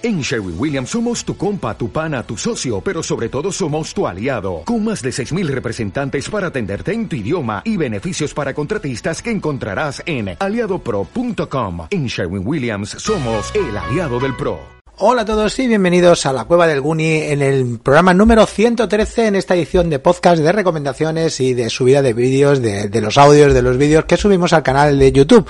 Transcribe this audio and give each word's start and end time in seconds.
En 0.00 0.20
Sherwin 0.20 0.54
Williams 0.56 0.90
somos 0.90 1.24
tu 1.24 1.36
compa, 1.36 1.76
tu 1.76 1.90
pana, 1.90 2.22
tu 2.22 2.36
socio, 2.36 2.80
pero 2.80 3.02
sobre 3.02 3.28
todo 3.28 3.50
somos 3.50 3.92
tu 3.92 4.06
aliado, 4.06 4.62
con 4.64 4.84
más 4.84 5.02
de 5.02 5.10
6.000 5.10 5.48
representantes 5.48 6.30
para 6.30 6.46
atenderte 6.48 6.92
en 6.92 7.08
tu 7.08 7.16
idioma 7.16 7.62
y 7.64 7.76
beneficios 7.76 8.32
para 8.32 8.54
contratistas 8.54 9.20
que 9.20 9.32
encontrarás 9.32 10.00
en 10.06 10.36
aliadopro.com. 10.38 11.88
En 11.90 12.06
Sherwin 12.06 12.46
Williams 12.46 12.90
somos 12.90 13.52
el 13.56 13.76
aliado 13.76 14.20
del 14.20 14.36
PRO. 14.36 14.78
Hola 15.00 15.22
a 15.22 15.24
todos 15.24 15.56
y 15.60 15.68
bienvenidos 15.68 16.26
a 16.26 16.32
la 16.32 16.44
Cueva 16.44 16.66
del 16.66 16.80
Guni 16.80 17.22
en 17.22 17.40
el 17.40 17.78
programa 17.78 18.14
número 18.14 18.46
113 18.46 19.28
en 19.28 19.36
esta 19.36 19.54
edición 19.54 19.90
de 19.90 20.00
podcast 20.00 20.42
de 20.42 20.50
recomendaciones 20.50 21.38
y 21.40 21.54
de 21.54 21.70
subida 21.70 22.02
de 22.02 22.14
vídeos, 22.14 22.60
de, 22.60 22.88
de 22.88 23.00
los 23.00 23.16
audios, 23.16 23.54
de 23.54 23.62
los 23.62 23.78
vídeos 23.78 24.06
que 24.06 24.16
subimos 24.16 24.52
al 24.52 24.64
canal 24.64 24.98
de 24.98 25.12
YouTube. 25.12 25.48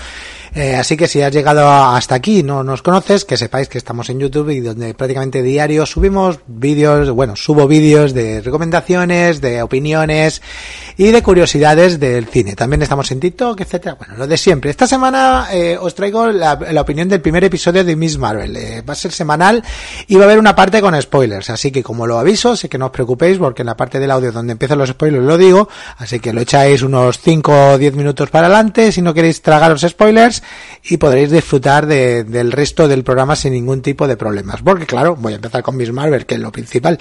Eh, 0.55 0.75
así 0.75 0.97
que 0.97 1.07
si 1.07 1.21
has 1.23 1.33
llegado 1.33 1.69
hasta 1.69 2.15
aquí 2.15 2.41
y 2.41 2.43
no 2.43 2.63
nos 2.63 2.83
conoces, 2.83 3.25
que 3.25 3.37
sepáis 3.37 3.69
que 3.69 3.79
estamos 3.79 4.09
en 4.11 4.19
YouTube 4.19 4.51
y 4.51 4.61
donde 4.61 4.95
prácticamente 4.95 5.43
diario 5.43 5.87
subimos 5.87 6.39
vídeos, 6.47 7.11
bueno, 7.11 7.37
subo 7.37 7.67
vídeos 7.67 8.15
de 8.15 8.41
recomendaciones, 8.41 9.41
de 9.41 9.63
opiniones 9.63 10.43
y 10.97 11.11
de 11.11 11.23
curiosidades 11.23 12.01
del 12.01 12.27
cine. 12.27 12.55
También 12.55 12.83
estamos 12.83 13.11
en 13.13 13.21
TikTok, 13.21 13.61
etcétera. 13.61 13.95
Bueno, 13.95 14.15
lo 14.17 14.27
de 14.27 14.37
siempre. 14.37 14.71
Esta 14.71 14.87
semana 14.87 15.49
eh, 15.53 15.77
os 15.81 15.95
traigo 15.95 16.29
la, 16.29 16.59
opinión 16.81 17.09
del 17.09 17.21
primer 17.21 17.45
episodio 17.45 17.85
de 17.85 17.97
Miss 17.97 18.19
Marvel. 18.19 18.57
Eh, 18.57 18.83
va 18.83 18.93
a 18.93 18.97
ser 18.97 19.13
semanal 19.13 19.63
y 20.07 20.17
va 20.17 20.23
a 20.23 20.25
haber 20.25 20.39
una 20.39 20.55
parte 20.55 20.81
con 20.81 21.01
spoilers. 21.01 21.51
Así 21.51 21.71
que 21.71 21.83
como 21.83 22.07
lo 22.07 22.19
aviso, 22.19 22.57
sé 22.57 22.69
que 22.69 22.79
no 22.79 22.87
os 22.87 22.93
preocupéis 22.93 23.39
porque 23.39 23.63
en 23.63 23.67
la 23.67 23.77
parte 23.77 23.99
del 23.99 24.11
audio 24.11 24.33
donde 24.33 24.53
empiezan 24.53 24.79
los 24.79 24.91
spoilers 24.91 25.25
lo 25.25 25.37
digo. 25.37 25.69
Así 25.99 26.21
que 26.21 26.33
lo 26.33 26.41
echáis 26.41 26.83
unos 26.83 27.19
5 27.19 27.73
o 27.73 27.79
10 27.79 27.95
minutos 27.95 28.31
para 28.31 28.47
adelante 28.47 28.93
si 28.93 29.03
no 29.03 29.15
queréis 29.15 29.43
tragar 29.43 29.71
los 29.71 29.83
y 30.85 30.97
podréis 30.97 31.31
disfrutar 31.31 31.87
de, 31.87 32.25
del 32.25 32.53
resto 32.53 32.89
del 32.89 33.05
programa 33.05 33.37
sin 33.37 33.53
ningún 33.53 33.83
tipo 33.83 34.07
de 34.07 34.17
problemas. 34.17 34.63
Porque 34.63 34.87
claro, 34.87 35.17
voy 35.17 35.33
a 35.33 35.37
empezar 35.37 35.63
con 35.63 35.77
Miss 35.77 35.93
Marvel, 35.93 36.27
que 36.27 36.35
es 36.35 36.41
lo 36.41 36.53
principal. 36.53 36.99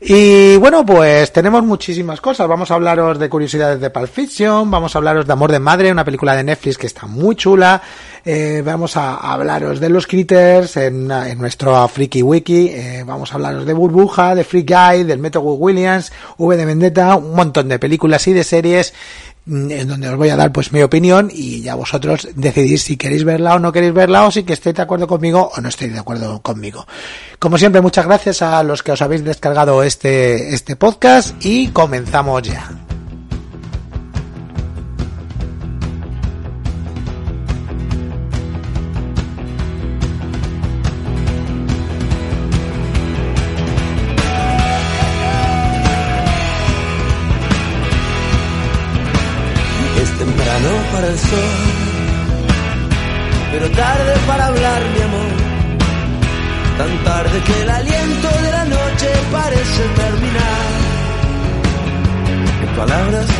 Y 0.00 0.56
bueno, 0.58 0.86
pues 0.86 1.32
tenemos 1.32 1.64
muchísimas 1.64 2.20
cosas. 2.20 2.46
Vamos 2.46 2.70
a 2.70 2.74
hablaros 2.74 3.18
de 3.18 3.28
curiosidades 3.28 3.80
de 3.80 3.90
Pulp 3.90 4.08
Fiction, 4.08 4.70
vamos 4.70 4.94
a 4.94 4.98
hablaros 4.98 5.26
de 5.26 5.32
Amor 5.32 5.50
de 5.50 5.58
Madre, 5.58 5.90
una 5.90 6.04
película 6.04 6.36
de 6.36 6.44
Netflix 6.44 6.78
que 6.78 6.86
está 6.86 7.06
muy 7.06 7.34
chula. 7.34 7.82
Eh, 8.30 8.60
vamos 8.62 8.94
a 8.98 9.14
hablaros 9.14 9.80
de 9.80 9.88
los 9.88 10.06
critters 10.06 10.76
en, 10.76 11.08
nuestro 11.38 11.88
Freaky 11.88 12.20
Wiki. 12.20 12.68
Eh, 12.68 13.02
vamos 13.06 13.32
a 13.32 13.36
hablaros 13.36 13.64
de 13.64 13.72
Burbuja, 13.72 14.34
de 14.34 14.44
Free 14.44 14.66
Guy, 14.68 15.04
del 15.04 15.18
Metro 15.18 15.40
Williams, 15.40 16.12
V 16.36 16.54
de 16.54 16.66
Vendetta, 16.66 17.16
un 17.16 17.34
montón 17.34 17.70
de 17.70 17.78
películas 17.78 18.28
y 18.28 18.34
de 18.34 18.44
series 18.44 18.92
en 19.46 19.88
donde 19.88 20.10
os 20.10 20.16
voy 20.18 20.28
a 20.28 20.36
dar 20.36 20.52
pues 20.52 20.74
mi 20.74 20.82
opinión 20.82 21.30
y 21.32 21.62
ya 21.62 21.74
vosotros 21.74 22.28
decidís 22.34 22.82
si 22.82 22.98
queréis 22.98 23.24
verla 23.24 23.54
o 23.54 23.58
no 23.58 23.72
queréis 23.72 23.94
verla 23.94 24.26
o 24.26 24.30
si 24.30 24.42
que 24.42 24.52
estéis 24.52 24.76
de 24.76 24.82
acuerdo 24.82 25.06
conmigo 25.06 25.50
o 25.56 25.60
no 25.62 25.70
estéis 25.70 25.94
de 25.94 25.98
acuerdo 25.98 26.42
conmigo. 26.42 26.86
Como 27.38 27.56
siempre, 27.56 27.80
muchas 27.80 28.04
gracias 28.04 28.42
a 28.42 28.62
los 28.62 28.82
que 28.82 28.92
os 28.92 29.00
habéis 29.00 29.24
descargado 29.24 29.82
este, 29.82 30.52
este 30.52 30.76
podcast 30.76 31.34
y 31.42 31.68
comenzamos 31.68 32.42
ya. 32.42 32.87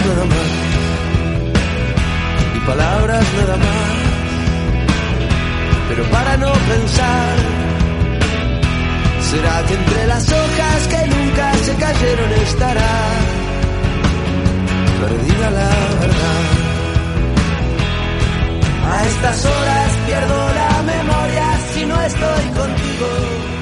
Nada 0.08 0.24
más, 0.24 0.50
y 2.56 2.60
palabras 2.66 3.24
nada 3.38 3.56
más. 3.56 4.08
Pero 5.88 6.04
para 6.10 6.36
no 6.36 6.52
pensar, 6.52 7.36
será 9.30 9.62
que 9.66 9.74
entre 9.74 10.06
las 10.06 10.32
hojas 10.32 10.88
que 10.88 11.06
nunca 11.14 11.54
se 11.54 11.74
cayeron 11.74 12.32
estará 12.32 12.94
perdida 15.00 15.50
la 15.50 15.70
verdad. 16.00 16.44
A 18.90 19.04
estas 19.06 19.44
horas 19.44 19.90
pierdo 20.06 20.38
la 20.60 20.82
memoria 20.82 21.46
si 21.72 21.86
no 21.86 22.00
estoy 22.00 22.44
contigo. 22.58 23.57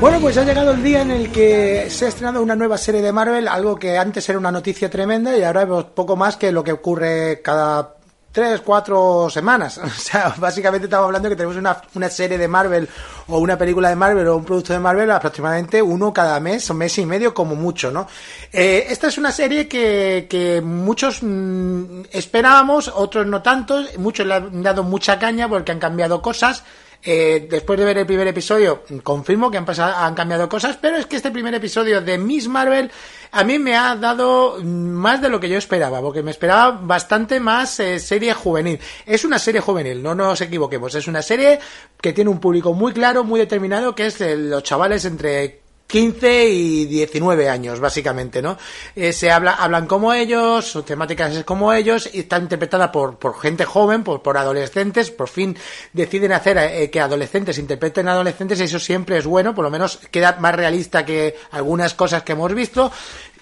Bueno, 0.00 0.20
pues 0.20 0.38
ha 0.38 0.44
llegado 0.44 0.70
el 0.70 0.82
día 0.84 1.02
en 1.02 1.10
el 1.10 1.32
que 1.32 1.90
se 1.90 2.04
ha 2.04 2.08
estrenado 2.08 2.40
una 2.40 2.54
nueva 2.54 2.78
serie 2.78 3.02
de 3.02 3.10
Marvel, 3.10 3.48
algo 3.48 3.74
que 3.74 3.98
antes 3.98 4.28
era 4.28 4.38
una 4.38 4.52
noticia 4.52 4.88
tremenda 4.88 5.36
y 5.36 5.42
ahora 5.42 5.64
vemos 5.64 5.86
poco 5.86 6.14
más 6.14 6.36
que 6.36 6.52
lo 6.52 6.62
que 6.62 6.70
ocurre 6.70 7.42
cada 7.42 7.96
tres, 8.30 8.60
cuatro 8.60 9.28
semanas. 9.28 9.78
O 9.84 9.88
sea, 9.88 10.32
básicamente 10.38 10.86
estamos 10.86 11.06
hablando 11.06 11.28
de 11.28 11.34
que 11.34 11.38
tenemos 11.38 11.56
una, 11.56 11.82
una 11.96 12.08
serie 12.08 12.38
de 12.38 12.46
Marvel 12.46 12.88
o 13.26 13.38
una 13.38 13.58
película 13.58 13.88
de 13.88 13.96
Marvel 13.96 14.28
o 14.28 14.36
un 14.36 14.44
producto 14.44 14.72
de 14.72 14.78
Marvel 14.78 15.10
aproximadamente 15.10 15.82
uno 15.82 16.12
cada 16.12 16.38
mes 16.38 16.70
o 16.70 16.74
mes 16.74 16.96
y 16.98 17.04
medio 17.04 17.34
como 17.34 17.56
mucho, 17.56 17.90
¿no? 17.90 18.06
Eh, 18.52 18.86
esta 18.90 19.08
es 19.08 19.18
una 19.18 19.32
serie 19.32 19.66
que, 19.66 20.28
que 20.30 20.60
muchos 20.60 21.24
mmm, 21.24 22.02
esperábamos, 22.12 22.86
otros 22.86 23.26
no 23.26 23.42
tanto, 23.42 23.82
muchos 23.98 24.24
le 24.24 24.34
han 24.34 24.62
dado 24.62 24.84
mucha 24.84 25.18
caña 25.18 25.48
porque 25.48 25.72
han 25.72 25.80
cambiado 25.80 26.22
cosas. 26.22 26.62
Eh, 27.10 27.46
después 27.48 27.78
de 27.78 27.86
ver 27.86 27.96
el 27.96 28.04
primer 28.04 28.28
episodio, 28.28 28.82
confirmo 29.02 29.50
que 29.50 29.56
han, 29.56 29.64
pasado, 29.64 29.96
han 29.96 30.14
cambiado 30.14 30.46
cosas, 30.46 30.76
pero 30.76 30.98
es 30.98 31.06
que 31.06 31.16
este 31.16 31.30
primer 31.30 31.54
episodio 31.54 32.02
de 32.02 32.18
Miss 32.18 32.48
Marvel 32.48 32.90
a 33.30 33.44
mí 33.44 33.58
me 33.58 33.74
ha 33.74 33.96
dado 33.96 34.58
más 34.62 35.22
de 35.22 35.30
lo 35.30 35.40
que 35.40 35.48
yo 35.48 35.56
esperaba, 35.56 36.02
porque 36.02 36.22
me 36.22 36.30
esperaba 36.30 36.78
bastante 36.82 37.40
más 37.40 37.80
eh, 37.80 37.98
serie 37.98 38.34
juvenil. 38.34 38.78
Es 39.06 39.24
una 39.24 39.38
serie 39.38 39.62
juvenil, 39.62 40.02
no 40.02 40.14
nos 40.14 40.42
equivoquemos, 40.42 40.94
es 40.96 41.08
una 41.08 41.22
serie 41.22 41.58
que 41.98 42.12
tiene 42.12 42.28
un 42.28 42.40
público 42.40 42.74
muy 42.74 42.92
claro, 42.92 43.24
muy 43.24 43.40
determinado, 43.40 43.94
que 43.94 44.04
es 44.04 44.20
los 44.20 44.62
chavales 44.62 45.06
entre 45.06 45.62
15 45.88 46.48
y 46.50 46.84
19 46.84 47.48
años, 47.48 47.80
básicamente, 47.80 48.42
¿no? 48.42 48.58
Eh, 48.94 49.14
se 49.14 49.30
habla, 49.30 49.54
hablan 49.54 49.86
como 49.86 50.12
ellos, 50.12 50.66
su 50.66 50.82
temática 50.82 51.28
es 51.28 51.44
como 51.44 51.72
ellos, 51.72 52.10
y 52.12 52.20
está 52.20 52.36
interpretada 52.36 52.92
por, 52.92 53.16
por 53.16 53.40
gente 53.40 53.64
joven, 53.64 54.04
por, 54.04 54.20
por 54.20 54.36
adolescentes, 54.36 55.10
por 55.10 55.28
fin 55.30 55.56
deciden 55.94 56.32
hacer 56.32 56.58
eh, 56.58 56.90
que 56.90 57.00
adolescentes 57.00 57.56
interpreten 57.56 58.06
adolescentes, 58.06 58.60
y 58.60 58.64
eso 58.64 58.78
siempre 58.78 59.16
es 59.16 59.24
bueno, 59.24 59.54
por 59.54 59.64
lo 59.64 59.70
menos 59.70 59.98
queda 60.10 60.36
más 60.38 60.54
realista 60.54 61.06
que 61.06 61.36
algunas 61.52 61.94
cosas 61.94 62.22
que 62.22 62.32
hemos 62.32 62.52
visto. 62.52 62.92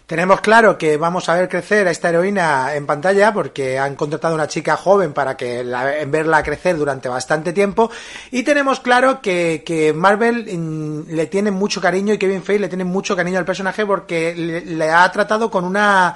Tenemos 0.06 0.41
claro 0.41 0.78
que 0.78 0.97
vamos 0.99 1.28
a 1.28 1.34
ver 1.34 1.49
crecer 1.49 1.89
a 1.89 1.91
esta 1.91 2.11
heroína 2.11 2.77
en 2.77 2.87
pantalla 2.87 3.33
porque 3.33 3.77
han 3.77 3.97
contratado 3.97 4.37
una 4.37 4.47
chica 4.47 4.77
joven 4.77 5.12
para 5.12 5.37
que 5.37 5.65
la, 5.65 5.99
en 5.99 6.12
verla 6.12 6.44
crecer 6.44 6.77
durante 6.77 7.09
bastante 7.09 7.53
tiempo. 7.53 7.91
Y 8.31 8.45
tenemos 8.45 8.78
claro 8.78 9.21
que, 9.21 9.65
que 9.66 9.93
Marvel 9.93 10.47
mm, 10.56 11.11
le 11.12 11.27
tiene 11.27 11.50
mucho 11.50 11.81
cariño 11.81 12.15
y 12.15 12.19
Kevin 12.19 12.45
Feige 12.45 12.61
le 12.61 12.69
tiene 12.69 12.84
mucho 12.84 13.16
cariño 13.16 13.41
al 13.41 13.45
personaje 13.45 13.84
porque 13.84 14.33
le 14.37 14.91
ha 14.91 15.11
tratado 15.11 15.50
con 15.50 15.65
una 15.65 16.15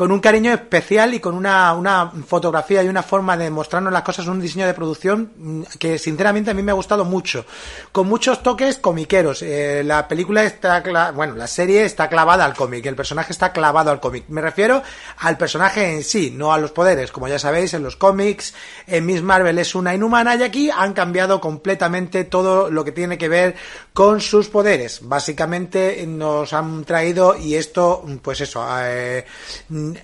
con 0.00 0.12
un 0.12 0.20
cariño 0.20 0.50
especial 0.50 1.12
y 1.12 1.20
con 1.20 1.34
una, 1.34 1.74
una 1.74 2.10
fotografía 2.26 2.82
y 2.82 2.88
una 2.88 3.02
forma 3.02 3.36
de 3.36 3.50
mostrarnos 3.50 3.92
las 3.92 4.00
cosas, 4.00 4.26
un 4.28 4.40
diseño 4.40 4.66
de 4.66 4.72
producción 4.72 5.66
que 5.78 5.98
sinceramente 5.98 6.50
a 6.50 6.54
mí 6.54 6.62
me 6.62 6.72
ha 6.72 6.74
gustado 6.74 7.04
mucho, 7.04 7.44
con 7.92 8.08
muchos 8.08 8.42
toques 8.42 8.78
comiqueros. 8.78 9.42
Eh, 9.42 9.82
la 9.84 10.08
película 10.08 10.42
está, 10.44 10.82
bueno, 11.14 11.34
la 11.36 11.46
serie 11.46 11.84
está 11.84 12.08
clavada 12.08 12.46
al 12.46 12.54
cómic, 12.54 12.86
el 12.86 12.96
personaje 12.96 13.30
está 13.30 13.52
clavado 13.52 13.90
al 13.90 14.00
cómic. 14.00 14.24
Me 14.28 14.40
refiero 14.40 14.82
al 15.18 15.36
personaje 15.36 15.92
en 15.92 16.02
sí, 16.02 16.32
no 16.34 16.54
a 16.54 16.56
los 16.56 16.70
poderes. 16.70 17.12
Como 17.12 17.28
ya 17.28 17.38
sabéis, 17.38 17.74
en 17.74 17.82
los 17.82 17.96
cómics, 17.96 18.54
en 18.86 19.04
Miss 19.04 19.20
Marvel 19.20 19.58
es 19.58 19.74
una 19.74 19.94
inhumana 19.94 20.34
y 20.34 20.42
aquí 20.42 20.70
han 20.70 20.94
cambiado 20.94 21.42
completamente 21.42 22.24
todo 22.24 22.70
lo 22.70 22.86
que 22.86 22.92
tiene 22.92 23.18
que 23.18 23.28
ver 23.28 23.54
con 23.92 24.22
sus 24.22 24.48
poderes. 24.48 25.00
Básicamente 25.02 26.06
nos 26.06 26.54
han 26.54 26.86
traído, 26.86 27.36
y 27.36 27.56
esto, 27.56 28.02
pues 28.22 28.40
eso, 28.40 28.66
eh, 28.80 29.26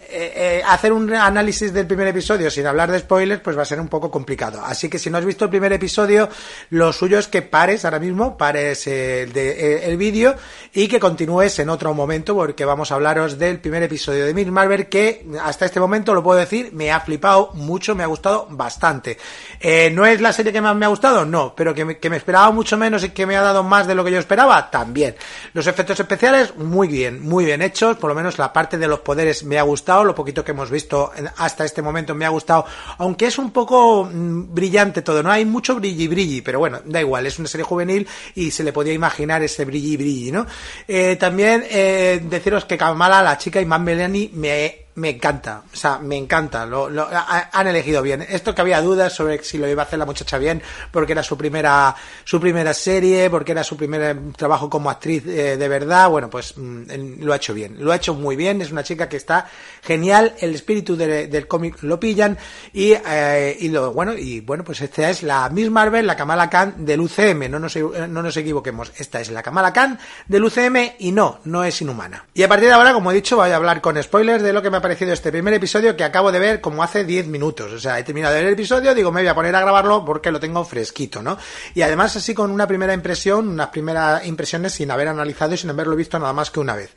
eh, 0.09 0.63
hacer 0.67 0.93
un 0.93 1.13
análisis 1.13 1.73
del 1.73 1.87
primer 1.87 2.09
episodio 2.09 2.51
sin 2.51 2.67
hablar 2.67 2.91
de 2.91 2.99
spoilers, 2.99 3.41
pues 3.41 3.57
va 3.57 3.63
a 3.63 3.67
ser 3.67 3.81
un 3.81 3.89
poco 3.89 4.11
complicado. 4.11 4.63
Así 4.65 4.89
que 4.89 4.99
si 4.99 5.11
no 5.11 5.19
has 5.19 5.25
visto 5.25 5.45
el 5.45 5.51
primer 5.51 5.73
episodio, 5.73 6.29
lo 6.71 6.93
suyo 6.93 7.19
es 7.19 7.29
que 7.29 7.43
pares 7.43 7.85
ahora 7.85 7.99
mismo, 7.99 8.37
pares 8.37 8.87
eh, 8.87 9.29
de, 9.33 9.51
eh, 9.51 9.91
el 9.91 9.97
vídeo 9.97 10.35
y 10.73 10.89
que 10.89 11.01
continúes 11.01 11.59
en 11.59 11.71
otro 11.71 11.95
momento, 11.95 12.35
porque 12.35 12.65
vamos 12.65 12.91
a 12.91 12.97
hablaros 12.97 13.39
del 13.39 13.61
primer 13.61 13.83
episodio 13.83 14.27
de 14.27 14.35
Miss 14.35 14.49
Marvel, 14.49 14.89
que 14.89 15.27
hasta 15.43 15.67
este 15.67 15.81
momento 15.81 16.15
lo 16.15 16.23
puedo 16.23 16.39
decir, 16.39 16.71
me 16.73 16.93
ha 16.93 17.01
flipado 17.01 17.51
mucho, 17.55 17.95
me 17.95 18.03
ha 18.03 18.07
gustado 18.07 18.47
bastante. 18.51 19.17
Eh, 19.61 19.91
¿No 19.91 20.07
es 20.07 20.21
la 20.21 20.33
serie 20.33 20.53
que 20.53 20.61
más 20.61 20.77
me 20.77 20.87
ha 20.87 20.89
gustado? 20.89 21.25
No, 21.25 21.55
pero 21.55 21.75
que 21.75 21.85
me 21.85 22.17
esperaba 22.17 22.51
mucho 22.51 22.77
menos 22.77 23.05
y 23.05 23.11
que 23.11 23.27
me 23.27 23.37
ha 23.37 23.43
dado 23.43 23.63
más 23.63 23.87
de 23.87 23.95
lo 23.95 24.05
que 24.05 24.11
yo 24.11 24.19
esperaba, 24.19 24.71
también. 24.71 25.17
Los 25.53 25.67
efectos 25.67 25.99
especiales, 25.99 26.57
muy 26.57 26.89
bien, 26.89 27.23
muy 27.23 27.45
bien 27.45 27.63
hechos, 27.63 27.97
por 27.97 28.09
lo 28.09 28.15
menos 28.15 28.39
la 28.39 28.53
parte 28.53 28.79
de 28.79 28.89
los 28.89 29.01
poderes 29.01 29.45
me 29.45 29.59
ha 29.59 29.63
gustado 29.63 29.76
lo 30.05 30.15
poquito 30.15 30.45
que 30.45 30.53
hemos 30.53 30.71
visto 30.71 31.13
hasta 31.37 31.65
este 31.65 31.83
momento 31.83 32.15
me 32.15 32.25
ha 32.25 32.31
gustado, 32.31 32.65
aunque 32.99 33.27
es 33.27 33.39
un 33.39 33.51
poco 33.51 34.05
mm, 34.05 34.55
brillante 34.55 35.03
todo, 35.03 35.23
no 35.23 35.31
hay 35.31 35.45
mucho 35.45 35.75
brilli 35.77 36.09
brilli, 36.09 36.43
pero 36.43 36.59
bueno, 36.59 36.81
da 36.85 37.01
igual, 37.01 37.27
es 37.27 37.39
una 37.39 37.49
serie 37.49 37.65
juvenil 37.65 38.07
y 38.35 38.51
se 38.51 38.65
le 38.65 38.73
podía 38.73 38.93
imaginar 38.93 39.43
ese 39.43 39.65
brilli 39.65 39.97
brilli, 39.97 40.33
¿no? 40.33 40.47
Eh, 40.87 41.17
también 41.17 41.65
eh, 41.69 42.21
deciros 42.23 42.65
que 42.65 42.79
Kamala, 42.79 43.23
la 43.23 43.39
chica 43.39 43.61
Imán 43.61 43.85
Melani, 43.85 44.31
me 44.35 44.86
me 44.97 45.11
encanta, 45.11 45.63
o 45.73 45.77
sea, 45.77 45.99
me 45.99 46.17
encanta, 46.17 46.65
lo, 46.65 46.89
han 47.11 47.67
elegido 47.67 48.03
bien. 48.03 48.25
Esto 48.29 48.55
que 48.55 48.63
había 48.63 48.81
dudas 48.81 49.13
sobre 49.13 49.43
si 49.45 49.59
lo 49.59 49.69
iba 49.69 49.83
a 49.83 49.87
hacer 49.87 49.99
la 49.99 50.07
muchacha 50.07 50.39
bien, 50.39 50.63
porque 50.91 51.13
era 51.13 51.23
su 51.23 51.37
primera, 51.37 51.95
su 52.25 52.41
primera 52.41 52.73
serie, 52.73 53.29
porque 53.29 53.53
era 53.53 53.63
su 53.63 53.77
primer 53.77 54.33
trabajo 54.37 54.71
como 54.71 54.89
actriz 54.89 55.25
eh, 55.27 55.57
de 55.57 55.69
verdad, 55.69 56.09
bueno, 56.09 56.31
pues 56.31 56.57
mm, 56.57 57.23
lo 57.23 57.33
ha 57.35 57.37
hecho 57.37 57.53
bien, 57.53 57.77
lo 57.79 57.93
ha 57.93 57.97
hecho 57.97 58.15
muy 58.15 58.37
bien, 58.37 58.63
es 58.63 58.73
una 58.73 58.83
chica 58.83 59.09
que 59.09 59.19
está 59.19 59.47
genial, 59.83 60.35
el 60.41 60.55
espíritu 60.55 60.97
de, 60.97 61.29
del 61.29 61.47
cómic 61.47 61.83
lo 61.83 62.01
pillan 62.01 62.39
y, 62.73 62.93
eh, 62.93 63.57
y 63.61 63.69
lo, 63.69 63.93
bueno, 63.93 64.15
y 64.15 64.41
bueno, 64.41 64.65
pues 64.65 64.81
esta 64.81 65.11
es 65.11 65.23
la 65.23 65.49
Miss 65.51 65.71
Marvel, 65.71 66.07
la 66.07 66.17
Kamala 66.17 66.49
Khan 66.49 66.87
del 66.87 67.01
UCM, 67.01 67.51
no 67.51 67.59
nos, 67.59 67.77
no 67.77 68.23
nos 68.23 68.37
equivoquemos, 68.37 68.93
esta 68.97 69.21
es 69.21 69.31
la 69.31 69.43
Kamala 69.43 69.75
Khan 69.75 69.99
del 70.27 70.45
UCM 70.45 70.95
y 71.01 71.13
no, 71.13 71.41
no 71.45 71.65
es 71.65 71.83
inhumana. 71.83 72.25
Y 72.33 72.43
a 72.43 72.49
partir 72.49 72.69
de 72.69 72.75
ahora, 72.75 72.95
como 72.95 73.11
he 73.11 73.15
dicho, 73.15 73.37
voy 73.37 73.51
a 73.51 73.57
hablar 73.57 73.83
con 73.83 74.03
spoilers 74.03 74.43
de 74.43 74.53
lo 74.55 74.63
que 74.63 74.71
me 74.71 74.79
ha 74.79 74.86
parecido 74.87 75.13
este 75.13 75.33
primer 75.33 75.53
episodio 75.53 75.97
que 75.97 76.05
acabo 76.05 76.31
de 76.31 76.39
ver 76.39 76.61
como 76.61 76.81
hace 76.81 77.05
10 77.05 77.27
minutos. 77.27 77.73
O 77.73 77.79
sea, 77.81 77.99
he 77.99 78.05
terminado 78.05 78.33
de 78.35 78.41
ver 78.41 78.47
el 78.47 78.55
episodio, 78.55 78.95
digo, 78.95 79.11
me 79.11 79.21
voy 79.21 79.29
a 79.29 79.35
poner 79.35 79.53
a 79.57 79.61
grabarlo 79.61 80.05
porque 80.05 80.31
lo 80.31 80.39
tengo 80.39 80.65
fresquito, 80.65 81.23
¿no? 81.23 81.37
Y 81.75 81.83
además 81.83 82.15
así 82.15 82.35
con 82.35 82.53
una 82.53 82.69
primera 82.69 82.95
impresión, 82.95 83.49
unas 83.49 83.71
primeras 83.71 84.25
impresiones 84.25 84.75
sin 84.75 84.89
haber 84.93 85.09
analizado 85.09 85.55
y 85.55 85.57
sin 85.57 85.71
haberlo 85.71 85.97
visto 85.97 86.21
nada 86.21 86.33
más 86.33 86.53
que 86.53 86.61
una 86.61 86.77
vez. 86.77 86.95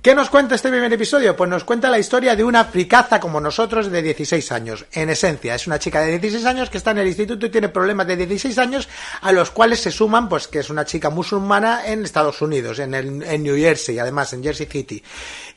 ¿Qué 0.00 0.14
nos 0.14 0.30
cuenta 0.30 0.54
este 0.54 0.70
primer 0.70 0.92
episodio? 0.92 1.34
Pues 1.34 1.50
nos 1.50 1.64
cuenta 1.64 1.90
la 1.90 1.98
historia 1.98 2.36
de 2.36 2.44
una 2.44 2.64
fricaza 2.64 3.18
como 3.18 3.40
nosotros 3.40 3.90
de 3.90 4.00
16 4.00 4.52
años. 4.52 4.86
En 4.92 5.10
esencia, 5.10 5.56
es 5.56 5.66
una 5.66 5.80
chica 5.80 6.00
de 6.02 6.20
16 6.20 6.44
años 6.44 6.70
que 6.70 6.78
está 6.78 6.92
en 6.92 6.98
el 6.98 7.08
instituto 7.08 7.46
y 7.46 7.50
tiene 7.50 7.68
problemas 7.68 8.06
de 8.06 8.16
16 8.16 8.56
años 8.58 8.88
a 9.22 9.32
los 9.32 9.50
cuales 9.50 9.80
se 9.80 9.90
suman, 9.90 10.28
pues 10.28 10.46
que 10.46 10.60
es 10.60 10.70
una 10.70 10.84
chica 10.84 11.10
musulmana 11.10 11.84
en 11.84 12.04
Estados 12.04 12.40
Unidos, 12.40 12.78
en, 12.78 12.94
el, 12.94 13.24
en 13.24 13.42
New 13.42 13.56
Jersey, 13.56 13.98
además 13.98 14.32
en 14.32 14.44
Jersey 14.44 14.66
City. 14.66 15.02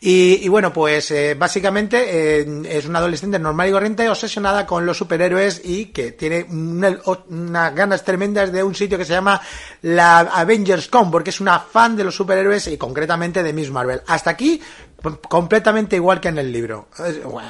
Y, 0.03 0.47
bueno, 0.49 0.73
pues 0.73 1.11
eh, 1.11 1.35
básicamente 1.35 2.39
eh, 2.39 2.61
es 2.65 2.87
una 2.87 2.97
adolescente 2.97 3.37
normal 3.37 3.69
y 3.69 3.71
corriente 3.71 4.09
obsesionada 4.09 4.65
con 4.65 4.83
los 4.83 4.97
superhéroes 4.97 5.61
y 5.63 5.85
que 5.85 6.13
tiene 6.13 6.47
unas 6.49 7.75
ganas 7.75 8.03
tremendas 8.03 8.51
de 8.51 8.63
un 8.63 8.73
sitio 8.73 8.97
que 8.97 9.05
se 9.05 9.13
llama 9.13 9.39
la 9.83 10.21
Avengers 10.21 10.87
Con, 10.87 11.11
porque 11.11 11.29
es 11.29 11.39
una 11.39 11.59
fan 11.59 11.95
de 11.95 12.03
los 12.03 12.15
superhéroes 12.15 12.65
y 12.65 12.77
concretamente 12.77 13.43
de 13.43 13.53
Miss 13.53 13.69
Marvel. 13.69 14.01
Hasta 14.07 14.30
aquí 14.31 14.61
completamente 15.27 15.95
igual 15.95 16.19
que 16.19 16.29
en 16.29 16.37
el 16.37 16.51
libro, 16.51 16.87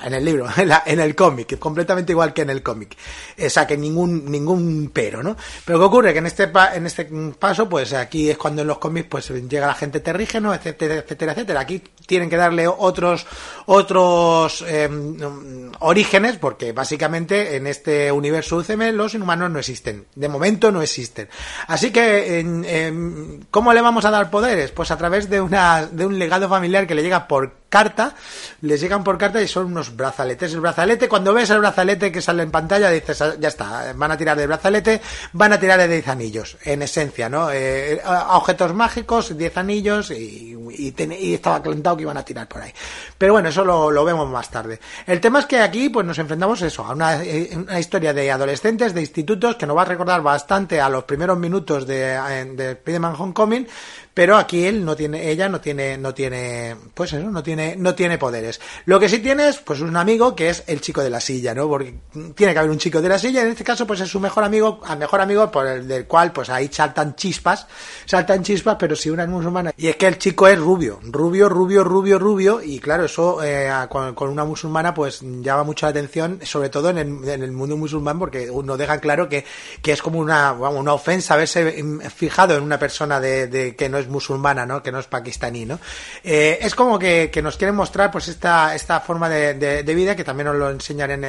en 0.03 0.13
el 0.13 0.25
libro, 0.25 0.47
en, 0.85 0.99
el 0.99 1.15
cómic, 1.15 1.57
completamente 1.59 2.11
igual 2.11 2.33
que 2.33 2.41
en 2.41 2.49
el 2.49 2.63
cómic, 2.63 2.95
o 3.43 3.49
sea 3.49 3.67
que 3.67 3.77
ningún 3.77 4.31
ningún 4.31 4.91
pero, 4.93 5.23
¿no? 5.23 5.35
Pero 5.65 5.79
qué 5.79 5.85
ocurre 5.85 6.13
que 6.13 6.19
en 6.19 6.27
este 6.27 6.51
en 6.73 6.85
este 6.85 7.05
paso, 7.37 7.67
pues 7.67 7.93
aquí 7.93 8.29
es 8.29 8.37
cuando 8.37 8.61
en 8.61 8.67
los 8.67 8.77
cómics 8.77 9.07
pues 9.09 9.29
llega 9.49 9.67
la 9.67 9.73
gente 9.73 9.99
terrígeno, 9.99 10.53
etcétera, 10.53 10.95
etcétera, 10.95 11.33
etcétera. 11.33 11.59
Aquí 11.59 11.81
tienen 12.05 12.29
que 12.29 12.37
darle 12.37 12.67
otros 12.67 13.25
otros 13.65 14.63
em, 14.67 15.71
orígenes 15.79 16.37
porque 16.37 16.71
básicamente 16.71 17.55
en 17.55 17.67
este 17.67 18.11
universo 18.11 18.57
UCM 18.57 18.91
los 18.93 19.13
inhumanos 19.13 19.49
no 19.49 19.59
existen, 19.59 20.05
de 20.15 20.29
momento 20.29 20.71
no 20.71 20.81
existen. 20.81 21.29
Así 21.67 21.91
que 21.91 22.39
en, 22.39 23.45
¿cómo 23.51 23.73
le 23.73 23.81
vamos 23.81 24.05
a 24.05 24.11
dar 24.11 24.29
poderes? 24.29 24.71
Pues 24.71 24.91
a 24.91 24.97
través 24.97 25.29
de 25.29 25.41
una 25.41 25.85
de 25.85 26.05
un 26.05 26.19
legado 26.19 26.49
familiar 26.49 26.87
que 26.87 26.95
le 26.95 27.03
llega 27.03 27.27
por 27.27 27.40
carta, 27.71 28.15
les 28.61 28.81
llegan 28.81 29.01
por 29.01 29.17
carta 29.17 29.41
y 29.41 29.47
son 29.47 29.67
unos 29.67 29.95
brazaletes. 29.95 30.53
El 30.53 30.59
brazalete, 30.59 31.07
cuando 31.07 31.33
ves 31.33 31.49
el 31.51 31.59
brazalete 31.59 32.11
que 32.11 32.21
sale 32.21 32.43
en 32.43 32.51
pantalla, 32.51 32.89
dices, 32.89 33.21
ah, 33.21 33.35
ya 33.39 33.47
está, 33.47 33.93
van 33.95 34.11
a 34.11 34.17
tirar 34.17 34.37
de 34.37 34.45
brazalete, 34.45 35.01
van 35.31 35.53
a 35.53 35.59
tirar 35.59 35.79
de 35.79 35.87
10 35.87 36.07
anillos, 36.09 36.57
en 36.65 36.81
esencia, 36.81 37.29
¿no? 37.29 37.49
Eh, 37.49 38.01
objetos 38.31 38.73
mágicos, 38.73 39.37
10 39.37 39.57
anillos 39.57 40.11
y, 40.11 40.57
y, 40.77 41.33
estaba 41.33 41.63
calentado 41.63 41.95
que 41.95 42.03
iban 42.03 42.17
a 42.17 42.25
tirar 42.25 42.47
por 42.47 42.61
ahí. 42.61 42.73
Pero 43.17 43.33
bueno, 43.33 43.47
eso 43.47 43.63
lo, 43.63 44.03
vemos 44.03 44.29
más 44.29 44.51
tarde. 44.51 44.79
El 45.07 45.21
tema 45.21 45.39
es 45.39 45.45
que 45.45 45.61
aquí 45.61 45.87
pues 45.87 46.05
nos 46.05 46.19
enfrentamos 46.19 46.61
eso, 46.61 46.85
a 46.85 46.91
una, 46.91 47.23
eh, 47.23 47.51
una, 47.55 47.79
historia 47.79 48.13
de 48.13 48.29
adolescentes, 48.31 48.93
de 48.93 48.99
institutos, 48.99 49.55
que 49.55 49.65
nos 49.65 49.77
va 49.77 49.83
a 49.83 49.85
recordar 49.85 50.21
bastante 50.21 50.81
a 50.81 50.89
los 50.89 51.05
primeros 51.05 51.37
minutos 51.37 51.87
de, 51.87 52.19
de 52.53 52.71
Spider-Man 52.71 53.15
Homecoming, 53.17 53.67
pero 54.13 54.35
aquí 54.35 54.65
él 54.65 54.83
no 54.83 54.95
tiene, 54.95 55.29
ella 55.29 55.47
no 55.47 55.61
tiene, 55.61 55.97
no 55.97 56.13
tiene, 56.13 56.75
pues 56.93 57.13
eso, 57.13 57.29
no 57.29 57.41
tiene, 57.41 57.75
no 57.77 57.95
tiene 57.95 58.17
poderes. 58.17 58.59
Lo 58.85 58.99
que 58.99 59.07
sí 59.07 59.19
tiene 59.19 59.47
es, 59.47 59.57
pues 59.57 59.79
un 59.79 59.95
amigo 59.95 60.35
que 60.35 60.49
es 60.49 60.63
el 60.67 60.81
chico 60.81 61.01
de 61.01 61.09
la 61.09 61.21
silla, 61.21 61.53
¿no? 61.53 61.67
Porque 61.69 61.95
tiene 62.35 62.53
que 62.53 62.59
haber 62.59 62.71
un 62.71 62.77
chico 62.77 63.01
de 63.01 63.09
la 63.09 63.17
silla, 63.17 63.41
en 63.41 63.49
este 63.49 63.63
caso, 63.63 63.87
pues 63.87 64.01
es 64.01 64.09
su 64.09 64.19
mejor 64.19 64.43
amigo, 64.43 64.81
a 64.85 64.95
mejor 64.95 65.21
amigo 65.21 65.49
por 65.49 65.65
el 65.65 65.87
del 65.87 66.05
cual, 66.07 66.33
pues 66.33 66.49
ahí 66.49 66.69
saltan 66.71 67.15
chispas, 67.15 67.67
saltan 68.05 68.43
chispas, 68.43 68.75
pero 68.77 68.95
si 68.95 69.09
una 69.09 69.25
musulmana, 69.25 69.73
y 69.77 69.87
es 69.87 69.95
que 69.95 70.07
el 70.07 70.17
chico 70.17 70.47
es 70.47 70.59
rubio, 70.59 70.99
rubio, 71.03 71.47
rubio, 71.47 71.83
rubio, 71.83 72.19
rubio, 72.19 72.61
y 72.61 72.79
claro, 72.79 73.05
eso 73.05 73.41
eh, 73.43 73.71
con, 73.89 74.29
una 74.29 74.43
musulmana, 74.43 74.93
pues 74.93 75.21
llama 75.21 75.63
mucha 75.63 75.87
atención, 75.87 76.39
sobre 76.43 76.69
todo 76.69 76.89
en 76.89 76.97
el, 76.97 77.29
en 77.29 77.43
el 77.43 77.51
mundo 77.53 77.77
musulmán, 77.77 78.19
porque 78.19 78.49
uno 78.49 78.75
deja 78.75 78.99
claro 78.99 79.29
que, 79.29 79.45
que 79.81 79.93
es 79.93 80.01
como 80.01 80.19
una, 80.19 80.51
una 80.51 80.93
ofensa 80.93 81.35
haberse 81.35 81.81
fijado 82.13 82.57
en 82.57 82.63
una 82.63 82.77
persona 82.77 83.19
de, 83.19 83.47
de 83.47 83.75
que 83.75 83.87
no 83.87 84.00
es 84.01 84.07
musulmana, 84.07 84.65
¿no? 84.65 84.83
Que 84.83 84.91
no 84.91 84.99
es 84.99 85.07
pakistaní, 85.07 85.65
¿no? 85.65 85.79
Eh, 86.23 86.59
es 86.61 86.75
como 86.75 86.99
que, 86.99 87.31
nos 87.41 87.57
quieren 87.57 87.75
mostrar, 87.75 88.11
pues, 88.11 88.27
esta, 88.27 88.75
esta 88.75 88.99
forma 88.99 89.29
de, 89.29 89.53
de, 89.83 89.95
vida 89.95 90.15
que 90.15 90.23
también 90.23 90.47
nos 90.47 90.55
lo 90.55 90.69
enseñan 90.69 91.11
en, 91.11 91.23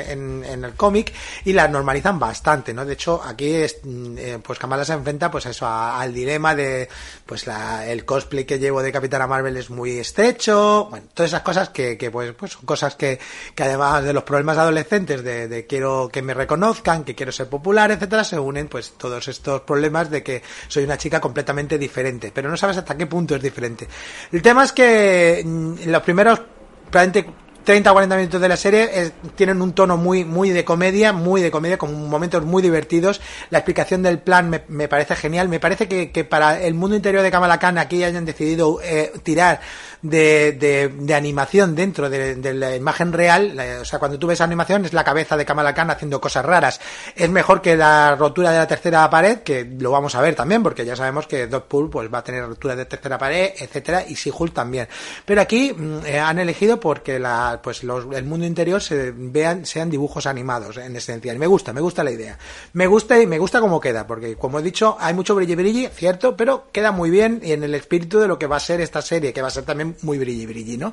en, 0.45 0.65
el 0.65 0.75
cómic 0.75 1.13
y 1.45 1.53
la 1.53 1.69
normalizan 1.69 2.19
bastante, 2.19 2.75
¿no? 2.75 2.85
De 2.85 2.95
hecho, 2.95 3.23
aquí, 3.25 3.55
es, 3.55 3.79
mm, 3.83 4.19
eh, 4.19 4.39
pues, 4.43 4.59
Kamala 4.59 4.85
se 4.85 4.93
enfrenta, 4.93 5.31
pues, 5.31 5.47
eso, 5.47 5.67
al 5.67 6.13
dilema 6.13 6.55
de, 6.55 6.89
pues, 7.27 7.47
la, 7.47 7.87
el 7.87 8.05
cosplay 8.05 8.45
que 8.45 8.59
llevo 8.59 8.83
de 8.83 8.93
Capitana 8.93 9.27
Marvel 9.27 9.57
es 9.57 9.71
muy 9.71 9.99
estrecho, 9.99 10.87
bueno, 10.91 11.07
todas 11.15 11.31
esas 11.31 11.43
cosas 11.43 11.69
que, 11.71 11.97
que 11.97 12.11
pues, 12.11 12.33
pues, 12.35 12.53
son 12.53 12.65
cosas 12.65 12.95
que, 12.95 13.19
que 13.55 13.63
además 13.63 14.05
de 14.05 14.13
los 14.13 14.25
problemas 14.25 14.59
adolescentes 14.59 15.23
de, 15.25 15.49
de 15.49 15.67
quiero 15.67 16.09
que 16.13 16.23
me 16.23 16.35
reconozcan, 16.35 17.05
que 17.05 17.15
quiero 17.15 17.33
ser 17.33 17.49
popular, 17.49 17.91
etcétera, 17.91 18.25
se 18.25 18.39
unen, 18.39 18.69
pues, 18.69 18.93
todos 18.97 19.29
estos 19.29 19.63
problemas 19.63 20.11
de 20.11 20.23
que 20.23 20.43
soy 20.69 20.85
una 20.85 20.99
chica 20.99 21.21
completamente 21.21 21.79
diferente, 21.79 22.33
pero 22.35 22.51
no 22.51 22.57
sabes 22.63 22.77
hasta 22.77 22.97
qué 22.97 23.07
punto 23.07 23.35
es 23.35 23.43
diferente. 23.43 23.89
El 24.31 24.41
tema 24.41 24.63
es 24.63 24.73
que 24.73 25.43
mm, 25.45 25.89
los 25.89 26.03
primeros 26.03 26.41
probablemente 26.89 27.42
30 27.65 27.91
o 27.91 27.95
40 27.95 28.17
minutos 28.17 28.41
de 28.41 28.49
la 28.49 28.57
serie 28.57 29.13
tienen 29.35 29.63
un 29.63 29.73
tono 29.73 29.97
muy 29.97 30.25
muy 30.25 30.51
de 30.51 30.65
comedia, 30.65 31.13
muy 31.13 31.43
de 31.43 31.51
comedia, 31.51 31.79
con 31.79 32.09
momentos 32.09 32.45
muy 32.45 32.63
divertidos. 32.63 33.21
La 33.51 33.59
explicación 33.59 34.03
del 34.03 34.19
plan 34.19 34.51
me, 34.69 34.89
parece 34.89 35.17
genial. 35.17 35.49
Me 35.49 35.61
parece 35.61 35.89
que, 35.89 36.25
para 36.25 36.61
el 36.61 36.75
mundo 36.75 36.97
interior 36.97 37.23
de 37.23 37.31
Kamala 37.31 37.59
Khan 37.59 37.79
aquí 37.79 38.03
hayan 38.05 38.25
decidido 38.25 38.81
eh, 38.83 39.13
tirar 39.23 39.61
de, 40.03 40.53
de, 40.53 41.15
animación 41.15 41.75
dentro 41.75 42.11
de, 42.11 42.37
de, 42.37 42.55
la 42.55 42.75
imagen 42.75 43.13
real. 43.13 43.59
O 43.81 43.85
sea, 43.85 43.99
cuando 43.99 44.19
tú 44.19 44.27
ves 44.27 44.41
animación 44.41 44.85
es 44.85 44.93
la 44.93 45.05
cabeza 45.05 45.37
de 45.37 45.45
Kamala 45.45 45.75
Khan 45.75 45.91
haciendo 45.91 46.21
cosas 46.21 46.45
raras. 46.45 46.81
Es 47.15 47.31
mejor 47.31 47.63
que 47.63 47.77
la 47.77 48.17
rotura 48.17 48.51
de 48.51 48.59
la 48.59 48.67
tercera 48.67 49.09
pared, 49.09 49.39
que 49.39 49.65
lo 49.65 49.91
vamos 49.91 50.15
a 50.15 50.21
ver 50.21 50.35
también, 50.35 50.63
porque 50.63 50.85
ya 50.85 50.97
sabemos 50.97 51.27
que 51.27 51.47
Deadpool 51.47 51.91
pues 51.91 52.13
va 52.13 52.19
a 52.19 52.25
tener 52.25 52.47
rotura 52.47 52.75
de 52.75 52.85
tercera 52.87 53.19
pared, 53.19 53.53
etcétera, 53.59 54.05
y 54.07 54.15
She-Hulk 54.15 54.53
también. 54.53 54.89
Pero 55.25 55.41
aquí 55.41 55.73
mm, 55.73 56.07
eh, 56.07 56.19
han 56.19 56.39
elegido 56.39 56.81
porque 56.81 57.19
la 57.19 57.52
pues 57.61 57.83
los, 57.85 58.07
el 58.15 58.25
mundo 58.25 58.47
interior 58.47 58.81
se 58.81 59.13
vean, 59.15 59.67
sean 59.67 59.91
dibujos 59.91 60.27
animados, 60.27 60.77
en 60.77 60.95
esencia. 60.97 61.35
Y 61.35 61.39
me 61.39 61.47
gusta, 61.47 61.73
me 61.73 61.81
gusta 61.81 62.05
la 62.05 62.11
idea. 62.11 62.39
Me 62.73 62.87
gusta 62.87 63.21
y 63.21 63.27
me 63.27 63.39
gusta 63.39 63.61
cómo 63.61 63.81
queda, 63.81 64.07
porque 64.07 64.37
como 64.37 64.59
he 64.59 64.63
dicho, 64.63 64.97
hay 64.99 65.15
mucho 65.15 65.35
brilli 65.35 65.55
brilli, 65.55 65.89
cierto, 65.89 66.37
pero 66.37 66.71
queda 66.73 66.93
muy 66.93 67.11
bien 67.11 67.41
y 67.43 67.53
en 67.53 67.63
el 67.65 67.75
espíritu 67.75 68.19
de 68.19 68.29
lo 68.29 68.39
que 68.39 68.47
va 68.47 68.57
a 68.57 68.61
ser 68.61 68.81
esta 68.81 69.03
serie, 69.03 69.33
que 69.33 69.43
va 69.43 69.49
a 69.49 69.51
ser 69.51 69.65
también 69.65 69.97
muy 70.03 70.19
brilli 70.19 70.47
brilli, 70.47 70.77
¿no? 70.79 70.93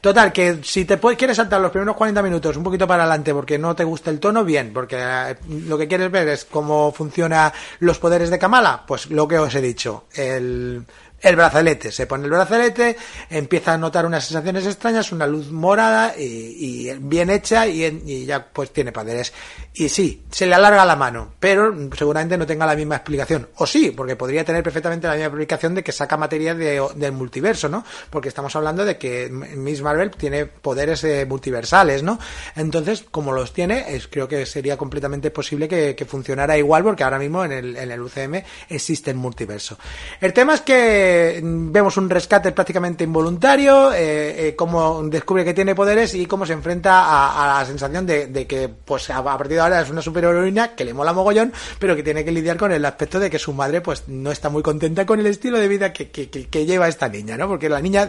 Total, 0.00 0.32
que 0.32 0.58
si 0.62 0.84
te 0.84 0.96
puedes, 0.96 1.18
quieres 1.18 1.36
saltar 1.36 1.60
los 1.60 1.70
primeros 1.70 1.96
40 1.96 2.22
minutos 2.22 2.56
un 2.56 2.64
poquito 2.64 2.86
para 2.86 3.04
adelante 3.04 3.34
porque 3.34 3.58
no 3.58 3.76
te 3.76 3.84
gusta 3.84 4.10
el 4.10 4.18
tono, 4.18 4.44
bien, 4.44 4.72
porque 4.72 4.96
eh, 4.98 5.36
lo 5.66 5.76
que 5.76 5.88
quieres 5.88 6.10
ver 6.10 6.28
es 6.28 6.44
cómo 6.44 6.92
funciona 6.92 7.52
los 7.80 7.98
poderes 7.98 8.30
de 8.30 8.38
Kamala, 8.38 8.84
pues 8.86 9.10
lo 9.10 9.28
que 9.28 9.38
os 9.38 9.54
he 9.54 9.60
dicho, 9.60 10.04
el 10.14 10.84
el 11.20 11.36
brazalete. 11.36 11.92
Se 11.92 12.06
pone 12.06 12.24
el 12.24 12.30
brazalete, 12.30 12.96
empieza 13.28 13.74
a 13.74 13.78
notar 13.78 14.06
unas 14.06 14.24
sensaciones 14.24 14.66
extrañas, 14.66 15.12
una 15.12 15.26
luz 15.26 15.50
morada 15.50 16.14
y, 16.16 16.90
bien 17.00 17.30
hecha 17.30 17.66
y, 17.66 18.24
ya 18.24 18.46
pues 18.46 18.72
tiene 18.72 18.92
poderes. 18.92 19.32
Y 19.74 19.88
sí, 19.88 20.24
se 20.30 20.46
le 20.46 20.54
alarga 20.54 20.84
la 20.84 20.96
mano, 20.96 21.34
pero 21.38 21.74
seguramente 21.96 22.36
no 22.36 22.46
tenga 22.46 22.66
la 22.66 22.74
misma 22.74 22.96
explicación. 22.96 23.48
O 23.56 23.66
sí, 23.66 23.90
porque 23.90 24.16
podría 24.16 24.44
tener 24.44 24.62
perfectamente 24.62 25.06
la 25.06 25.14
misma 25.14 25.26
explicación 25.26 25.74
de 25.74 25.82
que 25.82 25.92
saca 25.92 26.16
materia 26.16 26.54
del 26.54 27.12
multiverso, 27.12 27.68
¿no? 27.68 27.84
Porque 28.10 28.28
estamos 28.28 28.54
hablando 28.56 28.84
de 28.84 28.98
que 28.98 29.28
Miss 29.30 29.82
Marvel 29.82 30.10
tiene 30.10 30.46
poderes 30.46 31.04
eh, 31.04 31.26
multiversales, 31.26 32.02
¿no? 32.02 32.18
Entonces, 32.56 33.04
como 33.10 33.32
los 33.32 33.52
tiene, 33.52 33.94
es, 33.94 34.08
creo 34.08 34.28
que 34.28 34.46
sería 34.46 34.76
completamente 34.76 35.30
posible 35.30 35.68
que, 35.68 36.00
funcionara 36.10 36.58
igual, 36.58 36.82
porque 36.82 37.04
ahora 37.04 37.18
mismo 37.18 37.44
en 37.44 37.52
el, 37.52 37.76
en 37.76 37.90
el 37.90 38.00
UCM 38.00 38.42
existe 38.68 39.10
el 39.10 39.16
multiverso. 39.16 39.78
El 40.20 40.32
tema 40.32 40.54
es 40.54 40.62
que 40.62 41.09
eh, 41.10 41.40
vemos 41.42 41.96
un 41.96 42.08
rescate 42.08 42.52
prácticamente 42.52 43.04
involuntario, 43.04 43.92
eh, 43.92 44.48
eh, 44.48 44.56
cómo 44.56 45.02
descubre 45.04 45.44
que 45.44 45.54
tiene 45.54 45.74
poderes 45.74 46.14
y 46.14 46.26
cómo 46.26 46.46
se 46.46 46.52
enfrenta 46.52 47.42
a, 47.42 47.58
la 47.58 47.66
sensación 47.66 48.06
de, 48.06 48.46
que 48.46 48.68
pues 48.68 49.10
a 49.10 49.22
partir 49.22 49.56
de 49.56 49.60
ahora 49.60 49.80
es 49.80 49.90
una 49.90 50.02
superheroína 50.02 50.74
que 50.74 50.84
le 50.84 50.94
mola 50.94 51.12
mogollón, 51.12 51.52
pero 51.78 51.96
que 51.96 52.02
tiene 52.02 52.24
que 52.24 52.30
lidiar 52.30 52.56
con 52.56 52.70
el 52.70 52.84
aspecto 52.84 53.18
de 53.18 53.28
que 53.28 53.38
su 53.38 53.52
madre 53.52 53.80
pues 53.80 54.04
no 54.08 54.30
está 54.30 54.48
muy 54.48 54.62
contenta 54.62 55.04
con 55.04 55.18
el 55.18 55.26
estilo 55.26 55.58
de 55.58 55.68
vida 55.68 55.92
que 55.92 56.66
lleva 56.66 56.88
esta 56.88 57.08
niña, 57.08 57.36
¿no? 57.36 57.48
Porque 57.48 57.68
la 57.68 57.80
niña, 57.80 58.08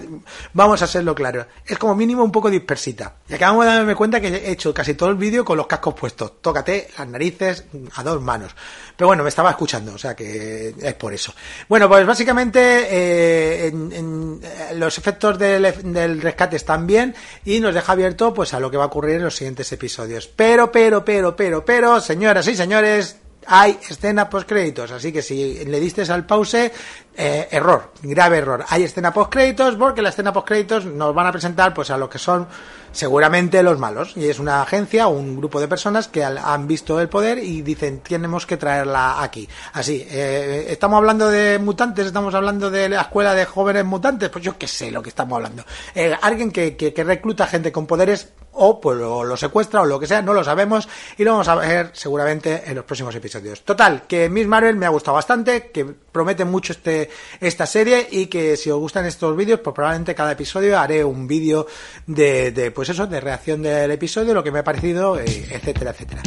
vamos 0.53 0.81
a 0.81 0.87
serlo 0.87 1.15
claro, 1.15 1.47
es 1.65 1.77
como 1.77 1.95
mínimo 1.95 2.23
un 2.23 2.31
poco 2.31 2.49
dispersita. 2.49 3.15
Y 3.27 3.33
acabamos 3.33 3.65
de 3.65 3.71
darme 3.71 3.95
cuenta 3.95 4.21
que 4.21 4.27
he 4.27 4.51
hecho 4.51 4.73
casi 4.73 4.93
todo 4.93 5.09
el 5.09 5.15
vídeo 5.15 5.43
con 5.43 5.57
los 5.57 5.67
cascos 5.67 5.93
puestos. 5.93 6.41
Tócate 6.41 6.89
las 6.97 7.07
narices 7.07 7.65
a 7.95 8.03
dos 8.03 8.21
manos. 8.21 8.55
Pero 8.95 9.07
bueno, 9.07 9.23
me 9.23 9.29
estaba 9.29 9.49
escuchando, 9.49 9.93
o 9.93 9.97
sea 9.97 10.15
que 10.15 10.75
es 10.79 10.93
por 10.95 11.13
eso. 11.13 11.33
Bueno, 11.67 11.87
pues 11.89 12.05
básicamente 12.05 12.90
eh, 12.93 13.71
en, 13.71 14.41
eh, 14.43 14.75
los 14.75 14.97
efectos 14.97 15.39
del, 15.39 15.73
del, 15.93 16.21
rescate 16.21 16.57
están 16.57 16.85
bien 16.85 17.15
y 17.45 17.61
nos 17.61 17.73
deja 17.73 17.93
abierto 17.93 18.33
pues 18.33 18.53
a 18.53 18.59
lo 18.59 18.69
que 18.69 18.75
va 18.75 18.83
a 18.83 18.87
ocurrir 18.87 19.15
en 19.15 19.23
los 19.23 19.35
siguientes 19.35 19.71
episodios. 19.71 20.27
Pero, 20.27 20.71
pero, 20.71 21.05
pero, 21.05 21.33
pero, 21.33 21.63
pero, 21.63 22.01
señoras 22.01 22.47
y 22.47 22.55
señores, 22.55 23.15
hay 23.47 23.77
escena 23.89 24.29
post 24.29 24.47
créditos, 24.47 24.91
así 24.91 25.11
que 25.11 25.21
si 25.21 25.63
le 25.65 25.79
diste 25.79 26.01
al 26.11 26.25
pause, 26.25 26.71
eh, 27.15 27.47
error, 27.51 27.91
grave 28.01 28.37
error. 28.37 28.65
Hay 28.69 28.83
escena 28.83 29.13
post 29.13 29.31
créditos 29.31 29.75
porque 29.75 30.01
la 30.01 30.09
escena 30.09 30.31
post 30.31 30.47
créditos 30.47 30.85
nos 30.85 31.13
van 31.13 31.27
a 31.27 31.31
presentar 31.31 31.73
pues 31.73 31.89
a 31.91 31.97
lo 31.97 32.09
que 32.09 32.17
son 32.17 32.47
seguramente 32.91 33.63
los 33.63 33.79
malos 33.79 34.15
y 34.15 34.29
es 34.29 34.39
una 34.39 34.61
agencia 34.61 35.07
o 35.07 35.11
un 35.11 35.37
grupo 35.37 35.59
de 35.59 35.67
personas 35.67 36.07
que 36.07 36.23
han 36.23 36.67
visto 36.67 36.99
el 36.99 37.09
poder 37.09 37.39
y 37.39 37.61
dicen 37.61 37.99
tenemos 37.99 38.45
que 38.45 38.57
traerla 38.57 39.21
aquí. 39.21 39.47
Así, 39.73 40.05
eh, 40.09 40.67
estamos 40.69 40.97
hablando 40.97 41.29
de 41.29 41.59
mutantes, 41.59 42.07
estamos 42.07 42.33
hablando 42.33 42.69
de 42.69 42.89
la 42.89 43.01
escuela 43.01 43.33
de 43.33 43.45
jóvenes 43.45 43.85
mutantes, 43.85 44.29
pues 44.29 44.43
yo 44.43 44.57
qué 44.57 44.67
sé 44.67 44.91
lo 44.91 45.01
que 45.01 45.09
estamos 45.09 45.35
hablando. 45.35 45.63
Eh, 45.95 46.15
alguien 46.21 46.51
que, 46.51 46.93
recluta 47.01 47.47
gente 47.47 47.71
con 47.71 47.87
poderes 47.87 48.29
o 48.53 48.79
pues 48.81 48.97
lo, 48.97 49.23
lo, 49.23 49.37
secuestra 49.37 49.81
o 49.81 49.85
lo 49.85 49.99
que 49.99 50.07
sea, 50.07 50.21
no 50.21 50.33
lo 50.33 50.43
sabemos 50.43 50.87
y 51.17 51.23
lo 51.23 51.31
vamos 51.31 51.47
a 51.47 51.55
ver 51.55 51.91
seguramente 51.93 52.63
en 52.65 52.75
los 52.75 52.85
próximos 52.85 53.15
episodios. 53.15 53.63
Total, 53.63 54.03
que 54.03 54.29
Miss 54.29 54.45
Marvel 54.45 54.75
me 54.75 54.85
ha 54.85 54.89
gustado 54.89 55.15
bastante, 55.15 55.71
que 55.71 55.85
promete 55.85 56.43
mucho 56.43 56.73
este 56.73 57.00
esta 57.39 57.65
serie 57.65 58.07
y 58.11 58.27
que 58.27 58.57
si 58.57 58.69
os 58.69 58.79
gustan 58.79 59.05
estos 59.05 59.35
vídeos, 59.35 59.59
pues 59.61 59.73
probablemente 59.73 60.15
cada 60.15 60.33
episodio 60.33 60.79
haré 60.79 61.03
un 61.03 61.27
vídeo 61.27 61.67
de, 62.05 62.51
de 62.51 62.71
pues 62.71 62.89
eso, 62.89 63.07
de 63.07 63.19
reacción 63.19 63.61
del 63.61 63.91
episodio, 63.91 64.33
lo 64.33 64.43
que 64.43 64.51
me 64.51 64.59
ha 64.59 64.63
parecido, 64.63 65.19
eh, 65.19 65.47
etcétera, 65.51 65.91
etcétera. 65.91 66.21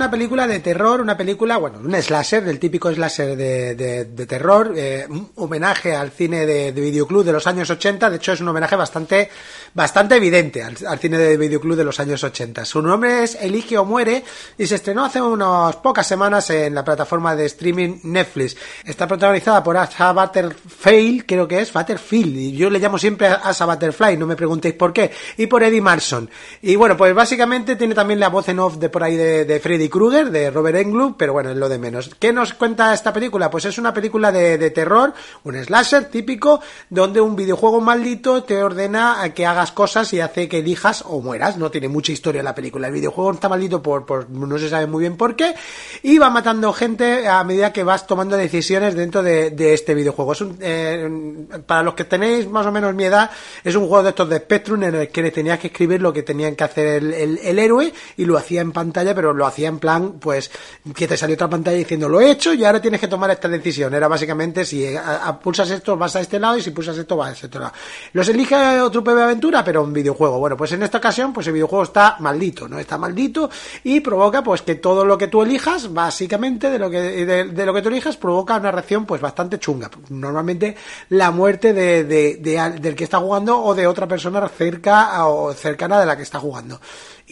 Una 0.00 0.10
película 0.10 0.46
de 0.46 0.60
terror, 0.60 1.02
una 1.02 1.14
película, 1.14 1.58
bueno, 1.58 1.78
un 1.78 1.94
slasher, 1.94 2.42
del 2.42 2.58
típico 2.58 2.90
slasher 2.90 3.36
de, 3.36 4.26
terror, 4.26 4.72
eh, 4.74 5.04
un 5.06 5.30
homenaje 5.36 5.94
al 5.94 6.10
cine 6.10 6.46
de, 6.46 6.72
de, 6.72 6.80
videoclub 6.80 7.22
de 7.22 7.32
los 7.32 7.46
años 7.46 7.68
80, 7.68 8.08
de 8.08 8.16
hecho 8.16 8.32
es 8.32 8.40
un 8.40 8.48
homenaje 8.48 8.76
bastante, 8.76 9.28
bastante 9.74 10.16
evidente 10.16 10.62
al, 10.62 10.74
al, 10.88 10.98
cine 10.98 11.18
de 11.18 11.36
videoclub 11.36 11.76
de 11.76 11.84
los 11.84 12.00
años 12.00 12.24
80. 12.24 12.64
Su 12.64 12.80
nombre 12.80 13.24
es 13.24 13.34
Elige 13.42 13.76
o 13.76 13.84
Muere 13.84 14.24
y 14.56 14.66
se 14.66 14.76
estrenó 14.76 15.04
hace 15.04 15.20
unas 15.20 15.76
pocas 15.76 16.06
semanas 16.06 16.48
en 16.48 16.74
la 16.74 16.82
plataforma 16.82 17.36
de 17.36 17.44
streaming 17.44 17.98
Netflix. 18.04 18.56
Está 18.82 19.06
protagonizada 19.06 19.62
por 19.62 19.76
Asa 19.76 20.14
Butterfield, 20.14 21.26
creo 21.26 21.46
que 21.46 21.60
es, 21.60 21.74
Butterfield, 21.74 22.38
y 22.38 22.52
yo 22.52 22.70
le 22.70 22.78
llamo 22.78 22.96
siempre 22.96 23.26
Asa 23.26 23.66
Butterfly, 23.66 24.16
no 24.16 24.26
me 24.26 24.34
preguntéis 24.34 24.76
por 24.76 24.94
qué, 24.94 25.10
y 25.36 25.46
por 25.46 25.62
Eddie 25.62 25.82
Marson. 25.82 26.30
Y 26.62 26.74
bueno, 26.76 26.96
pues 26.96 27.14
básicamente 27.14 27.76
tiene 27.76 27.94
también 27.94 28.18
la 28.18 28.30
voz 28.30 28.48
en 28.48 28.60
off 28.60 28.78
de 28.78 28.88
por 28.88 29.04
ahí 29.04 29.16
de, 29.16 29.44
de 29.44 29.60
Freddy 29.60 29.89
Krueger, 29.90 30.30
de 30.30 30.50
Robert 30.50 30.78
Englund, 30.78 31.16
pero 31.18 31.32
bueno, 31.32 31.50
es 31.50 31.56
lo 31.56 31.68
de 31.68 31.78
menos. 31.78 32.10
¿Qué 32.18 32.32
nos 32.32 32.54
cuenta 32.54 32.94
esta 32.94 33.12
película? 33.12 33.50
Pues 33.50 33.64
es 33.66 33.76
una 33.78 33.92
película 33.92 34.32
de, 34.32 34.70
terror, 34.70 35.12
un 35.44 35.62
slasher 35.62 36.06
típico, 36.06 36.60
donde 36.88 37.20
un 37.20 37.36
videojuego 37.36 37.80
maldito 37.80 38.44
te 38.44 38.62
ordena 38.62 39.22
a 39.22 39.34
que 39.34 39.44
hagas 39.44 39.72
cosas 39.72 40.12
y 40.12 40.20
hace 40.20 40.48
que 40.48 40.58
elijas 40.58 41.04
o 41.06 41.20
mueras. 41.20 41.56
No 41.56 41.70
tiene 41.70 41.88
mucha 41.88 42.12
historia 42.12 42.42
la 42.42 42.54
película. 42.54 42.86
El 42.86 42.94
videojuego 42.94 43.32
está 43.32 43.48
maldito 43.48 43.82
por, 43.82 44.06
por 44.06 44.30
no 44.30 44.58
se 44.58 44.68
sabe 44.68 44.86
muy 44.86 45.00
bien 45.00 45.16
por 45.16 45.36
qué, 45.36 45.54
y 46.02 46.18
va 46.18 46.30
matando 46.30 46.72
gente 46.72 47.28
a 47.28 47.42
medida 47.44 47.72
que 47.72 47.82
vas 47.82 48.06
tomando 48.06 48.36
decisiones 48.36 48.94
dentro 48.94 49.22
de, 49.22 49.74
este 49.74 49.94
videojuego. 49.94 50.32
Es 50.32 50.40
un, 50.40 50.58
eh, 50.60 51.46
para 51.66 51.82
los 51.82 51.94
que 51.94 52.04
tenéis 52.04 52.48
más 52.48 52.66
o 52.66 52.72
menos 52.72 52.94
mi 52.94 53.04
edad, 53.04 53.30
es 53.64 53.74
un 53.74 53.86
juego 53.86 54.02
de 54.02 54.10
estos 54.10 54.28
de 54.28 54.38
Spectrum 54.38 54.82
en 54.84 54.94
el 54.94 55.08
que 55.08 55.30
tenías 55.30 55.58
que 55.58 55.68
escribir 55.68 56.00
lo 56.00 56.12
que 56.12 56.22
tenían 56.22 56.54
que 56.54 56.64
hacer 56.64 57.02
el, 57.02 57.58
héroe 57.58 57.92
y 58.16 58.24
lo 58.24 58.36
hacía 58.36 58.60
en 58.60 58.72
pantalla, 58.72 59.14
pero 59.14 59.32
lo 59.32 59.46
hacía 59.46 59.68
en 59.68 59.78
plan, 59.80 60.12
pues, 60.20 60.50
que 60.94 61.08
te 61.08 61.16
salió 61.16 61.34
otra 61.34 61.48
pantalla 61.48 61.76
diciendo, 61.76 62.08
lo 62.08 62.20
he 62.20 62.30
hecho 62.30 62.54
y 62.54 62.64
ahora 62.64 62.80
tienes 62.80 63.00
que 63.00 63.08
tomar 63.08 63.30
esta 63.30 63.48
decisión. 63.48 63.92
Era 63.94 64.06
básicamente, 64.06 64.64
si 64.64 64.94
a, 64.94 65.26
a, 65.26 65.40
pulsas 65.40 65.70
esto, 65.70 65.96
vas 65.96 66.14
a 66.16 66.20
este 66.20 66.38
lado 66.38 66.58
y 66.58 66.62
si 66.62 66.70
pulsas 66.70 66.96
esto, 66.98 67.16
vas 67.16 67.30
a 67.30 67.32
este 67.32 67.46
otro 67.46 67.60
lado. 67.60 67.72
Los 68.12 68.28
elige 68.28 68.80
otro 68.80 69.02
PB 69.02 69.18
Aventura, 69.18 69.64
pero 69.64 69.82
un 69.82 69.92
videojuego. 69.92 70.38
Bueno, 70.38 70.56
pues 70.56 70.72
en 70.72 70.82
esta 70.82 70.98
ocasión, 70.98 71.32
pues 71.32 71.46
el 71.46 71.54
videojuego 71.54 71.82
está 71.84 72.16
maldito, 72.20 72.68
¿no? 72.68 72.78
Está 72.78 72.98
maldito 72.98 73.50
y 73.84 74.00
provoca, 74.00 74.42
pues, 74.42 74.62
que 74.62 74.76
todo 74.76 75.04
lo 75.04 75.18
que 75.18 75.28
tú 75.28 75.42
elijas, 75.42 75.92
básicamente, 75.92 76.70
de 76.70 76.78
lo 76.78 76.90
que, 76.90 77.00
de, 77.00 77.44
de 77.44 77.66
lo 77.66 77.74
que 77.74 77.82
tú 77.82 77.88
elijas, 77.88 78.16
provoca 78.16 78.56
una 78.56 78.70
reacción, 78.70 79.06
pues, 79.06 79.20
bastante 79.20 79.58
chunga. 79.58 79.90
Normalmente, 80.10 80.76
la 81.08 81.30
muerte 81.30 81.72
de, 81.72 82.04
de, 82.04 82.36
de, 82.36 82.78
del 82.80 82.94
que 82.94 83.04
está 83.04 83.18
jugando 83.18 83.62
o 83.62 83.74
de 83.74 83.86
otra 83.86 84.06
persona 84.06 84.46
cerca 84.48 85.26
o 85.26 85.52
cercana 85.52 85.98
de 85.98 86.06
la 86.06 86.16
que 86.16 86.22
está 86.22 86.38
jugando 86.38 86.80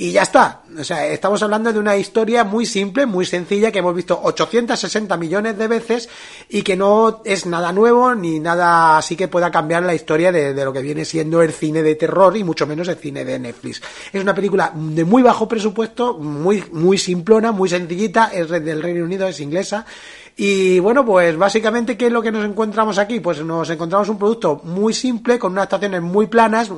y 0.00 0.12
ya 0.12 0.23
está. 0.23 0.62
O 0.78 0.85
sea, 0.85 1.07
estamos 1.09 1.43
hablando 1.43 1.73
de 1.73 1.78
una 1.81 1.97
historia 1.97 2.45
muy 2.45 2.67
simple, 2.67 3.05
muy 3.05 3.26
sencilla, 3.26 3.73
que 3.73 3.81
hemos 3.81 3.97
visto 3.97 4.19
860 4.23 5.17
millones 5.17 5.59
de 5.59 5.67
veces 5.67 6.09
y 6.49 6.62
que 6.62 6.76
no 6.76 7.21
es 7.25 7.47
nada 7.47 7.73
nuevo 7.73 8.14
ni 8.14 8.38
nada 8.38 8.97
así 8.97 9.17
que 9.17 9.26
pueda 9.26 9.50
cambiar 9.50 9.83
la 9.83 9.97
historia 9.97 10.31
de, 10.31 10.55
lo 10.64 10.73
que 10.73 10.83
viene 10.83 11.05
siendo 11.05 11.43
el 11.43 11.52
cine 11.52 11.83
de 11.83 11.97
terror 11.97 12.37
y 12.37 12.45
mucho 12.45 12.64
menos 12.64 12.87
el 12.87 12.97
cine 12.97 13.25
de 13.25 13.40
Netflix. 13.40 13.83
Es 14.12 14.23
una 14.23 14.37
película 14.37 14.73
de 14.73 15.05
muy 15.05 15.23
bajo 15.23 15.49
presupuesto, 15.49 16.17
muy, 16.17 16.62
muy 16.71 16.97
simplona, 16.97 17.50
muy 17.50 17.69
sencillita, 17.69 18.31
es 18.33 18.49
del 18.49 18.81
Reino 18.81 19.05
Unido, 19.05 19.26
es 19.26 19.40
inglesa. 19.40 19.85
Y 20.40 20.78
bueno, 20.78 21.04
pues 21.04 21.37
básicamente, 21.37 21.97
¿qué 21.97 22.07
es 22.07 22.12
lo 22.12 22.23
que 22.23 22.30
nos 22.30 22.45
encontramos 22.45 22.97
aquí? 22.99 23.18
Pues 23.18 23.45
nos 23.45 23.68
encontramos 23.71 24.09
un 24.09 24.18
producto 24.18 24.61
muy 24.62 24.95
simple, 24.95 25.37
con 25.37 25.50
unas 25.50 25.64
estaciones 25.64 26.00
muy 26.00 26.28
planas, 26.28 26.71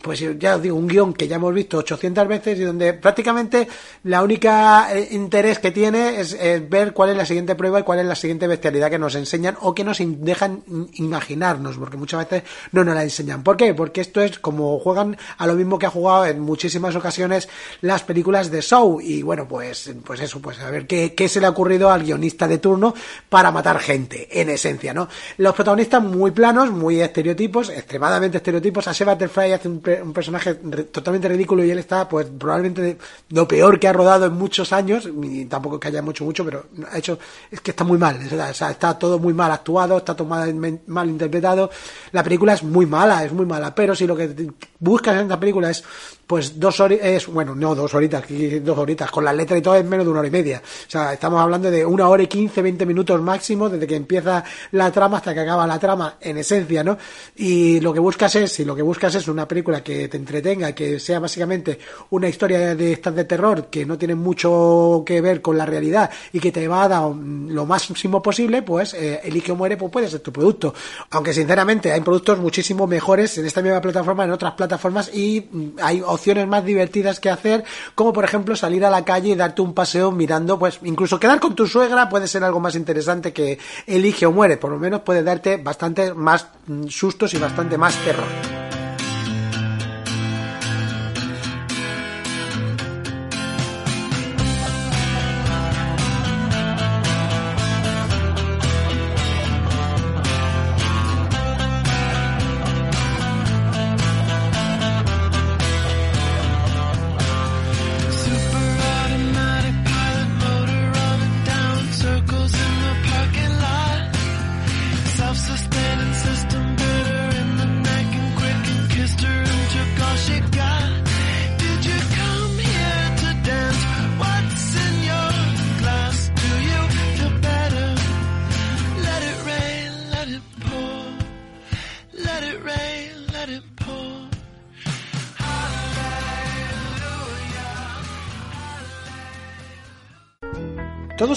pues 0.00 0.24
ya 0.38 0.56
os 0.56 0.62
digo, 0.62 0.74
un 0.74 0.88
guion 0.88 1.12
que 1.12 1.28
ya 1.28 1.36
hemos 1.36 1.52
visto 1.52 1.76
800 1.76 2.26
veces 2.26 2.58
y 2.58 2.62
donde 2.62 2.94
prácticamente 2.94 3.68
la 4.04 4.22
única 4.22 4.88
interés 5.10 5.58
que 5.58 5.70
tiene 5.70 6.18
es, 6.18 6.32
es, 6.32 6.66
ver 6.66 6.94
cuál 6.94 7.10
es 7.10 7.16
la 7.16 7.26
siguiente 7.26 7.54
prueba 7.54 7.80
y 7.80 7.82
cuál 7.82 7.98
es 7.98 8.06
la 8.06 8.14
siguiente 8.14 8.46
bestialidad 8.46 8.88
que 8.88 8.98
nos 8.98 9.14
enseñan 9.14 9.58
o 9.60 9.74
que 9.74 9.84
nos 9.84 9.98
dejan 10.00 10.62
imaginarnos, 10.94 11.76
porque 11.76 11.98
muchas 11.98 12.26
veces 12.26 12.48
no 12.72 12.84
nos 12.84 12.94
la 12.94 13.02
enseñan. 13.02 13.42
¿Por 13.42 13.58
qué? 13.58 13.74
Porque 13.74 14.00
esto 14.00 14.22
es 14.22 14.38
como 14.38 14.78
juegan 14.78 15.18
a 15.36 15.46
lo 15.46 15.54
mismo 15.54 15.78
que 15.78 15.84
ha 15.84 15.90
jugado 15.90 16.24
en 16.24 16.40
muchísimas 16.40 16.96
ocasiones 16.96 17.50
las 17.82 18.02
películas 18.02 18.50
de 18.50 18.62
Show 18.62 18.98
y 19.02 19.22
bueno, 19.22 19.46
pues, 19.46 19.92
pues 20.04 20.20
eso, 20.20 20.40
pues 20.40 20.58
a 20.60 20.70
ver 20.70 20.86
qué, 20.86 21.14
qué 21.14 21.28
se 21.28 21.40
le 21.40 21.46
ha 21.46 21.50
ocurrido 21.50 21.90
a 21.90 21.97
al 21.98 22.04
guionista 22.04 22.48
de 22.48 22.58
turno 22.58 22.94
para 23.28 23.50
matar 23.50 23.78
gente, 23.78 24.28
en 24.40 24.48
esencia, 24.50 24.94
¿no? 24.94 25.08
Los 25.36 25.54
protagonistas 25.54 26.02
muy 26.02 26.30
planos, 26.30 26.70
muy 26.70 27.00
estereotipos, 27.00 27.68
extremadamente 27.68 28.38
estereotipos. 28.38 28.88
A 28.88 28.94
Seba 28.94 29.14
Butterfly 29.14 29.52
hace 29.52 29.68
un, 29.68 29.82
un 30.02 30.12
personaje 30.12 30.54
totalmente 30.90 31.28
ridículo 31.28 31.64
y 31.64 31.70
él 31.70 31.78
está, 31.78 32.08
pues, 32.08 32.26
probablemente 32.26 32.96
lo 33.30 33.46
peor 33.46 33.78
que 33.78 33.88
ha 33.88 33.92
rodado 33.92 34.26
en 34.26 34.32
muchos 34.34 34.72
años, 34.72 35.08
y 35.22 35.44
tampoco 35.46 35.78
que 35.78 35.88
haya 35.88 36.02
mucho, 36.02 36.24
mucho, 36.24 36.44
pero 36.44 36.66
ha 36.90 36.98
hecho, 36.98 37.18
es 37.50 37.60
que 37.60 37.72
está 37.72 37.84
muy 37.84 37.98
mal, 37.98 38.16
o 38.16 38.54
sea, 38.54 38.70
está 38.70 38.98
todo 38.98 39.18
muy 39.18 39.34
mal 39.34 39.50
actuado, 39.52 39.98
está 39.98 40.14
todo 40.14 40.28
mal 40.28 41.08
interpretado. 41.08 41.70
La 42.12 42.22
película 42.22 42.54
es 42.54 42.62
muy 42.62 42.86
mala, 42.86 43.24
es 43.24 43.32
muy 43.32 43.46
mala, 43.46 43.74
pero 43.74 43.94
si 43.94 44.06
lo 44.06 44.16
que 44.16 44.50
buscas 44.78 45.14
en 45.16 45.22
esta 45.22 45.40
película 45.40 45.70
es 45.70 45.84
pues 46.28 46.60
dos 46.60 46.78
horitas, 46.78 47.26
bueno, 47.28 47.54
no 47.54 47.74
dos 47.74 47.94
horitas, 47.94 48.22
dos 48.60 48.78
horitas, 48.78 49.10
con 49.10 49.24
la 49.24 49.32
letra 49.32 49.56
y 49.56 49.62
todo 49.62 49.76
es 49.76 49.84
menos 49.84 50.04
de 50.04 50.10
una 50.10 50.20
hora 50.20 50.28
y 50.28 50.30
media. 50.30 50.62
O 50.62 50.90
sea, 50.90 51.14
estamos 51.14 51.40
hablando 51.40 51.70
de 51.70 51.86
una 51.86 52.06
hora 52.06 52.22
y 52.22 52.26
quince, 52.26 52.60
veinte 52.60 52.84
minutos 52.84 53.18
máximo 53.22 53.70
desde 53.70 53.86
que 53.86 53.96
empieza 53.96 54.44
la 54.72 54.92
trama 54.92 55.16
hasta 55.16 55.32
que 55.32 55.40
acaba 55.40 55.66
la 55.66 55.78
trama, 55.78 56.18
en 56.20 56.36
esencia, 56.36 56.84
¿no? 56.84 56.98
Y 57.36 57.80
lo 57.80 57.94
que 57.94 58.00
buscas 58.00 58.36
es, 58.36 58.52
si 58.52 58.66
lo 58.66 58.76
que 58.76 58.82
buscas 58.82 59.14
es 59.14 59.26
una 59.26 59.48
película 59.48 59.82
que 59.82 60.08
te 60.08 60.18
entretenga, 60.18 60.72
que 60.72 61.00
sea 61.00 61.18
básicamente 61.18 61.78
una 62.10 62.28
historia 62.28 62.74
de 62.74 62.92
estas 62.92 63.14
de 63.14 63.24
terror 63.24 63.68
que 63.70 63.86
no 63.86 63.96
tiene 63.96 64.14
mucho 64.14 65.02
que 65.06 65.22
ver 65.22 65.40
con 65.40 65.56
la 65.56 65.64
realidad 65.64 66.10
y 66.30 66.40
que 66.40 66.52
te 66.52 66.68
va 66.68 66.82
a 66.82 66.88
dar 66.88 67.08
lo 67.08 67.64
máximo 67.64 68.20
posible, 68.20 68.60
pues 68.60 68.92
eh, 68.92 69.20
Elige 69.24 69.52
o 69.52 69.56
Muere 69.56 69.78
pues 69.78 69.90
puede 69.90 70.08
ser 70.08 70.20
tu 70.20 70.30
producto. 70.30 70.74
Aunque 71.08 71.32
sinceramente 71.32 71.90
hay 71.90 72.02
productos 72.02 72.38
muchísimo 72.38 72.86
mejores 72.86 73.38
en 73.38 73.46
esta 73.46 73.62
misma 73.62 73.80
plataforma, 73.80 74.24
en 74.24 74.32
otras 74.32 74.52
plataformas 74.52 75.10
y 75.14 75.48
mm, 75.50 75.68
hay 75.80 76.02
opciones 76.18 76.46
más 76.46 76.64
divertidas 76.64 77.20
que 77.20 77.30
hacer, 77.30 77.64
como 77.94 78.12
por 78.12 78.24
ejemplo 78.24 78.56
salir 78.56 78.84
a 78.84 78.90
la 78.90 79.04
calle 79.04 79.30
y 79.30 79.34
darte 79.34 79.62
un 79.62 79.74
paseo 79.74 80.12
mirando, 80.12 80.58
pues 80.58 80.80
incluso 80.82 81.18
quedar 81.18 81.40
con 81.40 81.54
tu 81.54 81.66
suegra 81.66 82.08
puede 82.08 82.28
ser 82.28 82.44
algo 82.44 82.60
más 82.60 82.74
interesante 82.74 83.32
que 83.32 83.58
Elige 83.86 84.26
o 84.26 84.32
Muere, 84.32 84.56
por 84.56 84.70
lo 84.70 84.78
menos 84.78 85.00
puede 85.02 85.22
darte 85.22 85.56
bastante 85.56 86.12
más 86.14 86.48
mm, 86.66 86.88
sustos 86.88 87.34
y 87.34 87.38
bastante 87.38 87.78
más 87.78 87.96
terror. 88.04 88.67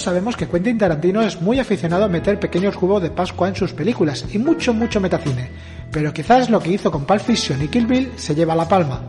Sabemos 0.01 0.35
que 0.35 0.47
Quentin 0.47 0.79
Tarantino 0.79 1.21
es 1.21 1.39
muy 1.39 1.59
aficionado 1.59 2.05
a 2.05 2.07
meter 2.07 2.39
pequeños 2.39 2.75
juegos 2.75 3.03
de 3.03 3.11
Pascua 3.11 3.49
en 3.49 3.55
sus 3.55 3.71
películas 3.71 4.25
y 4.33 4.39
mucho, 4.39 4.73
mucho 4.73 4.99
metacine, 4.99 5.51
pero 5.91 6.11
quizás 6.11 6.49
lo 6.49 6.59
que 6.59 6.71
hizo 6.71 6.89
con 6.89 7.05
Pulp 7.05 7.21
Fiction 7.21 7.61
y 7.61 7.67
Kill 7.67 7.85
Bill 7.85 8.11
se 8.15 8.33
lleva 8.33 8.55
la 8.55 8.67
palma. 8.67 8.99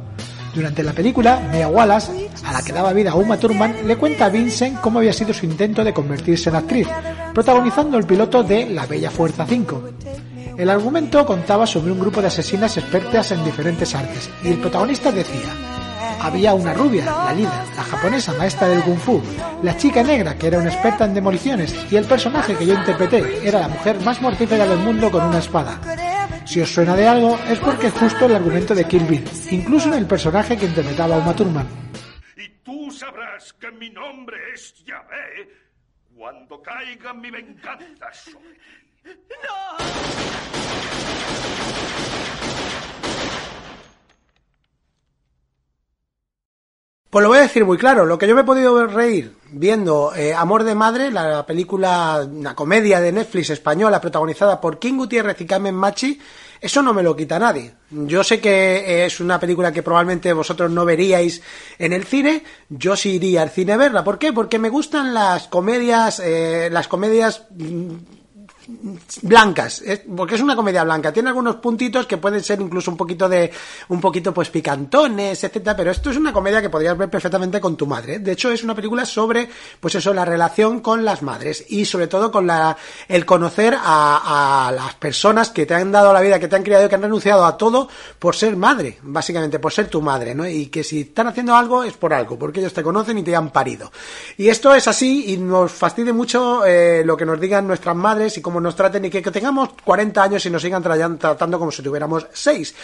Durante 0.55 0.83
la 0.83 0.93
película, 0.93 1.41
Mia 1.51 1.67
Wallace, 1.67 2.29
a 2.45 2.53
la 2.53 2.61
que 2.61 2.75
daba 2.75 2.93
vida 2.93 3.13
a 3.13 3.15
Uma 3.15 3.39
Thurman, 3.39 3.75
le 3.87 3.97
cuenta 3.97 4.27
a 4.27 4.29
Vincent 4.29 4.83
cómo 4.83 4.99
había 4.99 5.15
sido 5.15 5.33
su 5.33 5.47
intento 5.47 5.83
de 5.83 5.95
convertirse 5.95 6.51
en 6.51 6.57
actriz, 6.57 6.89
protagonizando 7.33 7.97
el 7.97 8.05
piloto 8.05 8.43
de 8.43 8.69
La 8.69 8.85
Bella 8.85 9.11
Fuerza 9.11 9.47
5. 9.47 9.83
El 10.59 10.69
argumento 10.69 11.25
contaba 11.25 11.67
sobre 11.67 11.93
un 11.93 12.01
grupo 12.01 12.21
de 12.21 12.27
asesinas 12.27 12.77
expertas 12.77 13.33
en 13.33 13.43
diferentes 13.47 13.95
artes, 13.95 14.29
y 14.45 14.49
el 14.49 14.59
protagonista 14.59 15.11
decía, 15.11 15.49
había 16.21 16.55
una 16.55 16.75
rubia, 16.75 17.05
la 17.05 17.33
líder, 17.33 17.51
la 17.77 17.83
japonesa 17.83 18.33
maestra 18.35 18.69
del 18.69 18.83
kung 18.83 18.99
fu, 18.99 19.23
la 19.63 19.77
chica 19.77 20.03
negra, 20.03 20.37
que 20.37 20.47
era 20.49 20.59
una 20.59 20.71
experta 20.71 21.05
en 21.05 21.15
demoliciones, 21.15 21.75
y 21.91 21.97
el 21.97 22.05
personaje 22.05 22.55
que 22.57 22.67
yo 22.67 22.75
interpreté 22.75 23.47
era 23.47 23.61
la 23.61 23.69
mujer 23.69 24.01
más 24.01 24.21
mortífera 24.21 24.67
del 24.67 24.79
mundo 24.79 25.11
con 25.11 25.25
una 25.25 25.39
espada. 25.39 25.81
Si 26.45 26.61
os 26.61 26.73
suena 26.73 26.97
de 26.97 27.07
algo, 27.07 27.39
es 27.49 27.59
porque 27.61 27.87
es 27.87 27.95
justo 27.95 28.27
el 28.27 28.35
argumento 28.35 28.75
de 28.75 28.85
Kill 28.85 29.05
Bill, 29.05 29.25
incluso 29.51 29.89
en 29.89 29.95
el 29.95 30.07
personaje 30.07 30.57
que 30.57 30.67
interpretaba 30.67 31.19
Uma 31.19 31.35
Thurman. 31.35 31.67
Y 32.37 32.49
tú 32.65 32.91
sabrás 32.91 33.53
que 33.55 33.71
mi 33.73 33.91
nombre 33.91 34.37
es 34.55 34.75
Yahvé 34.85 35.49
cuando 36.17 36.61
caiga 36.63 37.13
mi 37.15 37.31
venganza 37.31 38.11
¡No! 39.05 39.73
Pues 47.13 47.25
lo 47.25 47.29
voy 47.29 47.41
a 47.41 47.43
decir 47.43 47.67
muy 47.67 47.77
claro, 47.77 48.07
lo 48.07 48.17
que 48.17 48.27
yo 48.27 48.35
me 48.35 48.41
he 48.41 48.45
podido 48.45 48.87
reír 48.87 49.37
viendo 49.51 50.15
eh, 50.15 50.33
Amor 50.33 50.65
de 50.65 50.75
Madre, 50.75 51.11
la 51.11 51.45
película, 51.45 52.27
una 52.27 52.55
comedia 52.55 53.03
de 53.03 53.13
Netflix 53.13 53.51
española 53.51 54.01
protagonizada 54.01 54.59
por 54.59 54.79
King 54.79 54.95
Gutiérrez 54.95 55.39
y 55.39 55.45
Carmen 55.45 55.75
Machi, 55.75 56.19
eso 56.59 56.81
no 56.81 56.95
me 56.95 57.03
lo 57.03 57.15
quita 57.15 57.39
nadie. 57.39 57.75
Yo 57.91 58.25
sé 58.25 58.41
que 58.41 59.05
es 59.05 59.21
una 59.21 59.39
película 59.39 59.71
que 59.71 59.83
probablemente 59.83 60.33
vosotros 60.33 60.71
no 60.71 60.87
veríais 60.87 61.43
en 61.79 61.93
el 61.93 62.05
cine, 62.05 62.45
yo 62.71 62.97
sí 62.97 63.17
iría 63.17 63.43
al 63.43 63.51
cine 63.51 63.75
a 63.75 63.77
verla. 63.77 64.03
¿Por 64.03 64.19
qué? 64.19 64.33
Porque 64.33 64.59
me 64.59 64.71
gustan 64.71 65.13
las 65.13 65.49
comedias, 65.49 66.19
eh, 66.19 66.71
las 66.73 66.89
comedias 66.89 67.45
mm, 67.51 67.95
blancas, 69.23 69.83
porque 70.17 70.35
es 70.35 70.41
una 70.41 70.57
comedia 70.57 70.85
blanca, 70.85 71.13
tiene 71.13 71.29
algunos 71.29 71.57
puntitos 71.57 72.07
que 72.07 72.19
pueden 72.19 72.43
ser 72.43 72.61
incluso 72.61 72.91
un 72.91 72.97
poquito 72.97 73.29
de, 73.29 73.51
un 73.89 74.01
poquito 74.01 74.33
pues 74.33 74.51
picantones, 74.51 75.43
etcétera, 75.45 75.77
pero 75.77 75.91
esto 75.91 76.11
es 76.11 76.17
una 76.17 76.33
comedia 76.33 76.61
que 76.61 76.71
podrías 76.71 76.97
ver 76.97 77.11
perfectamente 77.11 77.61
con 77.61 77.77
tu 77.77 77.87
madre. 77.87 78.19
De 78.19 78.33
hecho, 78.33 78.51
es 78.51 78.63
una 78.63 78.75
película 78.75 79.05
sobre, 79.05 79.49
pues 79.81 79.95
eso, 79.95 80.13
la 80.15 80.25
relación 80.25 80.81
con 80.81 81.05
las 81.05 81.23
madres 81.23 81.65
y 81.69 81.85
sobre 81.85 82.07
todo 82.07 82.31
con 82.31 82.47
la, 82.47 82.77
el 83.09 83.27
conocer 83.27 83.77
a, 83.79 84.73
las 84.75 84.95
personas 84.95 85.51
que 85.51 85.67
te 85.67 85.75
han 85.75 85.93
dado 85.93 86.13
la 86.13 86.21
vida, 86.21 86.39
que 86.39 86.49
te 86.49 86.57
han 86.57 86.63
criado, 86.63 86.89
que 86.89 86.95
han 86.95 87.03
renunciado 87.03 87.45
a 87.45 87.57
todo 87.57 87.89
por 88.19 88.35
ser 88.35 88.57
madre, 88.57 88.99
básicamente, 89.03 89.59
por 89.59 89.73
ser 89.73 89.89
tu 89.89 90.01
madre, 90.01 90.35
¿no? 90.35 90.47
Y 90.47 90.67
que 90.67 90.85
si 90.85 91.03
están 91.03 91.29
haciendo 91.29 91.55
algo 91.55 91.83
es 91.85 91.95
por 91.95 92.15
algo, 92.15 92.39
porque 92.39 92.61
ellos 92.61 92.73
te 92.73 92.83
conocen 92.83 93.19
y 93.19 93.23
te 93.23 93.35
han 93.35 93.51
parido. 93.51 93.93
Y 94.37 94.49
esto 94.49 94.75
es 94.75 94.89
así 94.89 95.33
y 95.33 95.37
nos 95.37 95.73
fastidia 95.73 96.13
mucho 96.13 96.65
eh, 96.65 97.03
lo 97.05 97.17
que 97.17 97.27
nos 97.27 97.41
digan 97.41 97.67
nuestras 97.67 97.97
madres 97.97 98.37
y 98.39 98.43
cómo 98.43 98.61
nos 98.63 98.77
traten 98.77 99.05
y 99.05 99.11
que, 99.11 99.23
tengamos 99.23 99.71
40 99.85 100.23
años 100.23 100.47
y 100.47 100.51
nos 100.51 100.63
sigan 100.63 100.83
tratando 100.83 101.59
como 101.59 101.71
si 101.71 101.83
tuviéramos 101.83 102.27
6. 102.33 102.75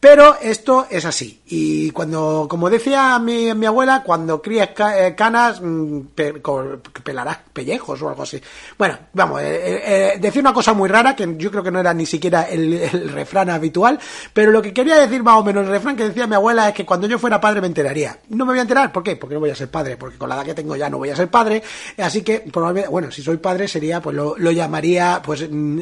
Pero 0.00 0.36
esto 0.40 0.86
es 0.88 1.04
así. 1.04 1.40
Y 1.46 1.90
cuando, 1.90 2.46
como 2.48 2.70
decía 2.70 3.18
mi, 3.18 3.52
mi 3.54 3.66
abuela, 3.66 4.04
cuando 4.04 4.40
crías 4.40 4.70
eh, 4.96 5.14
canas, 5.16 5.60
mm, 5.60 6.00
pelarás 7.02 7.38
pellejos 7.52 8.00
o 8.02 8.08
algo 8.08 8.22
así. 8.22 8.40
Bueno, 8.76 8.96
vamos, 9.12 9.42
eh, 9.42 9.82
eh, 9.84 10.18
decía 10.20 10.40
una 10.40 10.52
cosa 10.52 10.72
muy 10.72 10.88
rara 10.88 11.16
que 11.16 11.34
yo 11.36 11.50
creo 11.50 11.64
que 11.64 11.72
no 11.72 11.80
era 11.80 11.92
ni 11.94 12.06
siquiera 12.06 12.42
el, 12.42 13.10
refrán 13.12 13.50
habitual, 13.50 13.98
pero 14.32 14.52
lo 14.52 14.62
que 14.62 14.72
quería 14.72 14.96
decir 14.96 15.24
más 15.24 15.36
o 15.36 15.42
menos 15.42 15.64
el 15.64 15.70
refrán 15.70 15.96
que 15.96 16.04
decía 16.04 16.28
mi 16.28 16.36
abuela 16.36 16.68
es 16.68 16.74
que 16.74 16.86
cuando 16.86 17.08
yo 17.08 17.18
fuera 17.18 17.40
padre 17.40 17.60
me 17.60 17.66
enteraría. 17.66 18.20
No 18.28 18.44
me 18.44 18.52
voy 18.52 18.60
a 18.60 18.62
enterar, 18.62 18.92
¿por 18.92 19.02
qué? 19.02 19.16
Porque 19.16 19.34
no 19.34 19.40
voy 19.40 19.50
a 19.50 19.56
ser 19.56 19.68
padre, 19.68 19.96
porque 19.96 20.16
con 20.16 20.28
la 20.28 20.36
edad 20.36 20.44
que 20.44 20.54
tengo 20.54 20.76
ya 20.76 20.88
no 20.88 20.98
voy 20.98 21.10
a 21.10 21.16
ser 21.16 21.28
padre, 21.28 21.60
así 21.96 22.22
que 22.22 22.40
probablemente, 22.52 22.90
bueno, 22.90 23.10
si 23.10 23.20
soy 23.20 23.38
padre 23.38 23.66
sería, 23.66 24.00
pues 24.00 24.14
lo, 24.14 24.36
lo 24.38 24.52
llamaría, 24.52 25.20
pues 25.24 25.44
mm, 25.50 25.80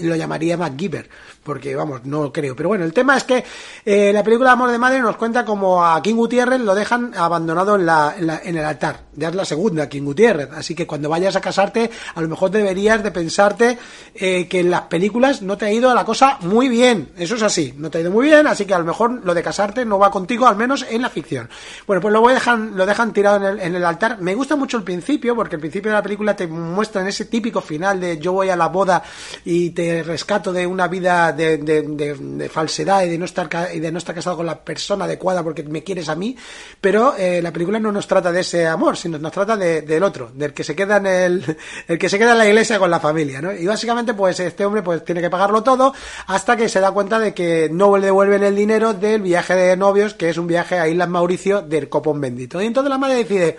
lo 0.00 0.16
llamaría 0.16 0.56
MacGyver, 0.56 1.08
porque 1.42 1.74
vamos, 1.74 2.04
no 2.04 2.32
creo. 2.32 2.54
Pero 2.54 2.68
bueno, 2.68 2.84
el 2.84 2.92
tema 2.92 3.16
es 3.16 3.24
que 3.24 3.44
eh, 3.84 4.12
la 4.12 4.22
película 4.22 4.52
Amor 4.52 4.70
de 4.70 4.78
Madre 4.78 5.00
nos 5.00 5.16
cuenta 5.16 5.44
como 5.44 5.84
a 5.84 6.00
King 6.02 6.14
Gutiérrez 6.14 6.60
lo 6.60 6.74
dejan 6.74 7.12
abandonado 7.16 7.76
en, 7.76 7.86
la, 7.86 8.14
en, 8.16 8.56
el 8.56 8.64
altar. 8.64 9.00
Ya 9.14 9.28
es 9.28 9.34
la 9.34 9.44
segunda, 9.44 9.88
King 9.88 10.02
Gutiérrez. 10.02 10.50
Así 10.52 10.74
que 10.74 10.86
cuando 10.86 11.08
vayas 11.08 11.34
a 11.36 11.40
casarte, 11.40 11.90
a 12.14 12.20
lo 12.20 12.28
mejor 12.28 12.50
deberías 12.50 13.02
de 13.02 13.10
pensarte 13.10 13.78
eh, 14.14 14.46
que 14.48 14.60
en 14.60 14.70
las 14.70 14.82
películas 14.82 15.42
no 15.42 15.56
te 15.56 15.66
ha 15.66 15.72
ido 15.72 15.92
la 15.92 16.04
cosa 16.04 16.38
muy 16.42 16.68
bien. 16.68 17.10
Eso 17.16 17.34
es 17.34 17.42
así, 17.42 17.74
no 17.76 17.90
te 17.90 17.98
ha 17.98 18.00
ido 18.02 18.10
muy 18.10 18.26
bien, 18.26 18.46
así 18.46 18.64
que 18.64 18.74
a 18.74 18.78
lo 18.78 18.84
mejor 18.84 19.24
lo 19.24 19.34
de 19.34 19.42
casarte 19.42 19.84
no 19.84 19.98
va 19.98 20.10
contigo, 20.10 20.46
al 20.46 20.56
menos 20.56 20.86
en 20.88 21.02
la 21.02 21.10
ficción. 21.10 21.48
Bueno, 21.86 22.00
pues 22.00 22.12
lo, 22.12 22.26
dejan, 22.28 22.76
lo 22.76 22.86
dejan 22.86 23.12
tirado 23.12 23.36
en 23.38 23.44
el, 23.44 23.60
en 23.60 23.74
el 23.74 23.84
altar. 23.84 24.20
Me 24.20 24.34
gusta 24.34 24.54
mucho 24.54 24.76
el 24.76 24.84
principio, 24.84 25.34
porque 25.34 25.56
el 25.56 25.60
principio 25.60 25.90
de 25.90 25.96
la 25.96 26.02
película 26.02 26.36
te 26.36 26.46
muestra 26.46 27.02
en 27.02 27.08
ese 27.08 27.24
típico 27.24 27.60
final 27.60 28.00
de 28.00 28.18
yo 28.18 28.32
voy 28.32 28.48
a 28.48 28.56
la 28.56 28.68
boda 28.68 29.02
y 29.44 29.70
te 29.70 30.02
rescato 30.02 30.52
de 30.52 30.66
una 30.66 30.86
vida 30.88 31.31
de, 31.32 31.58
de, 31.58 31.82
de 31.82 32.48
falsedad 32.48 33.04
y 33.04 33.08
de 33.08 33.18
no 33.18 33.24
estar 33.24 33.48
de 33.48 33.92
no 33.92 33.98
estar 33.98 34.14
casado 34.14 34.36
con 34.36 34.46
la 34.46 34.58
persona 34.58 35.04
adecuada 35.04 35.42
porque 35.42 35.62
me 35.62 35.82
quieres 35.82 36.08
a 36.08 36.14
mí, 36.14 36.36
pero 36.80 37.14
eh, 37.16 37.40
la 37.42 37.52
película 37.52 37.78
no 37.78 37.92
nos 37.92 38.06
trata 38.06 38.32
de 38.32 38.40
ese 38.40 38.66
amor, 38.66 38.96
sino 38.96 39.18
nos 39.18 39.32
trata 39.32 39.56
de, 39.56 39.82
del 39.82 40.02
otro, 40.02 40.30
del 40.34 40.52
que 40.52 40.64
se 40.64 40.74
queda 40.74 40.96
en 40.96 41.06
el, 41.06 41.56
el 41.88 41.98
que 41.98 42.08
se 42.08 42.18
queda 42.18 42.32
en 42.32 42.38
la 42.38 42.46
iglesia 42.46 42.78
con 42.78 42.90
la 42.90 43.00
familia, 43.00 43.40
¿no? 43.40 43.52
Y 43.52 43.66
básicamente, 43.66 44.14
pues 44.14 44.40
este 44.40 44.64
hombre 44.64 44.82
pues 44.82 45.04
tiene 45.04 45.20
que 45.20 45.30
pagarlo 45.30 45.62
todo 45.62 45.92
hasta 46.26 46.56
que 46.56 46.68
se 46.68 46.80
da 46.80 46.90
cuenta 46.90 47.18
de 47.18 47.34
que 47.34 47.68
no 47.70 47.96
le 47.96 48.06
devuelven 48.06 48.42
el 48.42 48.56
dinero 48.56 48.92
del 48.94 49.22
viaje 49.22 49.54
de 49.54 49.76
novios, 49.76 50.14
que 50.14 50.30
es 50.30 50.38
un 50.38 50.46
viaje 50.46 50.78
a 50.78 50.88
Islas 50.88 51.08
Mauricio 51.08 51.62
del 51.62 51.88
Copón 51.88 52.20
Bendito. 52.20 52.60
Y 52.60 52.66
entonces 52.66 52.90
la 52.90 52.98
madre 52.98 53.16
decide, 53.16 53.58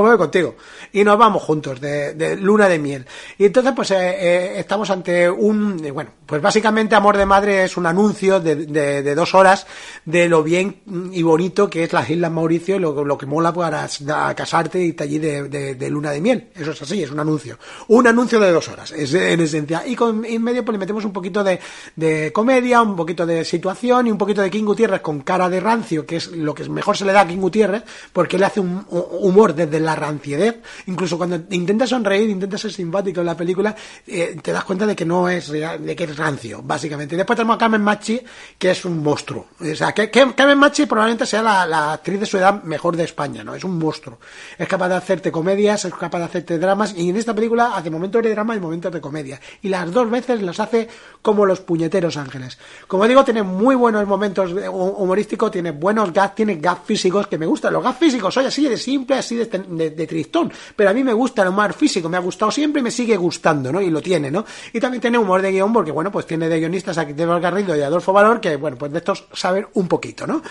pues 0.00 0.10
voy 0.10 0.18
contigo. 0.18 0.56
Y 0.92 1.04
nos 1.04 1.16
vamos 1.16 1.42
juntos 1.42 1.80
de, 1.80 2.36
luna 2.40 2.68
de 2.68 2.80
miel. 2.80 3.06
Y 3.38 3.44
entonces, 3.44 3.72
pues 3.76 3.92
eh, 3.92 3.96
eh, 3.96 4.54
estamos 4.58 4.90
ante 4.90 5.30
un, 5.30 5.76
bueno, 5.92 6.10
pues 6.26 6.42
básicamente 6.42 6.96
Amor 6.96 7.16
de 7.16 7.26
Madre 7.26 7.64
es 7.64 7.76
un 7.76 7.86
anuncio 7.86 8.40
de, 8.40 8.56
de, 8.56 9.14
dos 9.14 9.34
horas 9.34 9.66
de 10.04 10.28
lo 10.28 10.42
bien 10.42 10.80
y 11.12 11.22
bonito 11.22 11.70
que 11.70 11.84
es 11.84 11.92
las 11.92 12.10
Islas 12.10 12.32
Mauricio 12.32 12.76
y 12.76 12.78
lo, 12.80 13.04
lo 13.04 13.16
que 13.16 13.26
mola 13.26 13.52
para 13.52 13.86
casarte 14.34 14.80
y 14.80 14.86
irte 14.86 15.04
allí 15.04 15.18
de, 15.18 15.90
luna 15.90 16.10
de 16.10 16.20
miel. 16.20 16.48
Eso 16.56 16.72
es 16.72 16.82
así, 16.82 17.02
es 17.02 17.10
un 17.12 17.20
anuncio. 17.20 17.58
Un 17.88 18.08
anuncio 18.08 18.40
de 18.40 18.50
dos 18.50 18.68
horas, 18.68 18.90
es 18.90 19.14
en 19.14 19.40
esencia. 19.40 19.86
Y 19.86 19.94
con, 19.94 20.24
en 20.24 20.42
medio 20.42 20.64
pues 20.64 20.74
le 20.74 20.78
metemos 20.78 21.04
un 21.04 21.12
poquito 21.12 21.44
de, 21.44 22.32
comedia, 22.32 22.82
un 22.82 22.96
poquito 22.96 23.24
de 23.26 23.44
situación 23.44 24.08
y 24.08 24.10
un 24.10 24.18
poquito 24.18 24.42
de 24.42 24.50
King 24.50 24.64
Gutiérrez 24.64 25.02
con 25.02 25.20
cara 25.20 25.48
de 25.48 25.60
rancio, 25.60 26.04
que 26.04 26.16
es 26.16 26.32
lo 26.32 26.52
que 26.52 26.68
mejor 26.68 26.96
se 26.96 27.04
le 27.04 27.12
da 27.12 27.20
a 27.20 27.28
King 27.28 27.38
Gutiérrez, 27.38 27.84
porque 28.12 28.36
él 28.36 28.42
hace 28.42 28.58
un 28.58 28.84
humor 28.90 29.54
desde 29.54 29.78
la 29.84 29.94
ranciedad. 29.94 30.56
Incluso 30.86 31.18
cuando 31.18 31.40
intenta 31.50 31.86
sonreír, 31.86 32.30
intenta 32.30 32.58
ser 32.58 32.72
simpático 32.72 33.20
en 33.20 33.26
la 33.26 33.36
película, 33.36 33.74
eh, 34.06 34.36
te 34.42 34.52
das 34.52 34.64
cuenta 34.64 34.86
de 34.86 34.96
que 34.96 35.04
no 35.04 35.28
es 35.28 35.48
real, 35.48 35.84
de 35.84 35.94
que 35.94 36.04
es 36.04 36.16
rancio, 36.16 36.62
básicamente. 36.62 37.16
Después 37.16 37.36
tenemos 37.36 37.56
a 37.56 37.58
Carmen 37.58 37.82
Machi, 37.82 38.20
que 38.58 38.70
es 38.70 38.84
un 38.84 39.02
monstruo. 39.02 39.46
O 39.60 39.74
sea, 39.74 39.92
que, 39.92 40.10
Carmen 40.10 40.58
Machi 40.58 40.86
probablemente 40.86 41.26
sea 41.26 41.42
la, 41.42 41.92
actriz 41.92 42.20
de 42.20 42.26
su 42.26 42.38
edad 42.38 42.62
mejor 42.62 42.96
de 42.96 43.04
España, 43.04 43.44
¿no? 43.44 43.54
Es 43.54 43.64
un 43.64 43.78
monstruo. 43.78 44.18
Es 44.58 44.68
capaz 44.68 44.88
de 44.88 44.94
hacerte 44.96 45.30
comedias, 45.30 45.84
es 45.84 45.94
capaz 45.94 46.18
de 46.18 46.24
hacerte 46.24 46.58
dramas, 46.58 46.94
y 46.96 47.10
en 47.10 47.16
esta 47.16 47.34
película 47.34 47.76
hace 47.76 47.90
momentos 47.90 48.22
de 48.22 48.30
drama 48.30 48.56
y 48.56 48.60
momentos 48.60 48.92
de 48.92 49.00
comedia. 49.00 49.40
Y 49.62 49.68
las 49.68 49.90
dos 49.92 50.10
veces 50.10 50.42
las 50.42 50.60
hace 50.60 50.88
como 51.22 51.46
los 51.46 51.60
puñeteros 51.60 52.16
ángeles. 52.16 52.58
Como 52.86 53.06
digo, 53.06 53.24
tiene 53.24 53.42
muy 53.42 53.74
buenos 53.74 54.06
momentos 54.06 54.52
humorísticos, 54.52 55.50
tiene 55.50 55.70
buenos 55.70 56.12
gags, 56.12 56.34
tiene 56.34 56.56
gags 56.56 56.82
físicos 56.84 57.26
que 57.26 57.38
me 57.38 57.46
gustan. 57.46 57.72
Los 57.72 57.82
gags 57.82 57.98
físicos, 57.98 58.34
soy 58.34 58.46
así 58.46 58.68
de 58.68 58.76
simple, 58.76 59.16
así 59.16 59.36
de, 59.36 59.46
de, 59.76 60.06
tristón. 60.06 60.52
Pero 60.76 60.90
a 60.90 60.92
mí 60.92 61.02
me 61.02 61.12
gusta 61.12 61.42
el 61.42 61.48
humor 61.48 61.72
físico, 61.72 62.08
me 62.08 62.16
ha 62.16 62.20
gustado 62.20 62.50
siempre 62.50 62.80
y 62.80 62.82
me 62.82 62.90
sigue 62.90 63.16
gustando, 63.16 63.72
¿no? 63.72 63.80
Y 63.80 63.90
lo 63.90 64.00
tiene, 64.00 64.30
¿no? 64.30 64.44
Y 64.72 64.80
también 64.80 65.00
tiene 65.00 65.18
humor 65.18 65.42
de 65.42 65.52
guion, 65.52 65.72
porque 65.72 65.90
bueno, 65.90 66.10
pues 66.10 66.26
tiene 66.26 66.48
de 66.48 66.58
guionistas 66.58 66.98
a 66.98 67.04
Diego 67.04 67.40
Garrido 67.40 67.76
y 67.76 67.82
Adolfo 67.82 68.12
Valor, 68.12 68.40
que 68.40 68.56
bueno, 68.56 68.76
pues 68.76 68.92
de 68.92 68.98
estos 68.98 69.26
saber 69.32 69.68
un 69.74 69.88
poquito, 69.88 70.26
¿no? 70.26 70.42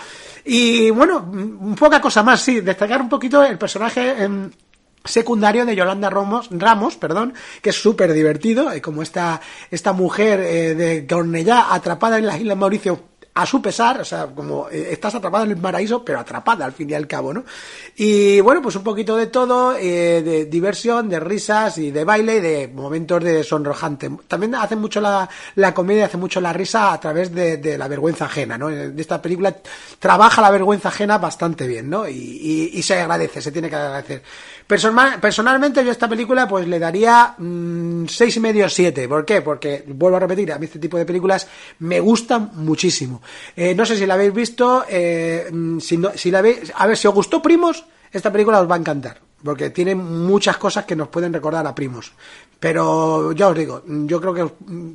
Y 0.44 0.90
bueno, 0.90 1.30
poca 1.78 2.00
cosa 2.00 2.22
más, 2.22 2.40
sí, 2.40 2.60
destacar 2.60 3.00
un 3.00 3.08
poquito 3.08 3.42
el 3.42 3.58
personaje. 3.58 4.22
en 4.22 4.52
secundario 5.04 5.66
de 5.66 5.76
Yolanda 5.76 6.08
Ramos, 6.08 6.48
Ramos 6.50 6.96
perdón, 6.96 7.34
que 7.60 7.70
es 7.70 7.76
súper 7.76 8.12
divertido, 8.12 8.70
como 8.82 9.02
esta, 9.02 9.40
esta 9.70 9.92
mujer 9.92 10.40
eh, 10.40 10.74
de 10.74 11.06
Cornellá 11.06 11.74
atrapada 11.74 12.18
en 12.18 12.26
las 12.26 12.40
Islas 12.40 12.56
Mauricio 12.56 13.00
a 13.36 13.46
su 13.46 13.60
pesar, 13.60 14.00
o 14.00 14.04
sea, 14.04 14.26
como 14.26 14.68
eh, 14.70 14.90
estás 14.92 15.16
atrapada 15.16 15.44
en 15.44 15.50
el 15.50 15.56
paraíso, 15.56 16.04
pero 16.04 16.20
atrapada 16.20 16.64
al 16.64 16.72
fin 16.72 16.88
y 16.88 16.94
al 16.94 17.08
cabo, 17.08 17.34
¿no? 17.34 17.44
Y 17.96 18.40
bueno, 18.40 18.62
pues 18.62 18.76
un 18.76 18.84
poquito 18.84 19.16
de 19.16 19.26
todo, 19.26 19.74
eh, 19.76 20.22
de 20.22 20.44
diversión, 20.46 21.08
de 21.08 21.18
risas 21.18 21.78
y 21.78 21.90
de 21.90 22.04
baile 22.04 22.36
y 22.36 22.40
de 22.40 22.68
momentos 22.68 23.24
de 23.24 23.42
sonrojante. 23.42 24.08
También 24.28 24.54
hace 24.54 24.76
mucho 24.76 25.00
la, 25.00 25.28
la 25.56 25.74
comedia, 25.74 26.06
hace 26.06 26.16
mucho 26.16 26.40
la 26.40 26.52
risa 26.52 26.92
a 26.92 27.00
través 27.00 27.34
de, 27.34 27.76
la 27.76 27.88
vergüenza 27.88 28.26
ajena, 28.26 28.56
¿no? 28.56 28.68
De 28.68 29.00
esta 29.02 29.20
película 29.20 29.56
trabaja 29.98 30.40
la 30.40 30.52
vergüenza 30.52 30.88
ajena 30.90 31.18
bastante 31.18 31.66
bien, 31.66 31.90
¿no? 31.90 32.08
Y, 32.08 32.70
y, 32.72 32.82
se 32.82 33.00
agradece, 33.00 33.42
se 33.42 33.50
tiene 33.50 33.68
que 33.68 33.74
agradecer. 33.74 34.22
personalmente 35.20 35.82
yo 35.82 35.88
a 35.88 35.92
esta 35.92 36.08
película 36.08 36.46
pues 36.46 36.68
le 36.68 36.78
daría 36.78 37.34
mm, 37.36 38.06
seis 38.06 38.36
y 38.36 38.40
medio, 38.40 38.68
siete. 38.68 39.08
¿Por 39.08 39.24
qué? 39.24 39.42
Porque, 39.42 39.84
vuelvo 39.88 40.18
a 40.18 40.20
repetir, 40.20 40.52
a 40.52 40.58
mí 40.58 40.66
este 40.66 40.78
tipo 40.78 40.96
de 40.96 41.04
películas 41.04 41.48
me 41.80 41.98
gustan 41.98 42.52
muchísimo. 42.54 43.23
Eh, 43.56 43.74
no 43.74 43.86
sé 43.86 43.96
si 43.96 44.06
la 44.06 44.14
habéis 44.14 44.32
visto, 44.32 44.84
eh, 44.88 45.50
si, 45.80 46.00
si 46.14 46.30
la 46.30 46.42
veis, 46.42 46.72
a 46.74 46.86
ver, 46.86 46.96
si 46.96 47.06
os 47.06 47.14
gustó 47.14 47.40
Primos, 47.40 47.84
esta 48.12 48.32
película 48.32 48.60
os 48.60 48.70
va 48.70 48.76
a 48.76 48.78
encantar, 48.78 49.20
porque 49.42 49.70
tiene 49.70 49.94
muchas 49.94 50.56
cosas 50.56 50.84
que 50.84 50.94
nos 50.94 51.08
pueden 51.08 51.32
recordar 51.32 51.66
a 51.66 51.74
Primos. 51.74 52.12
Pero 52.60 53.32
ya 53.32 53.48
os 53.48 53.56
digo, 53.56 53.82
yo 53.86 54.20
creo 54.20 54.32
que 54.32 54.46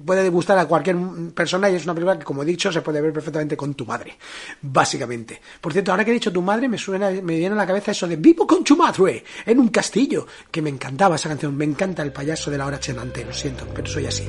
puede 0.05 0.29
gustar 0.29 0.57
a 0.57 0.65
cualquier 0.65 0.97
persona 1.35 1.69
y 1.69 1.75
es 1.75 1.83
una 1.83 1.93
película 1.93 2.17
que, 2.17 2.25
como 2.25 2.41
he 2.41 2.45
dicho, 2.45 2.71
se 2.71 2.81
puede 2.81 3.01
ver 3.01 3.13
perfectamente 3.13 3.55
con 3.55 3.75
tu 3.75 3.85
madre, 3.85 4.17
básicamente. 4.61 5.39
Por 5.61 5.71
cierto, 5.71 5.91
ahora 5.91 6.03
que 6.03 6.11
he 6.11 6.13
dicho 6.15 6.31
tu 6.31 6.41
madre, 6.41 6.67
me 6.67 6.77
suena, 6.77 7.11
me 7.11 7.37
viene 7.37 7.53
a 7.53 7.57
la 7.57 7.67
cabeza 7.67 7.91
eso 7.91 8.07
de 8.07 8.15
Vivo 8.15 8.47
con 8.47 8.63
tu 8.63 8.75
madre 8.75 9.23
en 9.45 9.59
un 9.59 9.67
castillo, 9.67 10.25
que 10.49 10.61
me 10.61 10.69
encantaba 10.69 11.15
esa 11.15 11.29
canción, 11.29 11.55
me 11.55 11.65
encanta 11.65 12.01
el 12.01 12.11
payaso 12.11 12.49
de 12.49 12.57
la 12.57 12.65
hora 12.65 12.79
chenante, 12.79 13.23
lo 13.23 13.33
siento, 13.33 13.67
pero 13.71 13.87
soy 13.87 14.07
así. 14.07 14.23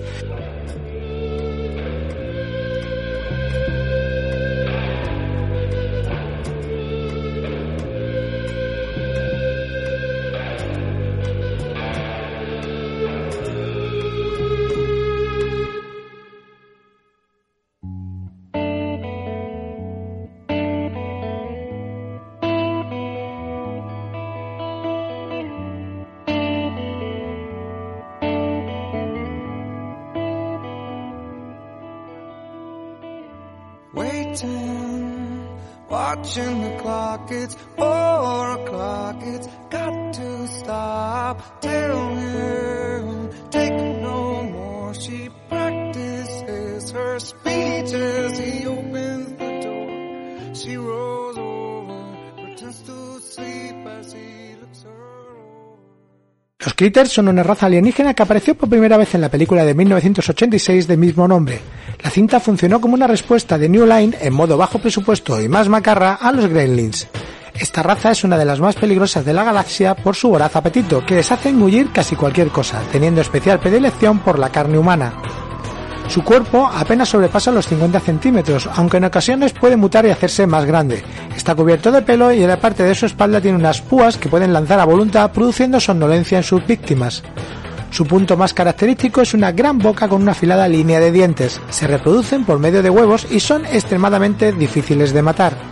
Critters 56.80 57.12
son 57.12 57.28
una 57.28 57.42
raza 57.42 57.66
alienígena 57.66 58.14
que 58.14 58.22
apareció 58.22 58.54
por 58.54 58.70
primera 58.70 58.96
vez 58.96 59.14
en 59.14 59.20
la 59.20 59.28
película 59.28 59.66
de 59.66 59.74
1986 59.74 60.86
de 60.86 60.96
mismo 60.96 61.28
nombre. 61.28 61.60
La 62.02 62.08
cinta 62.08 62.40
funcionó 62.40 62.80
como 62.80 62.94
una 62.94 63.06
respuesta 63.06 63.58
de 63.58 63.68
New 63.68 63.84
Line 63.84 64.16
en 64.18 64.32
modo 64.32 64.56
bajo 64.56 64.78
presupuesto 64.78 65.38
y 65.42 65.46
más 65.46 65.68
macarra 65.68 66.14
a 66.14 66.32
los 66.32 66.48
Gremlins. 66.48 67.06
Esta 67.52 67.82
raza 67.82 68.12
es 68.12 68.24
una 68.24 68.38
de 68.38 68.46
las 68.46 68.60
más 68.60 68.76
peligrosas 68.76 69.26
de 69.26 69.34
la 69.34 69.44
galaxia 69.44 69.94
por 69.94 70.16
su 70.16 70.30
voraz 70.30 70.56
apetito, 70.56 71.04
que 71.04 71.16
les 71.16 71.30
hace 71.30 71.50
engullir 71.50 71.92
casi 71.92 72.16
cualquier 72.16 72.48
cosa, 72.48 72.80
teniendo 72.90 73.20
especial 73.20 73.60
predilección 73.60 74.20
por 74.20 74.38
la 74.38 74.48
carne 74.48 74.78
humana. 74.78 75.49
Su 76.10 76.24
cuerpo 76.24 76.68
apenas 76.74 77.08
sobrepasa 77.08 77.52
los 77.52 77.68
50 77.68 78.00
centímetros, 78.00 78.68
aunque 78.74 78.96
en 78.96 79.04
ocasiones 79.04 79.52
puede 79.52 79.76
mutar 79.76 80.04
y 80.04 80.10
hacerse 80.10 80.44
más 80.44 80.64
grande. 80.64 81.04
Está 81.36 81.54
cubierto 81.54 81.92
de 81.92 82.02
pelo 82.02 82.32
y 82.32 82.42
en 82.42 82.48
la 82.48 82.60
parte 82.60 82.82
de 82.82 82.96
su 82.96 83.06
espalda 83.06 83.40
tiene 83.40 83.56
unas 83.56 83.80
púas 83.80 84.16
que 84.16 84.28
pueden 84.28 84.52
lanzar 84.52 84.80
a 84.80 84.84
voluntad 84.84 85.30
produciendo 85.30 85.78
somnolencia 85.78 86.38
en 86.38 86.42
sus 86.42 86.66
víctimas. 86.66 87.22
Su 87.92 88.06
punto 88.06 88.36
más 88.36 88.52
característico 88.52 89.20
es 89.20 89.34
una 89.34 89.52
gran 89.52 89.78
boca 89.78 90.08
con 90.08 90.22
una 90.22 90.32
afilada 90.32 90.66
línea 90.66 90.98
de 90.98 91.12
dientes. 91.12 91.60
Se 91.70 91.86
reproducen 91.86 92.44
por 92.44 92.58
medio 92.58 92.82
de 92.82 92.90
huevos 92.90 93.28
y 93.30 93.38
son 93.38 93.64
extremadamente 93.66 94.50
difíciles 94.50 95.12
de 95.12 95.22
matar. 95.22 95.69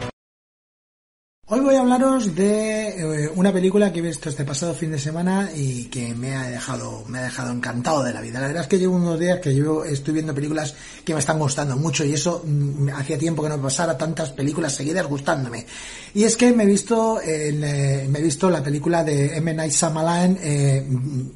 Hoy 1.51 1.61
voy 1.61 1.77
a 1.77 1.81
hablaros 1.81 2.35
de 2.35 2.89
eh, 2.89 3.31
una 3.35 3.51
película 3.51 3.91
que 3.91 4.01
he 4.01 4.03
visto 4.03 4.29
este 4.29 4.45
pasado 4.45 4.75
fin 4.75 4.91
de 4.91 4.99
semana 4.99 5.49
y 5.57 5.85
que 5.85 6.15
me 6.15 6.37
ha 6.37 6.47
dejado, 6.47 7.05
me 7.09 7.21
ha 7.21 7.23
dejado 7.23 7.51
encantado 7.53 8.05
de 8.05 8.13
la 8.13 8.21
vida. 8.21 8.39
La 8.39 8.49
verdad 8.49 8.65
es 8.65 8.69
que 8.69 8.79
llevo 8.79 8.97
unos 8.97 9.19
días 9.19 9.41
que 9.41 9.55
yo 9.55 9.83
estoy 9.83 10.13
viendo 10.13 10.35
películas 10.35 10.75
que 11.07 11.15
me 11.15 11.21
están 11.21 11.39
gustando 11.39 11.75
mucho 11.79 12.05
y 12.05 12.13
eso 12.13 12.45
mm, 12.45 12.91
hacía 12.91 13.17
tiempo 13.17 13.43
que 13.43 13.49
no 13.49 13.63
pasara 13.63 13.97
tantas 13.97 14.29
películas 14.29 14.75
seguidas 14.75 15.07
gustándome. 15.07 15.65
Y 16.13 16.25
es 16.25 16.37
que 16.37 16.53
me 16.53 16.65
he 16.65 16.67
visto, 16.67 17.19
eh, 17.23 18.07
me 18.11 18.19
he 18.19 18.23
visto 18.23 18.51
la 18.51 18.63
película 18.63 19.03
de 19.03 19.39
M. 19.39 19.55
Night 19.55 19.73
Shyamalan, 19.73 20.39
eh, 20.43 20.87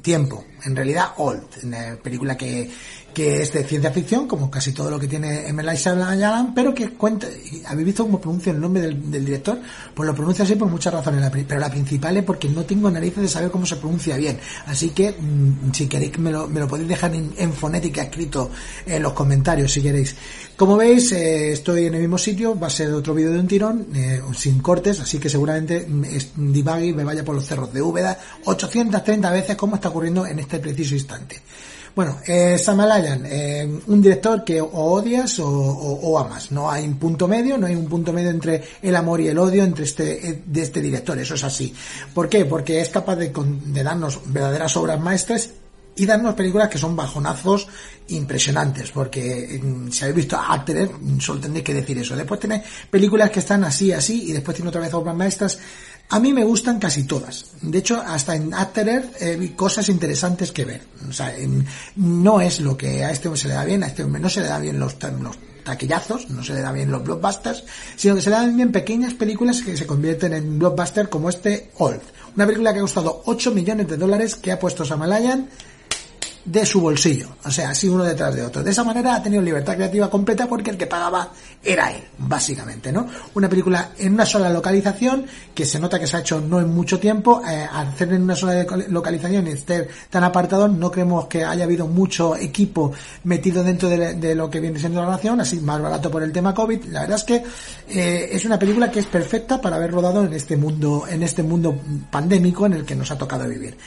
Tiempo. 0.03 0.45
En 0.63 0.75
realidad, 0.75 1.07
Old, 1.17 1.43
una 1.63 1.97
película 2.01 2.37
que 2.37 2.69
que 3.13 3.41
es 3.41 3.53
de 3.53 3.63
ciencia 3.63 3.91
ficción, 3.91 4.27
como 4.27 4.49
casi 4.49 4.71
todo 4.73 4.89
lo 4.89 4.99
que 4.99 5.07
tiene 5.07 5.47
M. 5.47 5.63
Shyamalan, 5.75 6.53
pero 6.53 6.73
que 6.73 6.89
cuenta, 6.89 7.27
¿habéis 7.67 7.85
visto 7.85 8.03
cómo 8.03 8.19
pronuncia 8.19 8.51
el 8.51 8.59
nombre 8.59 8.81
del, 8.81 9.25
director? 9.25 9.59
Pues 9.93 10.07
lo 10.07 10.15
pronuncia 10.15 10.43
así 10.43 10.55
por 10.55 10.67
muchas 10.67 10.93
razones, 10.93 11.29
pero 11.47 11.59
la 11.59 11.69
principal 11.69 12.17
es 12.17 12.23
porque 12.23 12.49
no 12.49 12.63
tengo 12.63 12.89
narices 12.89 13.21
de 13.21 13.27
saber 13.27 13.51
cómo 13.51 13.65
se 13.65 13.75
pronuncia 13.75 14.17
bien. 14.17 14.39
Así 14.65 14.89
que, 14.89 15.11
mm, 15.11 15.71
si 15.73 15.87
queréis, 15.87 16.17
me 16.17 16.31
lo, 16.31 16.47
me 16.47 16.59
lo 16.59 16.67
podéis 16.67 16.89
dejar 16.89 17.13
en, 17.13 17.53
fonética 17.53 18.03
escrito 18.03 18.49
en 18.85 19.01
los 19.01 19.13
comentarios, 19.13 19.71
si 19.71 19.81
queréis. 19.81 20.15
Como 20.57 20.77
veis, 20.77 21.11
eh, 21.11 21.51
estoy 21.53 21.85
en 21.85 21.95
el 21.95 22.01
mismo 22.01 22.17
sitio, 22.17 22.57
va 22.57 22.67
a 22.67 22.69
ser 22.69 22.91
otro 22.93 23.13
vídeo 23.13 23.31
de 23.31 23.39
un 23.39 23.47
tirón, 23.47 23.87
eh, 23.95 24.21
sin 24.35 24.59
cortes, 24.59 24.99
así 24.99 25.19
que 25.19 25.29
seguramente 25.29 25.85
mm, 25.87 26.51
divague 26.51 26.87
y 26.87 26.93
me 26.93 27.03
vaya 27.03 27.23
por 27.23 27.35
los 27.35 27.45
cerros 27.45 27.71
de 27.73 27.81
Úbeda 27.81 28.17
830 28.45 29.31
veces 29.31 29.55
como 29.55 29.75
está 29.75 29.89
ocurriendo 29.89 30.25
en 30.25 30.39
este 30.39 30.59
preciso 30.59 30.95
instante. 30.95 31.41
Bueno, 31.95 32.17
eh, 32.25 32.57
Samalayan, 32.57 33.23
eh, 33.25 33.81
un 33.85 34.01
director 34.01 34.43
que 34.43 34.59
o 34.59 34.67
odias 34.67 35.39
o, 35.39 36.17
amas. 36.17 36.51
No 36.51 36.69
hay 36.69 36.85
un 36.85 36.95
punto 36.95 37.27
medio, 37.27 37.55
no 37.57 37.67
hay 37.67 37.75
un 37.75 37.87
punto 37.87 38.11
medio 38.11 38.31
entre 38.31 38.63
el 38.81 38.95
amor 38.95 39.21
y 39.21 39.27
el 39.27 39.37
odio 39.37 39.63
entre 39.63 39.83
este, 39.83 40.27
eh, 40.27 40.41
de 40.43 40.61
este 40.61 40.81
director. 40.81 41.17
Eso 41.19 41.35
es 41.35 41.43
así. 41.43 41.73
¿Por 42.13 42.27
qué? 42.29 42.45
Porque 42.45 42.81
es 42.81 42.89
capaz 42.89 43.15
de, 43.17 43.31
de 43.31 43.83
darnos 43.83 44.21
verdaderas 44.25 44.75
obras 44.75 44.99
maestras 44.99 45.51
y 45.95 46.05
darnos 46.05 46.33
películas 46.33 46.69
que 46.69 46.77
son 46.77 46.95
bajonazos 46.95 47.67
impresionantes, 48.07 48.91
porque 48.91 49.59
mm, 49.61 49.89
si 49.89 50.03
habéis 50.03 50.17
visto 50.17 50.37
Actor, 50.37 50.89
solo 51.19 51.39
tendréis 51.39 51.63
que 51.63 51.73
decir 51.73 51.97
eso. 51.99 52.15
Después 52.15 52.39
tiene 52.39 52.63
películas 52.89 53.29
que 53.29 53.39
están 53.39 53.63
así, 53.63 53.91
así, 53.91 54.29
y 54.29 54.33
después 54.33 54.55
tiene 54.55 54.69
otra 54.69 54.81
vez 54.81 54.93
obras 54.93 55.15
maestras. 55.15 55.59
A 56.13 56.19
mí 56.19 56.31
me 56.31 56.43
gustan 56.43 56.77
casi 56.77 57.05
todas. 57.05 57.47
De 57.63 57.79
hecho, 57.79 57.99
hasta 57.99 58.35
en 58.35 58.53
Actor 58.53 59.01
vi 59.39 59.49
cosas 59.49 59.89
interesantes 59.89 60.51
que 60.51 60.63
ver. 60.63 60.81
O 61.09 61.11
sea, 61.11 61.33
no 61.95 62.39
es 62.39 62.59
lo 62.59 62.77
que 62.77 63.03
a 63.03 63.09
este 63.09 63.29
hombre 63.29 63.41
se 63.41 63.47
le 63.47 63.55
da 63.55 63.65
bien, 63.65 63.81
a 63.81 63.87
este 63.87 64.03
hombre 64.03 64.21
no 64.21 64.29
se 64.29 64.41
le 64.41 64.47
da 64.47 64.59
bien 64.59 64.79
los, 64.79 64.95
los 65.01 65.39
taquillazos, 65.63 66.29
no 66.29 66.43
se 66.43 66.53
le 66.53 66.61
da 66.61 66.71
bien 66.71 66.91
los 66.91 67.03
blockbusters, 67.03 67.63
sino 67.95 68.13
que 68.13 68.21
se 68.21 68.29
le 68.29 68.35
dan 68.35 68.55
bien 68.55 68.71
pequeñas 68.71 69.15
películas 69.15 69.63
que 69.63 69.75
se 69.75 69.87
convierten 69.87 70.33
en 70.33 70.59
blockbuster 70.59 71.09
como 71.09 71.29
este 71.29 71.71
Old. 71.79 72.01
Una 72.35 72.45
película 72.45 72.73
que 72.73 72.77
ha 72.77 72.83
costado 72.83 73.23
8 73.25 73.49
millones 73.49 73.87
de 73.87 73.97
dólares 73.97 74.35
que 74.35 74.51
ha 74.51 74.59
puesto 74.59 74.85
Samalayan 74.85 75.49
de 76.45 76.65
su 76.65 76.81
bolsillo, 76.81 77.29
o 77.45 77.51
sea, 77.51 77.69
así 77.69 77.87
uno 77.87 78.03
detrás 78.03 78.35
de 78.35 78.43
otro. 78.43 78.63
De 78.63 78.71
esa 78.71 78.83
manera 78.83 79.15
ha 79.15 79.23
tenido 79.23 79.41
libertad 79.41 79.75
creativa 79.75 80.09
completa 80.09 80.45
porque 80.47 80.71
el 80.71 80.77
que 80.77 80.87
pagaba 80.87 81.31
era 81.63 81.91
él, 81.91 82.03
básicamente, 82.17 82.91
¿no? 82.91 83.07
Una 83.35 83.47
película 83.47 83.91
en 83.97 84.13
una 84.13 84.25
sola 84.25 84.49
localización 84.49 85.25
que 85.55 85.65
se 85.65 85.79
nota 85.79 85.99
que 85.99 86.07
se 86.07 86.17
ha 86.17 86.19
hecho 86.19 86.41
no 86.41 86.59
en 86.59 86.73
mucho 86.73 86.99
tiempo, 86.99 87.41
eh, 87.47 87.65
hacer 87.71 88.11
en 88.11 88.23
una 88.23 88.35
sola 88.35 88.65
localización 88.89 89.47
y 89.47 89.51
estar 89.51 89.87
tan 90.09 90.23
apartado, 90.25 90.67
no 90.67 90.91
creemos 90.91 91.27
que 91.27 91.45
haya 91.45 91.63
habido 91.63 91.87
mucho 91.87 92.35
equipo 92.35 92.91
metido 93.23 93.63
dentro 93.63 93.87
de, 93.87 94.35
lo 94.35 94.49
que 94.49 94.59
viene 94.59 94.79
siendo 94.79 95.01
la 95.01 95.11
nación, 95.11 95.39
así 95.39 95.59
más 95.59 95.81
barato 95.81 96.11
por 96.11 96.23
el 96.23 96.31
tema 96.31 96.53
COVID. 96.53 96.85
La 96.85 97.01
verdad 97.01 97.17
es 97.17 97.23
que 97.23 97.43
eh, 97.87 98.29
es 98.31 98.43
una 98.43 98.59
película 98.59 98.91
que 98.91 98.99
es 98.99 99.05
perfecta 99.05 99.61
para 99.61 99.77
haber 99.77 99.91
rodado 99.91 100.25
en 100.25 100.33
este 100.33 100.57
mundo, 100.57 101.05
en 101.09 101.23
este 101.23 101.43
mundo 101.43 101.79
pandémico 102.11 102.65
en 102.65 102.73
el 102.73 102.85
que 102.85 102.95
nos 102.95 103.11
ha 103.11 103.17
tocado 103.17 103.47
vivir. 103.47 103.77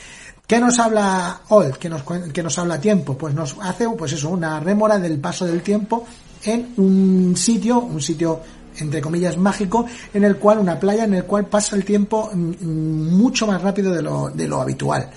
¿Qué 0.47 0.61
nos 0.61 0.79
habla 0.79 1.41
Old? 1.49 1.75
¿Qué 1.75 1.89
nos, 1.89 2.03
qué 2.31 2.41
nos 2.41 2.57
habla 2.57 2.79
tiempo? 2.79 3.17
Pues 3.17 3.33
nos 3.33 3.57
hace, 3.61 3.85
pues 3.89 4.13
eso, 4.13 4.29
una 4.29 4.61
rémora 4.61 4.97
del 4.97 5.19
paso 5.19 5.45
del 5.45 5.61
tiempo 5.61 6.05
en 6.45 6.73
un 6.77 7.35
sitio, 7.35 7.81
un 7.81 8.01
sitio 8.01 8.39
entre 8.77 9.01
comillas 9.01 9.35
mágico, 9.35 9.85
en 10.13 10.23
el 10.23 10.37
cual, 10.37 10.59
una 10.59 10.79
playa 10.79 11.03
en 11.03 11.15
el 11.15 11.25
cual 11.25 11.47
pasa 11.47 11.75
el 11.75 11.83
tiempo 11.83 12.29
mm, 12.33 12.51
mm, 12.61 13.17
mucho 13.17 13.45
más 13.45 13.61
rápido 13.61 13.91
de 13.93 14.01
lo, 14.01 14.29
de 14.29 14.47
lo 14.47 14.61
habitual 14.61 15.09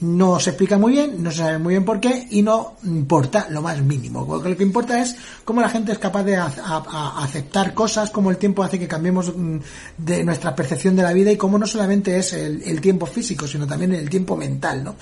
no 0.00 0.38
se 0.40 0.50
explica 0.50 0.78
muy 0.78 0.92
bien, 0.92 1.22
no 1.22 1.30
se 1.30 1.38
sabe 1.38 1.58
muy 1.58 1.74
bien 1.74 1.84
por 1.84 2.00
qué 2.00 2.26
y 2.30 2.42
no 2.42 2.76
importa 2.84 3.46
lo 3.50 3.62
más 3.62 3.80
mínimo. 3.82 4.26
Lo 4.42 4.56
que 4.56 4.62
importa 4.62 5.00
es 5.00 5.16
cómo 5.44 5.60
la 5.60 5.68
gente 5.68 5.92
es 5.92 5.98
capaz 5.98 6.24
de 6.24 6.36
aceptar 6.36 7.74
cosas, 7.74 8.10
cómo 8.10 8.30
el 8.30 8.36
tiempo 8.36 8.62
hace 8.62 8.78
que 8.78 8.88
cambiemos 8.88 9.32
mm, 9.34 9.58
de 9.98 10.24
nuestra 10.24 10.54
percepción 10.54 10.96
de 10.96 11.02
la 11.02 11.12
vida 11.12 11.32
y 11.32 11.36
cómo 11.36 11.58
no 11.58 11.66
solamente 11.66 12.18
es 12.18 12.32
el, 12.32 12.80
tiempo 12.80 13.06
físico, 13.06 13.46
sino 13.46 13.66
también 13.66 13.94
el 13.94 14.08
tiempo 14.10 14.36
mental, 14.36 14.84
¿no? 14.84 14.96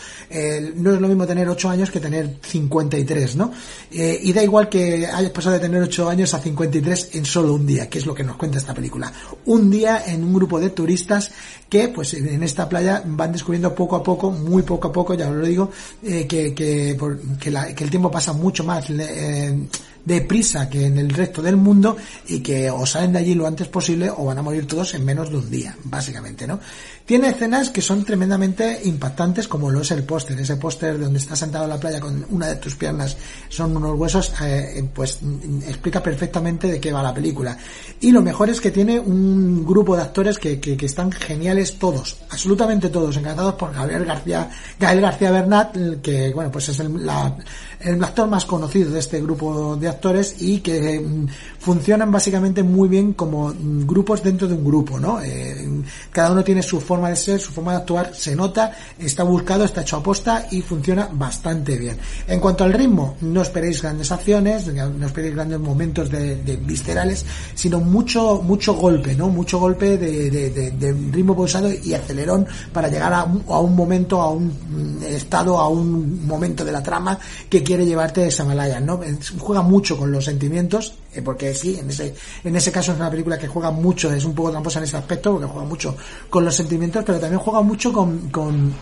no 0.77 0.95
es 0.95 1.01
lo 1.01 1.09
mismo 1.09 1.27
tener 1.27 1.49
8 1.49 1.69
años 1.69 1.91
que 1.91 2.01
tener 2.01 2.39
53, 2.41 3.37
¿no? 3.37 3.53
Eh, 3.91 4.21
y 4.23 4.33
da 4.33 4.43
igual 4.43 4.69
que 4.69 5.07
hayas 5.07 5.31
pasado 5.33 5.55
de 5.55 5.61
tener 5.61 5.83
8 5.83 6.09
años 6.09 6.35
a 6.35 6.39
53 6.39 7.11
en 7.15 7.25
solo 7.25 7.55
un 7.55 7.67
día, 7.67 7.89
que 7.89 7.99
es 7.99 8.07
lo 8.07 8.15
que 8.15 8.23
nos 8.23 8.37
cuenta 8.37 8.59
esta 8.59 8.75
película. 8.75 9.13
Un 9.47 9.71
día 9.71 10.05
en 10.07 10.23
un 10.25 10.35
grupo 10.35 10.61
de 10.61 10.71
turistas 10.71 11.31
que, 11.75 11.89
pues, 11.89 12.15
en 12.15 12.41
esta 12.45 12.69
playa 12.69 13.03
van 13.05 13.33
descubriendo 13.33 13.75
poco 13.75 13.97
a 13.97 14.03
poco, 14.05 14.31
muy 14.31 14.63
poco 14.63 14.87
a 14.87 14.93
poco, 14.93 15.15
ya 15.15 15.29
os 15.29 15.35
lo 15.35 15.45
digo, 15.45 15.71
eh, 16.05 16.25
que, 16.25 16.55
que, 16.55 16.97
que, 17.41 17.85
el 17.85 17.91
tiempo 17.91 18.13
pasa 18.13 18.33
mucho 18.33 18.63
más 18.63 18.91
eh, 18.91 19.59
deprisa 20.05 20.69
que 20.69 20.87
en 20.87 20.99
el 20.99 21.11
resto 21.11 21.43
del 21.43 21.57
mundo 21.57 21.97
y 22.29 22.41
que 22.41 22.71
o 22.71 22.85
salen 22.87 23.13
de 23.13 23.21
allí 23.21 23.35
lo 23.35 23.47
antes 23.47 23.69
posible 23.69 24.11
o 24.11 24.27
van 24.27 24.39
a 24.39 24.43
morir 24.43 24.67
todos 24.67 24.95
en 24.95 25.05
menos 25.05 25.31
de 25.31 25.37
un 25.37 25.51
día, 25.51 25.77
básicamente, 25.85 26.47
¿no? 26.47 26.61
Tiene 27.07 27.29
escenas 27.29 27.69
que 27.69 27.83
son 27.83 28.03
tremendamente 28.03 28.81
impactantes, 28.85 29.47
como 29.47 29.71
lo 29.71 29.83
es 29.83 29.91
el 29.91 30.05
póster. 30.05 30.41
Ese 30.41 30.57
póster 30.57 30.99
donde 30.99 31.19
estás 31.19 31.39
sentado 31.39 31.65
en 31.65 31.71
la 31.71 31.79
playa 31.79 32.01
con 32.01 32.25
una 32.31 32.47
de 32.47 32.57
tus 32.57 32.77
piernas 32.77 33.15
son 33.51 33.77
unos 33.77 33.99
huesos, 33.99 34.33
eh, 34.43 34.89
pues 34.95 35.19
explica 35.67 36.03
perfectamente 36.03 36.67
de 36.67 36.81
qué 36.81 36.93
va 36.93 37.03
la 37.03 37.13
película. 37.13 37.59
Y 38.01 38.11
lo 38.11 38.23
mejor 38.23 38.49
es 38.49 38.59
que 38.59 38.71
tiene 38.71 38.99
un 38.99 39.67
grupo 39.67 39.95
de 39.97 40.03
actores 40.03 40.39
que, 40.39 40.59
que, 40.59 40.85
están 40.85 41.13
geniales 41.13 41.79
todos, 41.79 42.17
absolutamente 42.31 42.89
todos, 42.89 43.17
encantados 43.19 43.55
por 43.55 43.75
Gabriel 43.75 44.07
García, 44.07 44.49
Gael 44.81 45.01
García 45.03 45.31
Bernat, 45.31 45.77
que 46.03 46.33
bueno, 46.33 46.51
pues 46.51 46.71
es 46.71 46.81
el, 46.81 47.05
la, 47.05 47.37
el 47.85 48.03
actor 48.03 48.29
más 48.29 48.45
conocido 48.45 48.91
de 48.91 48.99
este 48.99 49.21
grupo 49.21 49.77
de 49.77 49.89
actores 49.89 50.37
y 50.41 50.61
que 50.61 51.01
mm, 51.01 51.27
funcionan 51.59 52.11
básicamente 52.11 52.63
muy 52.63 52.89
bien 52.89 53.13
como 53.13 53.49
mm, 53.49 53.87
grupos 53.87 54.23
dentro 54.23 54.49
de 54.49 54.55
un 54.55 54.65
grupo, 54.65 54.99
¿no? 54.99 55.21
Eh, 55.21 55.69
cada 56.11 56.33
uno 56.33 56.43
tiene 56.43 56.63
su 56.63 56.81
forma 56.81 57.11
de 57.11 57.17
ser, 57.17 57.41
su 57.41 57.53
forma 57.53 57.73
de 57.73 57.79
actuar, 57.79 58.15
se 58.15 58.35
nota, 58.35 58.73
está 58.99 59.23
buscado, 59.23 59.65
está 59.65 59.83
hecho 59.83 59.99
a 59.99 60.03
posta 60.03 60.47
y 60.51 60.63
funciona 60.63 61.09
bastante 61.13 61.77
bien. 61.77 61.99
En 62.27 62.41
cuanto 62.41 62.65
al 62.65 62.73
ritmo, 62.73 63.17
no 63.21 63.43
esperéis 63.43 63.83
grandes 63.83 64.11
acciones, 64.11 64.67
no 64.67 65.07
esperéis 65.07 65.35
grandes 65.35 65.61
momentos 65.61 66.11
de, 66.11 66.35
viscerales, 66.65 67.25
sino 67.55 67.81
mucho, 67.81 68.41
mucho 68.43 68.75
golpe, 68.75 69.15
¿no? 69.15 69.29
Mucho 69.29 69.59
golpe 69.59 69.99
de, 69.99 70.95
ritmo 71.13 71.37
pulsado 71.37 71.71
y 71.71 71.93
acelerón 71.93 72.47
para 72.73 72.89
llegar 72.89 73.13
a 73.13 73.25
un, 73.25 73.45
a 73.49 73.59
un 73.59 73.77
momento, 73.77 74.21
a 74.21 74.31
un 74.31 74.47
mm, 74.47 75.03
estado, 75.05 75.59
a 75.59 75.69
un 75.69 76.27
momento 76.27 76.65
de 76.65 76.73
la 76.73 76.83
trama 76.83 77.19
que 77.49 77.63
quiere 77.75 77.89
llevarte 77.91 78.21
de 78.21 78.31
Samalaya, 78.31 78.79
¿no? 78.79 79.01
Juega 79.41 79.61
mucho 79.61 79.97
con 79.97 80.13
los 80.13 80.25
sentimientos, 80.25 80.95
eh, 81.13 81.23
porque 81.23 81.53
sí, 81.55 81.77
en 81.77 81.91
ese, 81.91 82.15
en 82.45 82.55
ese 82.55 82.71
caso 82.71 82.93
es 82.93 82.99
una 82.99 83.11
película 83.11 83.37
que 83.37 83.49
juega 83.49 83.73
mucho, 83.73 84.13
es 84.13 84.25
un 84.25 84.33
poco 84.33 84.53
tramposa 84.53 84.79
en 84.79 84.85
ese 84.85 84.97
aspecto, 84.97 85.33
porque 85.33 85.49
juega 85.49 85.67
mucho 85.67 85.97
con 86.31 86.45
los 86.45 86.55
sentimientos, 86.55 87.03
pero 87.05 87.19
también 87.19 87.41
juega 87.41 87.63
mucho 87.63 87.93
con, 87.93 88.29
con, 88.31 88.73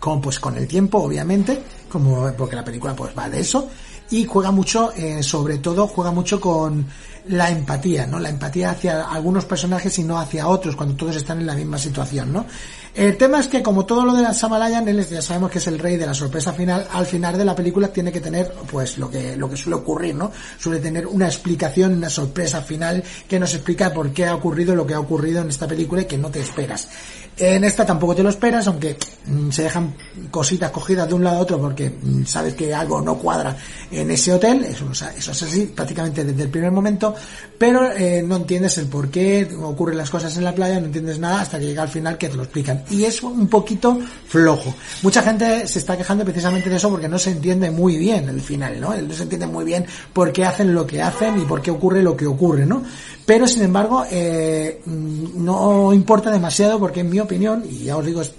con 0.00 0.22
pues 0.22 0.40
con 0.40 0.56
el 0.56 0.66
tiempo, 0.66 1.02
obviamente, 1.02 1.62
como 1.90 2.32
porque 2.32 2.56
la 2.56 2.64
película 2.64 2.96
pues 2.96 3.12
va 3.16 3.28
de 3.28 3.40
eso, 3.40 3.68
y 4.08 4.24
juega 4.24 4.50
mucho, 4.50 4.90
eh, 4.96 5.22
sobre 5.22 5.58
todo, 5.58 5.86
juega 5.86 6.10
mucho 6.10 6.40
con 6.40 6.86
la 7.28 7.50
empatía, 7.50 8.06
¿no? 8.06 8.18
La 8.18 8.30
empatía 8.30 8.70
hacia 8.70 9.02
algunos 9.02 9.44
personajes 9.44 9.98
y 9.98 10.04
no 10.04 10.18
hacia 10.18 10.48
otros, 10.48 10.76
cuando 10.76 10.94
todos 10.96 11.16
están 11.16 11.40
en 11.40 11.46
la 11.46 11.54
misma 11.54 11.76
situación, 11.76 12.32
¿no? 12.32 12.46
El 12.94 13.16
tema 13.16 13.40
es 13.40 13.48
que 13.48 13.60
como 13.60 13.84
todo 13.84 14.04
lo 14.04 14.14
de 14.14 14.22
la 14.22 14.32
Samalayan, 14.32 14.86
él 14.86 15.04
ya 15.04 15.20
sabemos 15.20 15.50
que 15.50 15.58
es 15.58 15.66
el 15.66 15.80
rey 15.80 15.96
de 15.96 16.06
la 16.06 16.14
sorpresa 16.14 16.52
final, 16.52 16.86
al 16.92 17.06
final 17.06 17.36
de 17.36 17.44
la 17.44 17.56
película 17.56 17.88
tiene 17.88 18.12
que 18.12 18.20
tener 18.20 18.52
pues 18.70 18.98
lo 18.98 19.10
que, 19.10 19.36
lo 19.36 19.50
que 19.50 19.56
suele 19.56 19.78
ocurrir, 19.78 20.14
¿no? 20.14 20.30
Suele 20.60 20.78
tener 20.78 21.04
una 21.08 21.26
explicación, 21.26 21.94
una 21.94 22.08
sorpresa 22.08 22.62
final 22.62 23.02
que 23.28 23.40
nos 23.40 23.52
explica 23.52 23.92
por 23.92 24.12
qué 24.12 24.26
ha 24.26 24.34
ocurrido 24.36 24.76
lo 24.76 24.86
que 24.86 24.94
ha 24.94 25.00
ocurrido 25.00 25.42
en 25.42 25.48
esta 25.48 25.66
película 25.66 26.02
y 26.02 26.04
que 26.04 26.18
no 26.18 26.30
te 26.30 26.38
esperas. 26.38 26.88
En 27.36 27.64
esta 27.64 27.84
tampoco 27.84 28.14
te 28.14 28.22
lo 28.22 28.28
esperas, 28.28 28.66
aunque 28.68 28.96
mm, 29.26 29.50
se 29.50 29.64
dejan 29.64 29.94
cositas 30.30 30.70
cogidas 30.70 31.08
de 31.08 31.14
un 31.14 31.24
lado 31.24 31.38
a 31.38 31.40
otro 31.40 31.60
porque 31.60 31.90
mm, 31.90 32.24
sabes 32.24 32.54
que 32.54 32.72
algo 32.72 33.00
no 33.00 33.16
cuadra 33.18 33.56
en 33.90 34.08
ese 34.12 34.32
hotel, 34.32 34.64
eso, 34.64 34.88
eso 34.92 35.32
es 35.32 35.42
así 35.42 35.66
prácticamente 35.66 36.24
desde 36.24 36.44
el 36.44 36.48
primer 36.48 36.70
momento, 36.70 37.14
pero 37.58 37.90
eh, 37.90 38.22
no 38.24 38.36
entiendes 38.36 38.78
el 38.78 38.86
por 38.86 39.10
qué 39.10 39.48
ocurren 39.60 39.98
las 39.98 40.10
cosas 40.10 40.36
en 40.36 40.44
la 40.44 40.54
playa, 40.54 40.78
no 40.78 40.86
entiendes 40.86 41.18
nada 41.18 41.40
hasta 41.40 41.58
que 41.58 41.66
llega 41.66 41.82
al 41.82 41.88
final 41.88 42.16
que 42.18 42.28
te 42.28 42.36
lo 42.36 42.44
explican. 42.44 42.84
Y 42.90 43.04
es 43.04 43.20
un 43.22 43.48
poquito 43.48 43.98
flojo. 44.28 44.72
Mucha 45.02 45.22
gente 45.22 45.66
se 45.66 45.80
está 45.80 45.96
quejando 45.96 46.24
precisamente 46.24 46.70
de 46.70 46.76
eso 46.76 46.88
porque 46.88 47.08
no 47.08 47.18
se 47.18 47.30
entiende 47.30 47.70
muy 47.70 47.96
bien 47.96 48.28
el 48.28 48.40
final, 48.40 48.80
¿no? 48.80 48.94
No 48.94 49.12
se 49.12 49.24
entiende 49.24 49.48
muy 49.48 49.64
bien 49.64 49.86
por 50.12 50.32
qué 50.32 50.44
hacen 50.44 50.72
lo 50.72 50.86
que 50.86 51.02
hacen 51.02 51.40
y 51.40 51.44
por 51.44 51.60
qué 51.60 51.72
ocurre 51.72 52.00
lo 52.00 52.16
que 52.16 52.26
ocurre, 52.26 52.64
¿no? 52.64 52.84
Pero 53.26 53.48
sin 53.48 53.62
embargo, 53.62 54.04
eh, 54.10 54.82
no 54.84 55.92
importa 55.92 56.30
demasiado 56.30 56.78
porque 56.78 57.00
en 57.00 57.08
mi 57.08 57.20
opinión, 57.24 57.64
y 57.68 57.84
ya 57.84 57.96
os 57.96 58.06
digo, 58.06 58.22
es, 58.22 58.32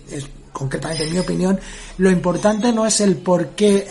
concretamente 0.56 1.04
en 1.04 1.14
mi 1.14 1.20
opinión, 1.20 1.60
lo 1.98 2.10
importante 2.10 2.72
no 2.72 2.86
es 2.86 3.02
el 3.02 3.18
por 3.18 3.50
qué 3.50 3.88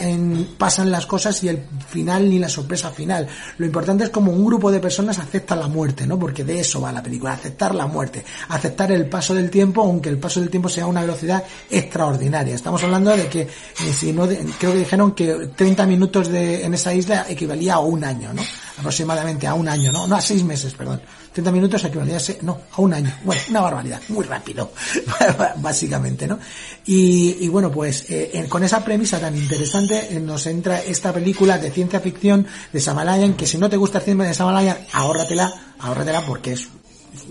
pasan 0.57 0.90
las 0.90 1.07
cosas 1.07 1.44
y 1.44 1.48
el 1.48 1.62
final 1.88 2.28
ni 2.28 2.38
la 2.38 2.48
sorpresa 2.48 2.90
final. 2.90 3.28
Lo 3.59 3.66
importante 3.66 4.04
es 4.04 4.11
como 4.11 4.33
un 4.33 4.44
grupo 4.44 4.72
de 4.72 4.80
personas 4.80 5.18
acepta 5.18 5.54
la 5.54 5.68
muerte, 5.68 6.07
¿no? 6.07 6.18
Porque 6.18 6.42
de 6.42 6.61
eso 6.61 6.80
va 6.80 6.90
la 6.90 7.02
película, 7.02 7.35
aceptar 7.35 7.74
la 7.74 7.87
muerte, 7.87 8.24
aceptar 8.48 8.90
el 8.92 9.07
paso 9.09 9.35
del 9.35 9.50
tiempo, 9.50 9.83
aunque 9.83 10.09
el 10.09 10.18
paso 10.18 10.40
del 10.40 10.48
tiempo 10.48 10.68
sea 10.68 10.87
una 10.87 11.02
velocidad 11.02 11.44
extraordinaria. 11.70 12.54
Estamos 12.54 12.83
hablando 12.83 13.14
de 13.14 13.28
que, 13.28 13.42
eh, 13.42 13.48
si 13.94 14.12
no, 14.12 14.26
creo 14.26 14.72
que 14.72 14.78
dijeron 14.78 15.12
que 15.12 15.50
30 15.54 15.87
minutos 15.87 16.28
de, 16.28 16.64
en 16.64 16.72
esa 16.72 16.94
isla 16.94 17.26
equivalía 17.28 17.74
a 17.74 17.80
un 17.80 18.02
año, 18.02 18.33
¿no? 18.33 18.42
Aproximadamente 18.78 19.46
a 19.46 19.52
un 19.54 19.68
año, 19.68 19.92
¿no? 19.92 20.07
No 20.07 20.16
a 20.16 20.20
seis 20.20 20.42
meses, 20.42 20.72
perdón. 20.72 21.02
30 21.35 21.51
minutos 21.51 21.85
equivalía 21.85 22.16
a, 22.16 22.20
no, 22.42 22.61
a 22.70 22.81
un 22.81 22.94
año. 22.94 23.12
Bueno, 23.25 23.42
una 23.51 23.61
barbaridad, 23.61 24.01
muy 24.09 24.25
rápido, 24.25 24.73
básicamente, 25.57 26.29
¿no? 26.29 26.38
Y, 26.87 27.49
bueno, 27.49 27.73
pues 27.73 28.07
eh, 28.09 28.47
con 28.49 28.62
esa 28.62 28.85
premisa 28.85 29.18
tan 29.18 29.37
interesante 29.37 30.14
eh, 30.14 30.20
nos 30.20 30.47
entra 30.47 30.81
esta 30.81 31.12
película 31.12 31.59
de 31.59 31.73
ciencia 31.73 31.99
ficción 31.99 32.47
de 32.73 32.81
Samalayan, 32.81 33.35
que 33.35 33.49
si 33.49 33.59
no 33.59 33.68
te 33.68 33.77
gusta 33.77 33.99
el 33.99 34.05
cine 34.05 34.27
de 34.27 34.35
Samalayan, 34.35 34.79
ahórratela, 34.92 35.53
ahórratela 35.81 36.25
porque 36.25 36.53
es 36.53 36.68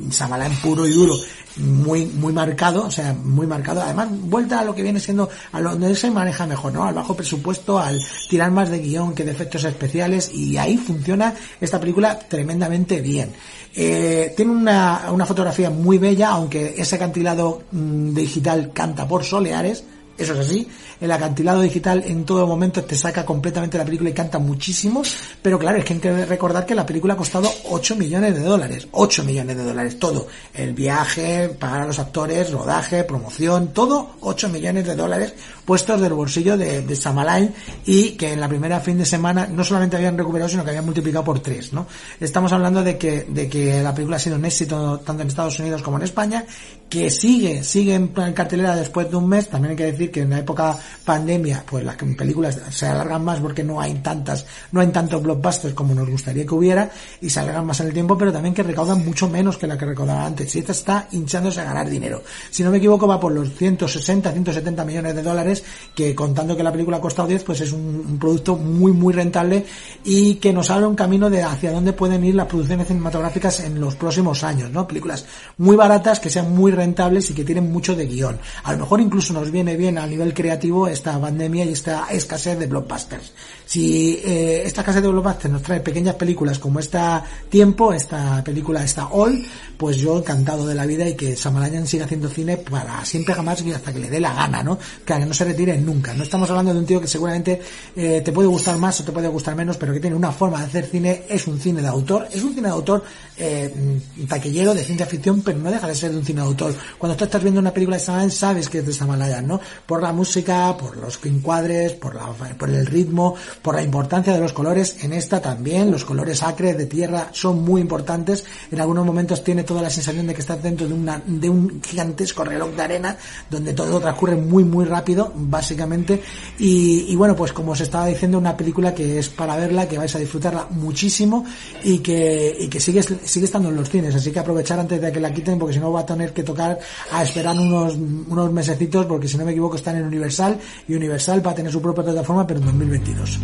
Samalán 0.10 0.56
puro 0.62 0.88
y 0.88 0.92
duro, 0.92 1.16
muy, 1.58 2.06
muy 2.06 2.34
marcado, 2.34 2.86
o 2.86 2.92
sea, 2.92 3.14
muy 3.14 3.48
marcado. 3.48 3.82
Además, 3.82 4.10
vuelta 4.12 4.60
a 4.60 4.64
lo 4.64 4.74
que 4.74 4.84
viene 4.84 5.00
siendo, 5.00 5.30
a 5.52 5.60
lo 5.60 5.72
donde 5.72 5.96
se 5.96 6.10
maneja 6.12 6.48
mejor, 6.48 6.74
¿no? 6.74 6.84
Al 6.84 6.94
bajo 6.94 7.16
presupuesto, 7.16 7.80
al 7.80 8.00
tirar 8.30 8.52
más 8.52 8.70
de 8.70 8.80
guion 8.80 9.14
que 9.14 9.24
de 9.24 9.32
efectos 9.32 9.64
especiales, 9.64 10.34
y 10.34 10.58
ahí 10.58 10.78
funciona 10.78 11.34
esta 11.60 11.80
película 11.80 12.18
tremendamente 12.20 13.02
bien. 13.02 13.32
Eh, 13.76 14.34
tiene 14.36 14.52
una, 14.52 15.12
una 15.12 15.26
fotografía 15.26 15.70
muy 15.70 15.98
bella, 15.98 16.30
aunque 16.30 16.76
ese 16.78 16.96
acantilado 16.96 17.64
mm, 17.72 18.14
digital 18.14 18.72
canta 18.74 19.08
por 19.08 19.24
soleares, 19.24 19.84
eso 20.18 20.34
es 20.34 20.40
así. 20.40 20.68
El 21.04 21.12
acantilado 21.12 21.60
digital 21.60 22.02
en 22.08 22.24
todo 22.24 22.48
momento 22.48 22.82
te 22.86 22.96
saca 22.96 23.26
completamente 23.26 23.78
la 23.78 23.84
película 23.84 24.10
y 24.10 24.14
canta 24.14 24.40
muchísimo. 24.40 25.02
Pero 25.42 25.60
claro, 25.60 25.78
es 25.78 25.84
que 25.84 25.96
hay 25.96 26.00
que 26.00 26.26
recordar 26.26 26.66
que 26.66 26.74
la 26.74 26.86
película 26.86 27.16
ha 27.16 27.18
costado 27.18 27.52
8 27.66 27.98
millones 27.98 28.34
de 28.36 28.40
dólares. 28.40 28.88
8 28.90 29.26
millones 29.26 29.58
de 29.58 29.64
dólares, 29.66 30.00
todo. 30.00 30.28
El 30.54 30.72
viaje, 30.72 31.50
pagar 31.60 31.82
a 31.82 31.88
los 31.88 32.00
actores, 32.00 32.50
rodaje, 32.52 33.04
promoción, 33.04 33.74
todo 33.74 34.12
8 34.22 34.48
millones 34.48 34.86
de 34.86 34.96
dólares 34.96 35.34
puestos 35.66 36.02
del 36.02 36.14
bolsillo 36.14 36.58
de, 36.58 36.82
de 36.82 36.96
Samalain 36.96 37.54
y 37.86 38.12
que 38.12 38.34
en 38.34 38.40
la 38.40 38.48
primera 38.48 38.80
fin 38.80 38.98
de 38.98 39.06
semana 39.06 39.48
no 39.48 39.64
solamente 39.64 39.96
habían 39.96 40.18
recuperado, 40.18 40.50
sino 40.50 40.64
que 40.64 40.72
habían 40.72 40.86
multiplicado 40.86 41.24
por 41.24 41.40
3, 41.40 41.74
¿no? 41.74 41.88
Estamos 42.20 42.52
hablando 42.52 42.84
de 42.84 42.98
que, 42.98 43.26
de 43.30 43.50
que 43.50 43.82
la 43.82 43.94
película 43.94 44.18
ha 44.18 44.20
sido 44.20 44.36
un 44.36 44.46
éxito 44.46 45.00
tanto 45.00 45.22
en 45.22 45.30
Estados 45.30 45.60
Unidos 45.60 45.82
como 45.82 45.98
en 45.98 46.04
España, 46.04 46.46
que 46.90 47.10
sigue, 47.10 47.64
sigue 47.64 47.96
en 47.96 48.08
cartelera 48.08 48.76
después 48.76 49.10
de 49.10 49.16
un 49.16 49.28
mes. 49.28 49.50
También 49.50 49.72
hay 49.72 49.78
que 49.78 49.92
decir 49.92 50.12
que 50.12 50.22
en 50.22 50.32
la 50.32 50.40
época 50.40 50.78
pandemia, 51.04 51.64
pues 51.70 51.84
las 51.84 51.96
películas 51.96 52.60
se 52.70 52.88
alargan 52.88 53.24
más 53.24 53.40
porque 53.40 53.64
no 53.64 53.80
hay 53.80 53.96
tantas, 53.96 54.46
no 54.72 54.82
hay 54.82 54.88
tantos 54.88 55.22
blockbusters 55.22 55.74
como 55.74 55.94
nos 55.94 56.10
gustaría 56.10 56.46
que 56.46 56.54
hubiera 56.54 56.90
y 57.22 57.30
se 57.30 57.40
alargan 57.40 57.66
más 57.66 57.80
en 57.80 57.88
el 57.88 57.94
tiempo, 57.94 58.18
pero 58.18 58.32
también 58.32 58.54
que 58.54 58.64
recaudan 58.64 59.04
mucho 59.04 59.30
menos 59.30 59.58
que 59.58 59.68
la 59.68 59.78
que 59.78 59.86
recaudaba 59.86 60.26
antes. 60.26 60.56
Y 60.56 60.60
esta 60.60 60.72
está 60.72 61.08
hinchándose 61.12 61.62
a 61.62 61.66
ganar 61.66 61.90
dinero. 61.90 62.24
Si 62.50 62.64
no 62.64 62.72
me 62.72 62.78
equivoco, 62.78 63.08
va 63.08 63.20
por 63.20 63.32
los 63.32 63.54
160, 63.54 64.32
170 64.32 64.86
millones 64.86 65.16
de 65.16 65.24
dólares, 65.24 65.64
que 65.96 66.16
contando 66.16 66.56
que 66.56 66.64
la 66.64 66.72
película 66.72 66.98
ha 66.98 67.02
costado 67.02 67.28
10, 67.28 67.44
pues 67.44 67.62
es 67.62 67.72
un, 67.72 68.04
un 68.08 68.20
producto 68.20 68.56
muy, 68.56 68.92
muy 68.92 69.14
rentable 69.14 69.66
y 70.04 70.36
que 70.36 70.54
nos 70.54 70.70
abre 70.70 70.86
un 70.86 70.96
camino 70.96 71.30
de 71.30 71.44
hacia 71.44 71.72
dónde 71.72 71.94
pueden 71.94 72.24
ir 72.24 72.36
las 72.36 72.48
producciones 72.48 72.88
cinematográficas 72.88 73.60
en 73.62 73.80
los 73.80 73.96
próximos 73.96 74.44
años, 74.44 74.72
¿no? 74.72 74.88
Películas 74.88 75.26
muy 75.58 75.76
baratas, 75.76 76.20
que 76.20 76.30
sean 76.30 76.54
muy 76.54 76.72
rentables 76.72 77.30
y 77.30 77.34
que 77.34 77.44
tienen 77.44 77.72
mucho 77.72 77.96
de 77.96 78.06
guion. 78.06 78.40
A 78.64 78.74
lo 78.74 78.80
mejor 78.80 79.02
incluso 79.02 79.34
nos 79.34 79.52
viene 79.52 79.76
bien 79.76 79.98
a 79.98 80.08
nivel 80.08 80.34
creativo 80.34 80.83
esta 80.88 81.20
pandemia 81.20 81.66
y 81.66 81.70
esta 81.70 82.08
escasez 82.12 82.60
de 82.60 82.68
blockbusters. 82.68 83.32
Si 83.74 84.22
eh, 84.24 84.62
esta 84.68 84.82
escasez 84.82 85.02
de 85.02 85.08
blockbusters 85.08 85.52
nos 85.52 85.64
trae 85.64 85.80
pequeñas 85.80 86.14
películas 86.14 86.60
como 86.60 86.80
esta 86.80 87.24
Tiempo, 87.50 87.92
esta 87.92 88.44
película, 88.44 88.84
esta 88.84 89.08
All, 89.08 89.44
pues 89.78 89.98
yo 89.98 90.20
encantado 90.20 90.68
de 90.68 90.76
la 90.76 90.86
vida 90.86 91.10
y 91.10 91.16
que 91.16 91.36
Samalayan 91.36 91.88
siga 91.88 92.06
haciendo 92.06 92.30
cine 92.30 92.58
para 92.58 93.04
siempre 93.04 93.34
jamás 93.34 93.64
y 93.64 93.72
hasta 93.72 93.92
que 93.92 93.98
le 93.98 94.12
dé 94.12 94.20
la 94.20 94.32
gana, 94.36 94.62
¿no? 94.62 94.78
Que 95.04 95.18
no 95.26 95.34
se 95.34 95.46
retire 95.46 95.76
nunca. 95.78 96.14
No 96.14 96.22
estamos 96.22 96.48
hablando 96.52 96.72
de 96.72 96.82
un 96.82 96.86
tío 96.86 97.02
que 97.02 97.08
seguramente 97.08 97.60
eh, 97.96 98.22
te 98.24 98.32
puede 98.32 98.48
gustar 98.48 98.78
más 98.78 99.00
o 99.02 99.06
te 99.06 99.12
puede 99.12 99.28
gustar 99.28 99.56
menos, 99.56 99.78
pero 99.78 99.92
que 99.92 100.00
tiene 100.00 100.16
una 100.16 100.32
forma 100.32 100.60
de 100.60 100.66
hacer 100.66 100.86
cine, 100.86 101.24
es 101.28 101.48
un 101.48 101.60
cine 101.60 101.82
de 101.82 101.88
autor, 101.88 102.28
es 102.32 102.44
un 102.44 102.54
cine 102.54 102.68
de 102.68 102.74
autor 102.74 103.04
eh, 103.38 104.00
taquillero 104.30 104.76
de 104.76 104.84
ciencia 104.84 105.08
ficción, 105.08 105.42
pero 105.42 105.58
no 105.58 105.72
deja 105.72 105.88
de 105.88 105.96
ser 105.96 106.12
un 106.12 106.24
cine 106.24 106.42
de 106.42 106.48
autor. 106.48 106.76
Cuando 107.00 107.18
tú 107.18 107.24
estás 107.24 107.42
viendo 107.42 107.60
una 107.60 107.74
película 107.74 107.98
de 107.98 108.04
Samalayan 108.04 108.32
sabes 108.32 108.70
que 108.70 108.78
es 108.80 108.86
de 108.86 108.94
Samalayan, 108.94 109.48
¿no? 109.48 109.60
Por 109.88 110.04
la 110.04 110.14
música, 110.14 110.78
por 110.78 110.96
los 110.98 111.20
encuadres, 111.26 111.94
por, 111.94 112.14
la, 112.14 112.28
por 112.58 112.70
el 112.70 112.86
ritmo, 112.86 113.36
por 113.64 113.76
la 113.76 113.82
importancia 113.82 114.34
de 114.34 114.40
los 114.40 114.54
colores. 114.54 114.98
En 115.04 115.14
esta 115.14 115.42
también, 115.42 115.90
los 115.90 116.06
colores 116.06 116.44
acres 116.44 116.78
de 116.78 116.86
tierra 116.86 117.30
son 117.32 117.64
muy 117.64 117.82
importantes. 117.82 118.44
En 118.70 118.80
algunos 118.80 119.06
momentos 119.06 119.44
tiene 119.44 119.64
toda 119.64 119.82
la 119.82 119.90
sensación 119.90 120.28
de 120.28 120.36
que 120.36 120.42
estás 120.42 120.62
dentro 120.62 120.88
de, 120.88 120.94
una, 120.94 121.22
de 121.26 121.50
un 121.50 121.82
gigantesco 121.82 122.44
reloj 122.44 122.76
de 122.76 122.82
arena, 122.82 123.18
donde 123.50 123.74
todo 123.74 124.00
transcurre 124.00 124.36
muy, 124.36 124.66
muy 124.66 124.86
rápido, 124.86 125.32
básicamente. 125.34 126.22
Y, 126.60 127.16
bueno, 127.16 127.36
pues 127.36 127.54
como 127.54 127.72
os 127.72 127.82
estaba 127.82 128.08
diciendo, 128.08 128.38
una 128.38 128.56
película 128.56 128.94
que 128.94 129.18
es 129.18 129.30
para 129.30 129.56
verla, 129.56 129.88
que 129.88 129.98
vais 129.98 130.14
a 130.14 130.20
disfrutarla 130.20 130.68
muchísimo 130.70 131.46
y 131.84 132.00
que, 132.00 132.56
y 132.60 132.68
que 132.68 132.82
sigue, 132.82 133.02
sigue 133.02 133.46
estando 133.46 133.70
en 133.70 133.78
los 133.78 133.90
cines. 133.90 134.14
Así 134.14 134.32
que 134.32 134.40
aprovechar 134.40 134.78
antes 134.80 135.00
de 135.00 135.12
que 135.12 135.22
la 135.22 135.34
quiten, 135.34 135.58
porque 135.58 135.74
si 135.74 135.80
no 135.80 135.92
va 135.92 136.02
a 136.02 136.06
tener 136.06 136.34
que 136.34 136.44
tocar 136.44 136.78
a 137.12 137.24
esperar 137.24 137.58
unos, 137.58 137.96
unos 137.96 138.52
mesecitos, 138.52 139.06
porque 139.06 139.30
si 139.30 139.38
no 139.38 139.46
me 139.46 139.52
equivoco 139.52 139.78
están 139.78 139.96
en 139.96 140.04
Universal 140.04 140.60
y 140.88 140.96
Universal 140.96 141.46
va 141.46 141.52
a 141.52 141.56
tener 141.56 141.72
su 141.72 141.82
propia 141.82 142.04
plataforma, 142.04 142.46
pero 142.46 142.60
en 142.60 142.66
2022. 142.66 143.40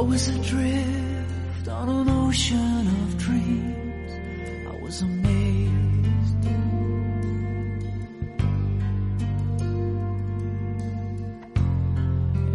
I 0.00 0.02
was 0.02 0.28
adrift 0.28 1.68
on 1.68 1.88
an 1.90 2.08
ocean 2.08 2.86
of 3.02 3.18
dreams. 3.18 4.12
I 4.66 4.82
was 4.82 5.02
amazed. 5.02 6.44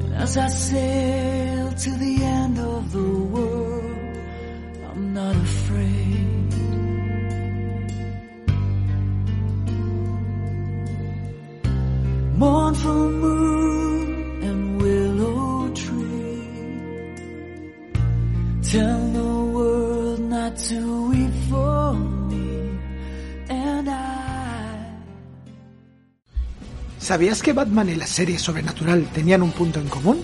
And 0.01 0.13
as 0.15 0.37
I 0.37 0.47
sailed 0.47 1.77
to 1.77 1.89
the 1.91 2.14
¿Sabías 27.05 27.43
que 27.43 27.53
Batman 27.53 27.87
y 27.87 27.93
la 27.93 28.07
serie 28.07 28.39
Sobrenatural 28.39 29.05
tenían 29.13 29.43
un 29.43 29.51
punto 29.51 29.79
en 29.79 29.87
común? 29.89 30.23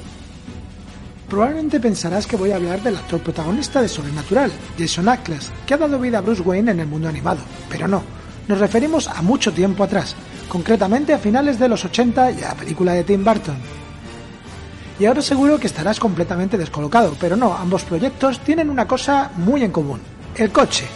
Probablemente 1.30 1.80
pensarás 1.80 2.26
que 2.26 2.36
voy 2.36 2.50
a 2.50 2.56
hablar 2.56 2.82
del 2.82 2.96
actor 2.96 3.22
protagonista 3.22 3.84
de 3.84 3.88
Sobrenatural, 3.88 4.52
Jason 4.80 5.08
Ackles, 5.08 5.52
que 5.68 5.76
ha 5.76 5.78
dado 5.78 6.00
vida 6.00 6.18
a 6.18 6.22
Bruce 6.22 6.42
Wayne 6.42 6.72
en 6.72 6.80
el 6.80 6.88
mundo 6.88 7.08
animado, 7.08 7.38
pero 7.70 7.88
no, 7.88 8.02
nos 8.48 8.58
referimos 8.58 9.08
a 9.08 9.22
mucho 9.22 9.54
tiempo 9.54 9.84
atrás, 9.84 10.16
concretamente 10.50 11.14
a 11.14 11.20
finales 11.20 11.60
de 11.60 11.70
los 11.70 11.86
80 11.86 12.32
y 12.32 12.42
a 12.42 12.48
la 12.48 12.56
película 12.56 12.94
de 12.94 13.04
Tim 13.04 13.24
Burton. 13.24 13.58
Y 15.00 15.06
ahora 15.06 15.22
seguro 15.22 15.60
que 15.60 15.68
estarás 15.68 16.00
completamente 16.00 16.58
descolocado, 16.58 17.16
pero 17.22 17.36
no, 17.36 17.54
ambos 17.54 17.84
proyectos 17.84 18.40
tienen 18.40 18.72
una 18.72 18.88
cosa 18.88 19.30
muy 19.36 19.64
en 19.64 19.72
común, 19.72 20.00
el 20.36 20.52
coche. 20.52 20.88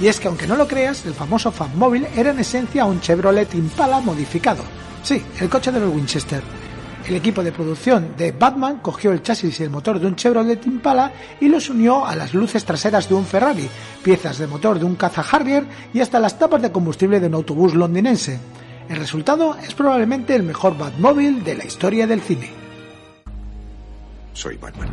Y 0.00 0.08
es 0.08 0.18
que 0.18 0.26
aunque 0.26 0.48
no 0.48 0.56
lo 0.56 0.66
creas, 0.66 1.06
el 1.06 1.14
famoso 1.14 1.52
Fanmóvil 1.52 2.08
era 2.16 2.32
en 2.32 2.40
esencia 2.40 2.84
un 2.84 3.00
Chevrolet 3.00 3.54
Impala 3.54 4.00
modificado. 4.00 4.64
Sí, 5.02 5.22
el 5.40 5.48
coche 5.48 5.72
de 5.72 5.80
los 5.80 5.94
Winchester. 5.94 6.42
El 7.06 7.16
equipo 7.16 7.42
de 7.42 7.50
producción 7.50 8.14
de 8.16 8.32
Batman 8.32 8.78
cogió 8.80 9.10
el 9.10 9.22
chasis 9.22 9.58
y 9.58 9.62
el 9.62 9.70
motor 9.70 9.98
de 9.98 10.06
un 10.06 10.16
Chevrolet 10.16 10.64
Impala 10.66 11.12
y 11.40 11.48
los 11.48 11.70
unió 11.70 12.06
a 12.06 12.14
las 12.14 12.34
luces 12.34 12.64
traseras 12.64 13.08
de 13.08 13.14
un 13.14 13.24
Ferrari, 13.24 13.68
piezas 14.02 14.38
de 14.38 14.46
motor 14.46 14.78
de 14.78 14.84
un 14.84 14.96
caza 14.96 15.24
Harrier 15.28 15.64
y 15.94 16.00
hasta 16.00 16.20
las 16.20 16.38
tapas 16.38 16.60
de 16.62 16.70
combustible 16.70 17.18
de 17.18 17.26
un 17.26 17.34
autobús 17.34 17.74
londinense. 17.74 18.38
El 18.88 18.96
resultado 18.96 19.56
es 19.56 19.72
probablemente 19.74 20.34
el 20.34 20.42
mejor 20.42 20.76
Batmóvil 20.76 21.42
de 21.42 21.56
la 21.56 21.64
historia 21.64 22.06
del 22.06 22.20
cine. 22.20 22.50
Soy 24.34 24.56
Batman. 24.56 24.90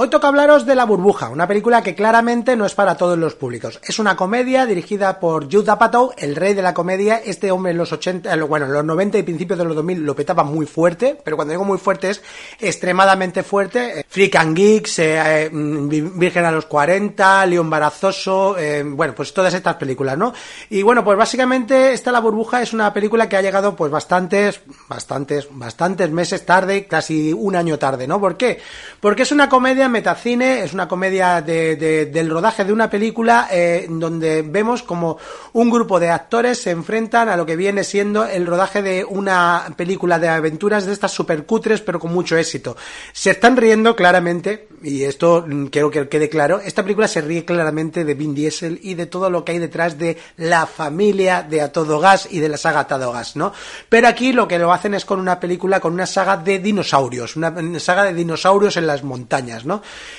Hoy 0.00 0.10
toca 0.10 0.28
hablaros 0.28 0.64
de 0.64 0.76
La 0.76 0.84
Burbuja, 0.84 1.28
una 1.28 1.48
película 1.48 1.82
que 1.82 1.96
claramente 1.96 2.54
no 2.54 2.64
es 2.64 2.76
para 2.76 2.96
todos 2.96 3.18
los 3.18 3.34
públicos. 3.34 3.80
Es 3.82 3.98
una 3.98 4.14
comedia 4.14 4.64
dirigida 4.64 5.18
por 5.18 5.52
Judd 5.52 5.68
Apatow, 5.68 6.12
el 6.16 6.36
rey 6.36 6.54
de 6.54 6.62
la 6.62 6.72
comedia. 6.72 7.16
Este 7.16 7.50
hombre 7.50 7.72
en 7.72 7.78
los 7.78 7.90
80, 7.90 8.32
eh, 8.32 8.42
bueno, 8.42 8.66
en 8.66 8.74
los 8.74 8.84
90 8.84 9.18
y 9.18 9.24
principios 9.24 9.58
de 9.58 9.64
los 9.64 9.74
2000 9.74 9.98
lo 9.98 10.14
petaba 10.14 10.44
muy 10.44 10.66
fuerte, 10.66 11.18
pero 11.24 11.34
cuando 11.34 11.50
digo 11.50 11.64
muy 11.64 11.78
fuerte 11.78 12.10
es 12.10 12.22
extremadamente 12.60 13.42
fuerte. 13.42 13.98
Eh, 13.98 14.04
Freak 14.08 14.36
and 14.36 14.56
Geeks, 14.56 15.00
eh, 15.00 15.46
eh, 15.46 15.50
Virgen 15.50 16.44
a 16.44 16.52
los 16.52 16.66
40, 16.66 17.44
León 17.46 17.68
Barazoso, 17.68 18.54
bueno, 18.84 19.16
pues 19.16 19.34
todas 19.34 19.52
estas 19.52 19.74
películas, 19.74 20.16
¿no? 20.16 20.32
Y 20.70 20.80
bueno, 20.82 21.02
pues 21.02 21.18
básicamente 21.18 21.92
esta 21.92 22.12
La 22.12 22.20
Burbuja 22.20 22.62
es 22.62 22.72
una 22.72 22.94
película 22.94 23.28
que 23.28 23.36
ha 23.36 23.42
llegado 23.42 23.74
pues 23.74 23.90
bastantes, 23.90 24.60
bastantes, 24.86 25.48
bastantes 25.50 26.08
meses 26.08 26.46
tarde, 26.46 26.86
casi 26.86 27.32
un 27.32 27.56
año 27.56 27.80
tarde, 27.80 28.06
¿no? 28.06 28.20
¿Por 28.20 28.36
qué? 28.36 28.60
Porque 29.00 29.22
es 29.22 29.32
una 29.32 29.48
comedia 29.48 29.87
metacine, 29.88 30.62
es 30.62 30.72
una 30.72 30.88
comedia 30.88 31.40
del 31.40 32.30
rodaje 32.30 32.64
de 32.64 32.72
una 32.72 32.90
película 32.90 33.48
eh, 33.50 33.86
donde 33.88 34.42
vemos 34.42 34.82
como 34.82 35.18
un 35.52 35.70
grupo 35.70 35.98
de 36.00 36.10
actores 36.10 36.60
se 36.62 36.70
enfrentan 36.70 37.28
a 37.28 37.36
lo 37.36 37.46
que 37.46 37.56
viene 37.56 37.84
siendo 37.84 38.24
el 38.24 38.46
rodaje 38.46 38.82
de 38.82 39.04
una 39.04 39.64
película 39.76 40.18
de 40.18 40.28
aventuras 40.28 40.86
de 40.86 40.92
estas 40.92 41.12
supercutres 41.12 41.80
pero 41.80 41.98
con 41.98 42.12
mucho 42.12 42.36
éxito. 42.36 42.76
Se 43.12 43.30
están 43.30 43.56
riendo 43.56 43.96
claramente, 43.96 44.68
y 44.82 45.04
esto 45.04 45.44
mm, 45.46 45.66
quiero 45.66 45.90
que 45.90 46.08
quede 46.08 46.28
claro, 46.28 46.60
esta 46.60 46.82
película 46.82 47.08
se 47.08 47.20
ríe 47.20 47.44
claramente 47.44 48.04
de 48.04 48.14
Vin 48.14 48.34
Diesel 48.34 48.78
y 48.82 48.94
de 48.94 49.06
todo 49.06 49.30
lo 49.30 49.44
que 49.44 49.52
hay 49.52 49.58
detrás 49.58 49.98
de 49.98 50.18
la 50.36 50.66
familia 50.66 51.42
de 51.42 51.62
A 51.62 51.72
Todo 51.72 52.00
Gas 52.00 52.28
y 52.30 52.40
de 52.40 52.48
la 52.48 52.56
saga 52.56 52.80
A 52.80 52.86
Todo 52.86 53.12
Gas, 53.12 53.36
¿no? 53.36 53.52
Pero 53.88 54.08
aquí 54.08 54.32
lo 54.32 54.46
que 54.48 54.58
lo 54.58 54.72
hacen 54.72 54.94
es 54.94 55.04
con 55.04 55.20
una 55.20 55.40
película, 55.40 55.80
con 55.80 55.92
una 55.92 56.06
saga 56.06 56.36
de 56.36 56.58
dinosaurios, 56.58 57.36
una 57.36 57.80
saga 57.80 58.04
de 58.04 58.14
dinosaurios 58.14 58.76
en 58.76 58.86
las 58.86 59.02
montañas, 59.02 59.64
¿no? 59.64 59.77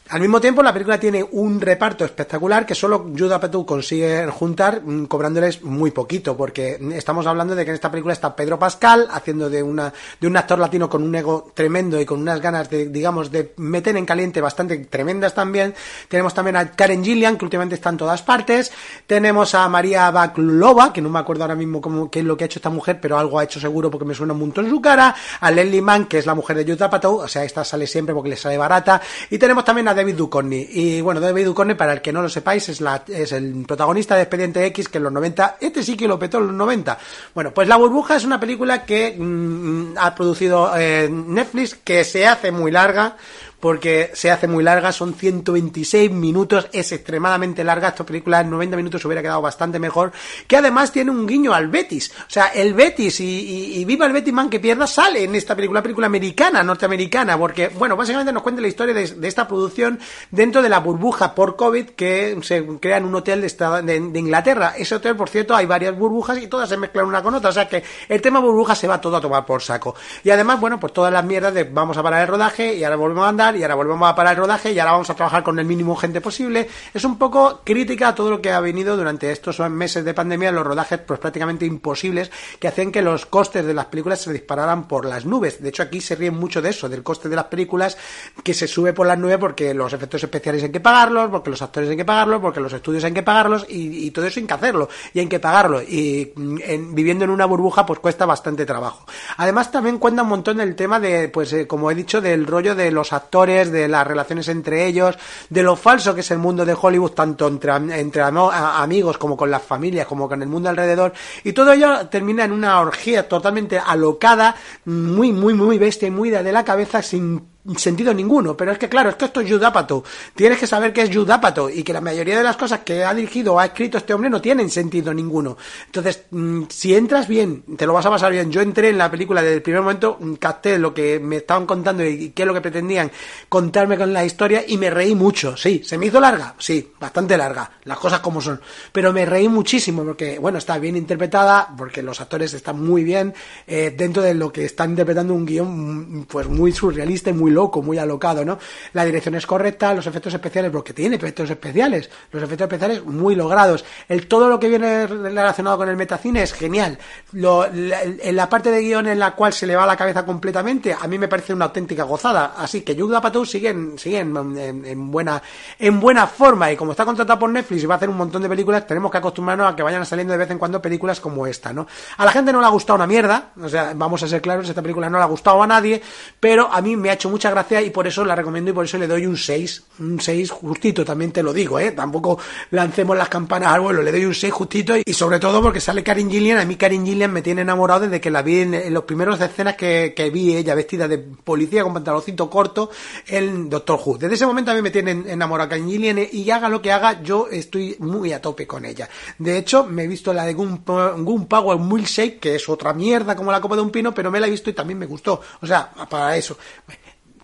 Al 0.10 0.22
mismo 0.22 0.42
tiempo, 0.42 0.64
la 0.64 0.74
película 0.74 1.00
tiene 1.00 1.24
un 1.24 1.62
reparto 1.62 2.06
espectacular 2.06 2.66
que 2.66 2.76
solo 2.76 3.12
Judah 3.18 3.36
Apatow 3.36 3.66
consigue 3.66 4.28
juntar 4.28 4.82
mm, 4.84 5.06
cobrándoles 5.06 5.62
muy 5.64 5.92
poquito, 5.92 6.36
porque 6.36 6.80
estamos 6.94 7.26
hablando 7.28 7.56
de 7.56 7.64
que 7.64 7.72
en 7.72 7.76
esta 7.76 7.92
película 7.92 8.14
está 8.14 8.36
Pedro 8.36 8.58
Pascal 8.58 9.08
haciendo 9.12 9.50
de 9.50 9.62
una 9.62 9.94
de 10.20 10.28
un 10.28 10.38
actor 10.38 10.60
latino 10.60 10.90
con 10.90 11.04
un 11.04 11.14
ego 11.16 11.52
tremendo 11.54 12.00
y 12.00 12.06
con 12.06 12.20
unas 12.20 12.42
ganas 12.42 12.70
de, 12.70 12.88
digamos, 12.88 13.32
de 13.32 13.54
meter 13.58 13.98
en 13.98 14.06
caliente 14.06 14.42
bastante 14.42 14.78
tremendas 14.78 15.34
también. 15.34 15.74
Tenemos 16.08 16.34
también 16.34 16.56
a 16.56 16.72
Karen 16.72 17.04
Gillian, 17.04 17.38
que 17.38 17.46
últimamente 17.46 17.76
está 17.76 17.90
en 17.90 17.98
todas 17.98 18.22
partes. 18.22 18.72
Tenemos 19.08 19.56
a 19.56 19.68
María 19.70 20.10
Baklova, 20.12 20.94
que 20.94 21.02
no 21.02 21.10
me 21.10 21.20
acuerdo 21.20 21.44
ahora 21.44 21.56
mismo 21.56 22.10
qué 22.10 22.20
es 22.20 22.26
lo 22.26 22.38
que 22.38 22.44
ha 22.44 22.48
hecho 22.48 22.60
esta 22.60 22.70
mujer, 22.70 23.00
pero 23.02 23.18
algo 23.18 23.40
ha 23.40 23.44
hecho 23.44 23.60
seguro 23.60 23.90
porque 23.90 24.06
me 24.06 24.14
suena 24.14 24.34
un 24.34 24.40
montón 24.40 24.70
su 24.70 24.82
cara. 24.82 25.16
A 25.42 25.52
Leslie 25.52 25.82
Mann, 25.82 26.06
que 26.06 26.18
es 26.18 26.26
la 26.26 26.36
mujer 26.36 26.58
de 26.58 26.72
Judah 26.72 26.88
Apatow, 26.88 27.22
o 27.22 27.28
sea, 27.28 27.44
esta 27.44 27.64
sale 27.64 27.88
siempre 27.88 28.14
porque 28.14 28.30
le 28.30 28.36
sale 28.36 28.58
barata. 28.58 29.02
Y 29.30 29.38
también 29.64 29.88
a 29.88 29.94
David 29.94 30.16
Duchovny. 30.16 30.68
Y 30.72 31.02
bueno, 31.02 31.20
David 31.20 31.46
Duchovny, 31.46 31.76
para 31.76 31.94
el 31.94 32.02
que 32.02 32.12
no 32.12 32.22
lo 32.22 32.30
sepáis, 32.30 32.70
es, 32.70 32.82
la, 32.82 33.04
es 33.08 33.32
el 33.32 33.66
protagonista 33.68 34.16
de 34.16 34.24
Expediente 34.24 34.66
X, 34.68 34.90
que 34.90 34.98
en 34.98 35.06
los 35.06 35.14
90, 35.14 35.58
este 35.60 35.84
sí 35.84 35.96
que 35.96 36.08
lo 36.08 36.18
petó 36.18 36.38
en 36.38 36.48
los 36.48 36.56
90. 36.56 36.98
Bueno, 37.34 37.52
pues 37.54 37.68
La 37.68 37.78
Burbuja 37.78 38.16
es 38.16 38.26
una 38.26 38.40
película 38.40 38.86
que 38.86 39.16
mm, 39.18 39.98
ha 39.98 40.16
producido 40.16 40.72
eh, 40.78 41.10
Netflix, 41.10 41.76
que 41.76 42.04
se 42.04 42.28
hace 42.28 42.52
muy 42.52 42.72
larga, 42.72 43.18
porque 43.60 44.12
se 44.14 44.32
hace 44.32 44.48
muy 44.48 44.64
larga, 44.64 44.92
son 44.92 45.14
126 45.14 46.12
minutos, 46.12 46.68
es 46.72 46.92
extremadamente 46.92 47.64
larga, 47.64 47.90
esta 47.90 48.06
película 48.06 48.42
en 48.42 48.50
90 48.50 48.78
minutos 48.78 49.04
hubiera 49.06 49.22
quedado 49.22 49.42
bastante 49.42 49.80
mejor, 49.80 50.12
que 50.48 50.58
además 50.58 50.92
tiene 50.92 51.12
un 51.12 51.28
guiño 51.28 51.54
al 51.54 51.68
Betis, 51.68 52.12
o 52.12 52.30
sea, 52.30 52.48
el 52.48 52.74
Betis 52.74 53.20
y, 53.20 53.84
Viva 53.90 54.06
el 54.06 54.14
Betis 54.14 54.34
Man 54.34 54.50
que 54.50 54.60
pierda 54.60 54.86
sale 54.86 55.24
en 55.24 55.34
esta 55.34 55.56
película, 55.56 55.82
película 55.82 56.08
americana, 56.08 56.62
norteamericana, 56.62 57.38
porque, 57.38 57.70
bueno, 57.70 57.96
básicamente 57.96 58.32
nos 58.32 58.44
cuenta 58.44 58.62
la 58.62 58.68
historia 58.68 58.94
de, 58.94 59.28
esta 59.28 59.48
producción 59.48 60.00
dentro 60.30 60.62
de 60.62 60.70
la 60.70 60.80
burbuja 60.80 61.34
por 61.34 61.56
COVID 61.56 61.90
que 61.92 62.38
se 62.44 62.66
crea 62.80 62.98
en 62.98 63.06
un 63.06 63.16
hotel 63.16 63.42
de, 63.42 63.82
de, 63.84 64.20
Inglaterra. 64.20 64.74
Ese 64.78 64.96
hotel, 64.96 65.16
por 65.16 65.30
cierto, 65.30 65.56
hay 65.56 65.66
varias 65.66 65.98
burbujas 65.98 66.38
y 66.38 66.48
todas 66.48 66.70
se 66.70 66.78
mezclan 66.78 67.06
una 67.06 67.24
con 67.24 67.34
otra, 67.34 67.50
o 67.50 67.54
sea 67.54 67.68
que 67.68 67.84
el 68.08 68.22
tema 68.22 68.40
burbuja 68.40 68.76
se 68.76 68.88
va 68.88 69.02
todo 69.02 69.18
a 69.18 69.22
tomar 69.22 69.46
por 69.46 69.62
saco. 69.62 69.96
Y 70.24 70.30
además, 70.30 70.60
bueno, 70.60 70.80
pues 70.80 70.94
todas 70.94 71.12
las 71.12 71.26
mierdas 71.26 71.54
de 71.54 71.64
vamos 71.64 71.98
a 71.98 72.04
parar 72.04 72.22
el 72.22 72.28
rodaje 72.28 72.76
y 72.76 72.84
ahora 72.84 72.96
volvemos 72.96 73.26
a 73.26 73.30
andar 73.30 73.49
y 73.56 73.64
ahora 73.64 73.76
volvemos 73.76 74.10
a 74.10 74.16
parar 74.16 74.34
el 74.34 74.40
rodaje 74.40 74.72
y 74.72 74.80
ahora 74.80 74.94
vamos 74.94 75.10
a 75.10 75.16
trabajar 75.16 75.44
con 75.44 75.60
el 75.60 75.66
mínimo 75.66 75.96
gente 75.96 76.22
posible. 76.22 76.68
Es 76.94 77.04
un 77.04 77.18
poco 77.18 77.62
crítica 77.64 78.10
a 78.10 78.16
todo 78.16 78.30
lo 78.30 78.42
que 78.42 78.52
ha 78.52 78.60
venido 78.60 78.98
durante 78.98 79.32
estos 79.32 79.60
meses 79.70 80.06
de 80.06 80.14
pandemia, 80.14 80.52
los 80.52 80.66
rodajes 80.66 81.00
pues 81.00 81.20
prácticamente 81.20 81.66
imposibles 81.66 82.32
que 82.60 82.68
hacen 82.68 82.92
que 82.92 83.02
los 83.02 83.26
costes 83.26 83.66
de 83.66 83.74
las 83.74 83.86
películas 83.86 84.22
se 84.22 84.34
dispararan 84.34 84.88
por 84.88 85.06
las 85.06 85.26
nubes. 85.26 85.62
De 85.62 85.70
hecho, 85.70 85.84
aquí 85.84 86.02
se 86.02 86.16
ríen 86.16 86.36
mucho 86.36 86.62
de 86.62 86.70
eso, 86.70 86.90
del 86.90 87.04
coste 87.04 87.30
de 87.30 87.36
las 87.36 87.46
películas 87.46 87.98
que 88.44 88.54
se 88.54 88.68
sube 88.68 88.94
por 88.94 89.08
las 89.08 89.18
nubes 89.18 89.38
porque 89.38 89.74
los 89.74 89.94
efectos 89.94 90.24
especiales 90.24 90.64
hay 90.64 90.72
que 90.72 90.80
pagarlos, 90.80 91.30
porque 91.30 91.50
los 91.50 91.62
actores 91.62 91.90
hay 91.90 91.98
que 91.98 92.06
pagarlos, 92.06 92.42
porque 92.42 92.60
los 92.60 92.74
estudios 92.74 93.04
hay 93.04 93.14
que 93.14 93.24
pagarlos 93.24 93.66
y, 93.70 94.10
todo 94.12 94.26
eso 94.26 94.40
hay 94.40 94.46
que 94.46 94.54
hacerlo 94.54 94.90
y 95.14 95.20
hay 95.20 95.28
que 95.28 95.40
pagarlo. 95.40 95.82
Y 95.82 96.34
mm, 96.36 96.96
viviendo 96.96 97.26
en 97.26 97.32
una 97.32 97.46
burbuja 97.46 97.86
pues 97.86 98.00
cuesta 98.00 98.26
bastante 98.26 98.66
trabajo. 98.66 99.06
Además 99.38 99.72
también 99.72 99.98
cuenta 99.98 100.24
un 100.24 100.30
montón 100.30 100.58
del 100.58 100.76
tema 100.76 101.00
de, 101.00 101.30
pues 101.30 101.54
eh, 101.54 101.68
como 101.68 101.92
he 101.92 101.96
dicho, 101.96 102.22
del 102.22 102.46
rollo 102.46 102.76
de 102.76 102.92
los 102.92 103.14
actores 103.14 103.39
de 103.48 103.88
las 103.88 104.06
relaciones 104.06 104.48
entre 104.50 104.86
ellos, 104.86 105.18
de 105.50 105.64
lo 105.64 105.76
falso 105.76 106.14
que 106.14 106.22
es 106.22 106.32
el 106.32 106.38
mundo 106.38 106.66
de 106.66 106.76
Hollywood, 106.80 107.12
tanto 107.12 107.48
entre, 107.48 107.72
entre 108.00 108.22
amigos 108.22 109.18
como 109.18 109.38
con 109.38 109.50
las 109.50 109.64
familias, 109.64 110.06
como 110.06 110.28
con 110.28 110.42
el 110.42 110.50
mundo 110.50 110.70
alrededor, 110.70 111.14
y 111.44 111.54
todo 111.54 111.72
ello 111.72 112.08
termina 112.08 112.44
en 112.44 112.52
una 112.52 112.80
orgía 112.80 113.28
totalmente 113.28 113.80
alocada, 113.80 114.56
muy, 114.86 115.32
muy, 115.32 115.54
muy 115.54 115.78
bestia 115.78 116.08
y 116.08 116.12
muy 116.12 116.30
de 116.30 116.52
la 116.52 116.66
cabeza, 116.66 117.02
sin 117.02 117.59
sentido 117.76 118.14
ninguno, 118.14 118.56
pero 118.56 118.72
es 118.72 118.78
que 118.78 118.90
claro, 118.90 119.10
esto, 119.10 119.26
esto 119.26 119.42
es 119.42 119.52
Judapato. 119.52 120.04
Tienes 120.34 120.58
que 120.58 120.68
saber 120.68 120.94
que 120.94 121.02
es 121.02 121.16
Judapato 121.16 121.70
y 121.70 121.84
que 121.84 121.94
la 121.94 122.02
mayoría 122.02 122.38
de 122.38 122.44
las 122.44 122.58
cosas 122.58 122.80
que 122.80 123.04
ha 123.04 123.14
dirigido 123.14 123.54
o 123.54 123.60
ha 123.60 123.66
escrito 123.66 123.98
este 123.98 124.14
hombre 124.14 124.30
no 124.30 124.42
tienen 124.42 124.70
sentido 124.70 125.14
ninguno. 125.14 125.58
Entonces, 125.86 126.24
mm, 126.32 126.64
si 126.70 126.96
entras 126.96 127.28
bien, 127.28 127.64
te 127.78 127.86
lo 127.86 127.94
vas 127.94 128.06
a 128.06 128.10
pasar 128.10 128.32
bien. 128.32 128.52
Yo 128.52 128.62
entré 128.62 128.90
en 128.90 128.98
la 128.98 129.12
película 129.12 129.42
desde 129.42 129.56
el 129.56 129.62
primer 129.62 129.82
momento, 129.82 130.18
mm, 130.20 130.34
capté 130.36 130.80
lo 130.80 130.94
que 130.94 131.20
me 131.20 131.38
estaban 131.38 131.66
contando 131.66 132.06
y 132.06 132.30
qué 132.30 132.44
es 132.44 132.48
lo 132.48 132.54
que 132.54 132.62
pretendían 132.62 133.12
contarme 133.50 133.98
con 133.98 134.14
la 134.14 134.26
historia 134.26 134.64
y 134.66 134.78
me 134.78 134.90
reí 134.90 135.14
mucho. 135.14 135.58
Sí, 135.58 135.82
se 135.84 135.98
me 135.98 136.08
hizo 136.08 136.20
larga, 136.20 136.56
sí, 136.58 136.94
bastante 137.00 137.38
larga, 137.38 137.72
las 137.84 137.98
cosas 137.98 138.20
como 138.20 138.42
son, 138.42 138.62
pero 138.92 139.12
me 139.14 139.26
reí 139.26 139.48
muchísimo 139.50 140.04
porque, 140.04 140.40
bueno, 140.40 140.58
está 140.58 140.78
bien 140.78 140.96
interpretada, 140.96 141.74
porque 141.78 142.02
los 142.02 142.22
actores 142.22 142.54
están 142.54 142.82
muy 142.82 143.04
bien 143.04 143.34
eh, 143.68 143.94
dentro 143.96 144.24
de 144.24 144.34
lo 144.34 144.52
que 144.52 144.66
están 144.66 144.92
interpretando 144.92 145.34
un 145.34 145.46
guion 145.46 146.20
mm, 146.20 146.24
pues 146.24 146.48
muy 146.48 146.72
surrealista 146.72 147.30
y 147.30 147.34
muy 147.34 147.49
loco, 147.50 147.82
muy 147.82 147.98
alocado, 147.98 148.46
¿no? 148.46 148.60
La 148.94 149.06
dirección 149.06 149.36
es 149.36 149.46
correcta, 149.46 149.94
los 149.94 150.08
efectos 150.08 150.34
especiales, 150.34 150.72
porque 150.72 150.94
tiene 150.94 151.16
efectos 151.16 151.50
especiales, 151.50 152.10
los 152.32 152.44
efectos 152.44 152.66
especiales 152.66 153.06
muy 153.06 153.36
logrados. 153.36 153.86
El 154.08 154.28
todo 154.28 154.50
lo 154.50 154.60
que 154.60 154.70
viene 154.70 155.08
relacionado 155.08 155.78
con 155.78 155.90
el 155.90 155.98
metacine 155.98 156.44
es 156.44 156.54
genial. 156.54 156.98
en 157.34 158.36
la 158.36 158.50
parte 158.50 158.72
de 158.72 158.82
guion 158.82 159.08
en 159.08 159.20
la 159.20 159.32
cual 159.36 159.54
se 159.54 159.68
le 159.68 159.76
va 159.76 159.86
la 159.86 159.98
cabeza 159.98 160.26
completamente, 160.26 160.96
a 161.00 161.08
mí 161.08 161.18
me 161.18 161.28
parece 161.28 161.54
una 161.54 161.66
auténtica 161.66 162.04
gozada. 162.04 162.54
Así 162.58 162.82
que 162.82 162.96
Yuda 162.96 163.22
Patou 163.22 163.46
sigue, 163.46 163.76
sigue 163.98 164.20
en, 164.20 165.12
buena, 165.12 165.42
en 165.78 166.00
buena 166.00 166.28
forma 166.28 166.72
y 166.72 166.78
como 166.78 166.92
está 166.92 167.06
contratado 167.06 167.40
por 167.40 167.50
Netflix 167.50 167.84
y 167.84 167.86
va 167.86 167.96
a 167.96 167.98
hacer 167.98 168.10
un 168.10 168.18
montón 168.18 168.42
de 168.42 168.50
películas, 168.50 168.86
tenemos 168.86 169.12
que 169.12 169.18
acostumbrarnos 169.18 169.72
a 169.72 169.76
que 169.76 169.84
vayan 169.84 170.06
saliendo 170.06 170.34
de 170.34 170.40
vez 170.40 170.52
en 170.52 170.58
cuando 170.58 170.82
películas 170.82 171.20
como 171.20 171.48
esta, 171.48 171.74
¿no? 171.74 171.88
A 172.18 172.26
la 172.26 172.32
gente 172.32 172.52
no 172.52 172.60
le 172.60 172.66
ha 172.66 172.70
gustado 172.70 172.96
una 172.96 173.08
mierda, 173.08 173.52
o 173.62 173.70
sea, 173.70 173.94
vamos 173.96 174.22
a 174.24 174.28
ser 174.28 174.42
claros, 174.42 174.68
esta 174.68 174.82
película 174.82 175.10
no 175.10 175.18
le 175.18 175.24
ha 175.24 175.28
gustado 175.28 175.62
a 175.62 175.68
nadie, 175.68 176.02
pero 176.40 176.70
a 176.72 176.82
mí 176.82 176.96
me 176.96 177.10
ha 177.10 177.14
hecho 177.14 177.30
mucha 177.40 177.52
gracia 177.52 177.82
y 177.82 177.90
por 177.90 178.06
eso 178.06 178.26
la 178.26 178.36
recomiendo 178.36 178.72
y 178.72 178.74
por 178.74 178.84
eso 178.84 178.98
le 178.98 179.08
doy 179.08 179.26
un 179.26 179.38
6, 179.38 179.84
un 180.00 180.20
6 180.20 180.52
justito, 180.52 181.06
también 181.06 181.32
te 181.32 181.42
lo 181.42 181.54
digo, 181.54 181.80
¿eh? 181.80 181.94
Tampoco 181.94 182.38
lancemos 182.72 183.16
las 183.16 183.30
campanas 183.30 183.74
al 183.74 183.80
vuelo, 183.80 184.02
le 184.02 184.12
doy 184.12 184.26
un 184.26 184.36
6 184.36 184.52
justito 184.52 184.94
y, 184.98 185.14
sobre 185.14 185.40
todo 185.40 185.62
porque 185.62 185.80
sale 185.80 186.04
Karin 186.04 186.30
Gillian, 186.30 186.58
a 186.58 186.66
mí 186.66 186.76
Karin 186.76 187.06
Gillian 187.06 187.32
me 187.32 187.42
tiene 187.42 187.62
enamorado 187.62 188.02
desde 188.02 188.20
que 188.20 188.30
la 188.30 188.42
vi 188.42 188.60
en, 188.60 188.94
los 188.94 189.06
primeros 189.06 189.40
escenas 189.40 189.78
que, 189.78 190.30
vi 190.34 190.54
ella 190.54 190.76
vestida 190.76 191.08
de 191.08 191.18
policía 191.18 191.82
con 191.84 191.94
pantaloncito 191.94 192.50
corto 192.50 192.90
en 193.26 193.70
Doctor 193.70 194.02
Who. 194.04 194.18
Desde 194.18 194.36
ese 194.36 194.46
momento 194.46 194.72
a 194.72 194.74
mí 194.74 194.82
me 194.82 194.92
tiene 194.92 195.12
enamorado 195.12 195.70
Karin 195.70 195.90
Gillian 195.90 196.20
y 196.30 196.52
haga 196.52 196.68
lo 196.68 196.82
que 196.82 196.92
haga, 196.92 197.24
yo 197.24 197.48
estoy 197.50 197.96
muy 198.00 198.34
a 198.34 198.42
tope 198.42 198.68
con 198.68 198.84
ella. 198.84 199.08
De 199.38 199.58
hecho, 199.58 199.86
me 199.86 200.04
he 200.04 200.08
visto 200.08 200.34
la 200.34 200.44
de 200.44 200.56
Gun 200.56 200.80
Power 200.84 201.80
Milkshake, 201.80 202.42
que 202.42 202.56
es 202.56 202.68
otra 202.68 202.92
mierda 202.92 203.34
como 203.38 203.50
la 203.50 203.62
copa 203.62 203.78
de 203.78 203.82
un 203.82 203.92
pino, 203.92 204.14
pero 204.14 204.30
me 204.30 204.42
la 204.42 204.48
he 204.48 204.52
visto 204.52 204.70
y 204.70 204.74
también 204.74 205.00
me 205.00 205.06
gustó. 205.06 205.40
O 205.62 205.66
sea, 205.66 205.90
para 206.10 206.36
eso. 206.36 206.58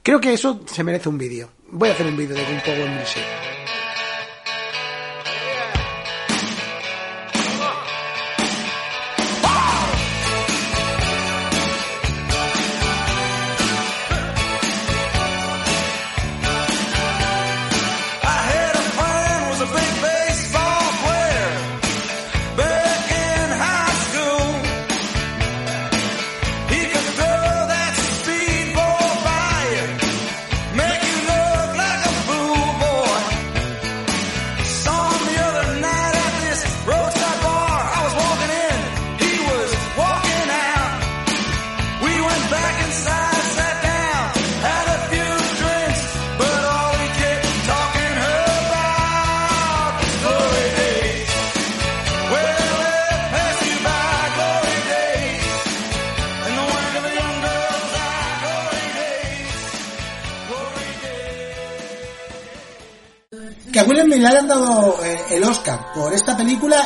Creo 0.06 0.22
que 0.22 0.34
eso 0.34 0.62
se 0.68 0.84
merece 0.84 1.10
un 1.10 1.18
vídeo. 1.18 1.50
Voy 1.72 1.90
a 1.90 1.94
hacer 1.94 2.06
un 2.06 2.16
vídeo 2.16 2.36
de 2.36 2.44
un 2.44 2.60
poco 2.60 2.88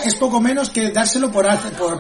es 0.04 0.16
poco 0.16 0.40
menos 0.40 0.70
que 0.70 0.92
dárselo 0.92 1.32
por, 1.32 1.48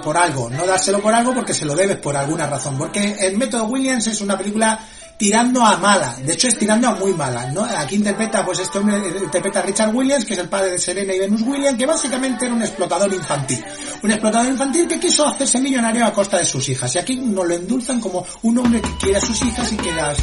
por, 0.02 0.18
algo. 0.18 0.50
No 0.50 0.66
dárselo 0.66 1.02
por 1.02 1.14
algo 1.14 1.34
porque 1.34 1.54
se 1.54 1.66
lo 1.66 1.76
debes 1.76 1.97
por 1.97 2.16
alguna 2.16 2.47
razón. 2.47 2.78
Porque 2.78 3.16
el 3.20 3.38
método 3.38 3.66
Williams 3.66 4.08
es 4.08 4.22
una 4.22 4.38
película 4.38 4.80
tirando 5.20 5.62
a 5.66 5.76
mala, 5.76 6.16
de 6.24 6.32
hecho 6.32 6.47
es 6.47 6.58
tirando 6.58 6.88
a 6.88 6.95
muy 6.95 7.14
mala, 7.14 7.52
¿no? 7.52 7.66
Aquí 7.66 7.95
interpreta, 7.95 8.45
pues 8.45 8.60
este 8.60 8.80
hombre 8.80 8.97
interpreta 9.22 9.60
a 9.60 9.64
Richard 9.64 9.93
Williams, 9.93 10.24
que 10.24 10.32
es 10.32 10.39
el 10.39 10.47
padre 10.47 10.72
de 10.72 10.80
Serena 10.80 11.14
y 11.14 11.20
Venus 11.20 11.41
Williams, 11.41 11.78
que 11.78 11.86
básicamente 11.86 12.45
era 12.45 12.56
un 12.56 12.62
explotador 12.62 13.14
infantil. 13.14 13.62
Un 14.04 14.12
explotador 14.12 14.47
infantil 14.52 14.88
que 14.88 15.00
quiso 15.00 15.28
hacerse 15.28 15.60
millonario 15.60 16.06
a 16.06 16.14
costa 16.14 16.38
de 16.38 16.45
sus 16.45 16.68
hijas. 16.70 16.93
Y 16.95 16.97
aquí 17.00 17.16
nos 17.18 17.47
lo 17.47 17.54
endulzan 17.54 18.00
como 18.00 18.26
un 18.43 18.58
hombre 18.58 18.82
que 18.82 18.97
quiere 18.97 19.18
a 19.18 19.22
sus 19.22 19.41
hijas 19.43 19.72
y 19.72 19.78
que 19.78 19.91
las 19.91 20.18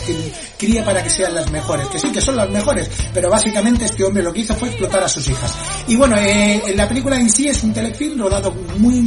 cría 0.58 0.84
para 0.84 1.02
que 1.02 1.10
sean 1.10 1.34
las 1.34 1.50
mejores. 1.50 1.86
Que 1.88 1.98
sí, 1.98 2.10
que 2.10 2.20
son 2.20 2.36
las 2.36 2.48
mejores, 2.50 2.88
pero 3.12 3.30
básicamente 3.30 3.84
este 3.84 4.04
hombre 4.04 4.22
lo 4.22 4.32
que 4.32 4.40
hizo 4.40 4.54
fue 4.54 4.68
explotar 4.68 5.02
a 5.02 5.08
sus 5.08 5.28
hijas. 5.28 5.54
Y 5.88 5.96
bueno, 5.96 6.16
eh, 6.18 6.62
la 6.74 6.88
película 6.88 7.18
en 7.18 7.30
sí 7.30 7.48
es 7.48 7.62
un 7.62 7.72
telefilm 7.72 8.18
rodado 8.18 8.52
muy, 8.78 9.06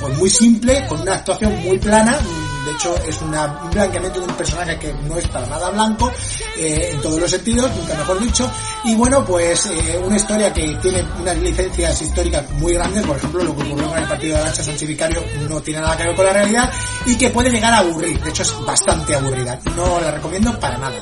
pues 0.00 0.18
muy 0.18 0.30
simple, 0.30 0.86
con 0.88 1.00
una 1.00 1.14
actuación 1.14 1.56
muy 1.64 1.78
plana, 1.78 2.18
de 2.66 2.72
hecho 2.72 2.94
es 3.06 3.22
una, 3.22 3.46
un 3.62 3.70
blanqueamiento 3.70 4.20
de 4.20 4.26
un 4.26 4.34
personaje 4.34 4.78
que 4.78 4.92
no 4.92 5.16
es 5.16 5.26
para 5.28 5.46
nada 5.46 5.70
blanco, 5.70 6.12
eh, 6.58 6.90
en 6.92 7.00
todos 7.00 7.20
los 7.20 7.30
sentidos, 7.30 7.70
nunca 7.76 7.94
mejor 7.94 8.20
dicho, 8.20 8.50
y 8.84 8.94
bueno, 8.96 9.24
pues 9.24 9.66
eh, 9.66 10.00
una 10.04 10.16
historia 10.16 10.52
que 10.52 10.76
tiene 10.82 11.04
unas 11.20 11.36
licencias 11.38 12.02
históricas 12.02 12.50
muy 12.58 12.74
grandes, 12.74 13.06
por 13.06 13.16
ejemplo, 13.16 13.44
lo 13.44 13.56
que 13.56 13.62
ocurrió 13.62 13.88
con 13.88 13.98
el 13.98 14.08
partido 14.08 14.36
de 14.36 14.42
Arancha 14.42 14.62
Sánchez 14.62 14.88
Vicario 14.88 15.22
no 15.48 15.60
tiene 15.60 15.80
nada 15.80 15.96
que 15.96 16.04
ver 16.04 16.16
con 16.16 16.26
la 16.26 16.32
realidad, 16.32 16.72
y 17.06 17.16
que 17.16 17.30
puede 17.30 17.50
llegar 17.50 17.72
a 17.72 17.78
aburrir, 17.78 18.20
de 18.20 18.30
hecho 18.30 18.42
es 18.42 18.66
bastante 18.66 19.14
aburrida, 19.14 19.58
no 19.76 20.00
la 20.00 20.10
recomiendo 20.10 20.58
para 20.58 20.76
nada. 20.76 21.00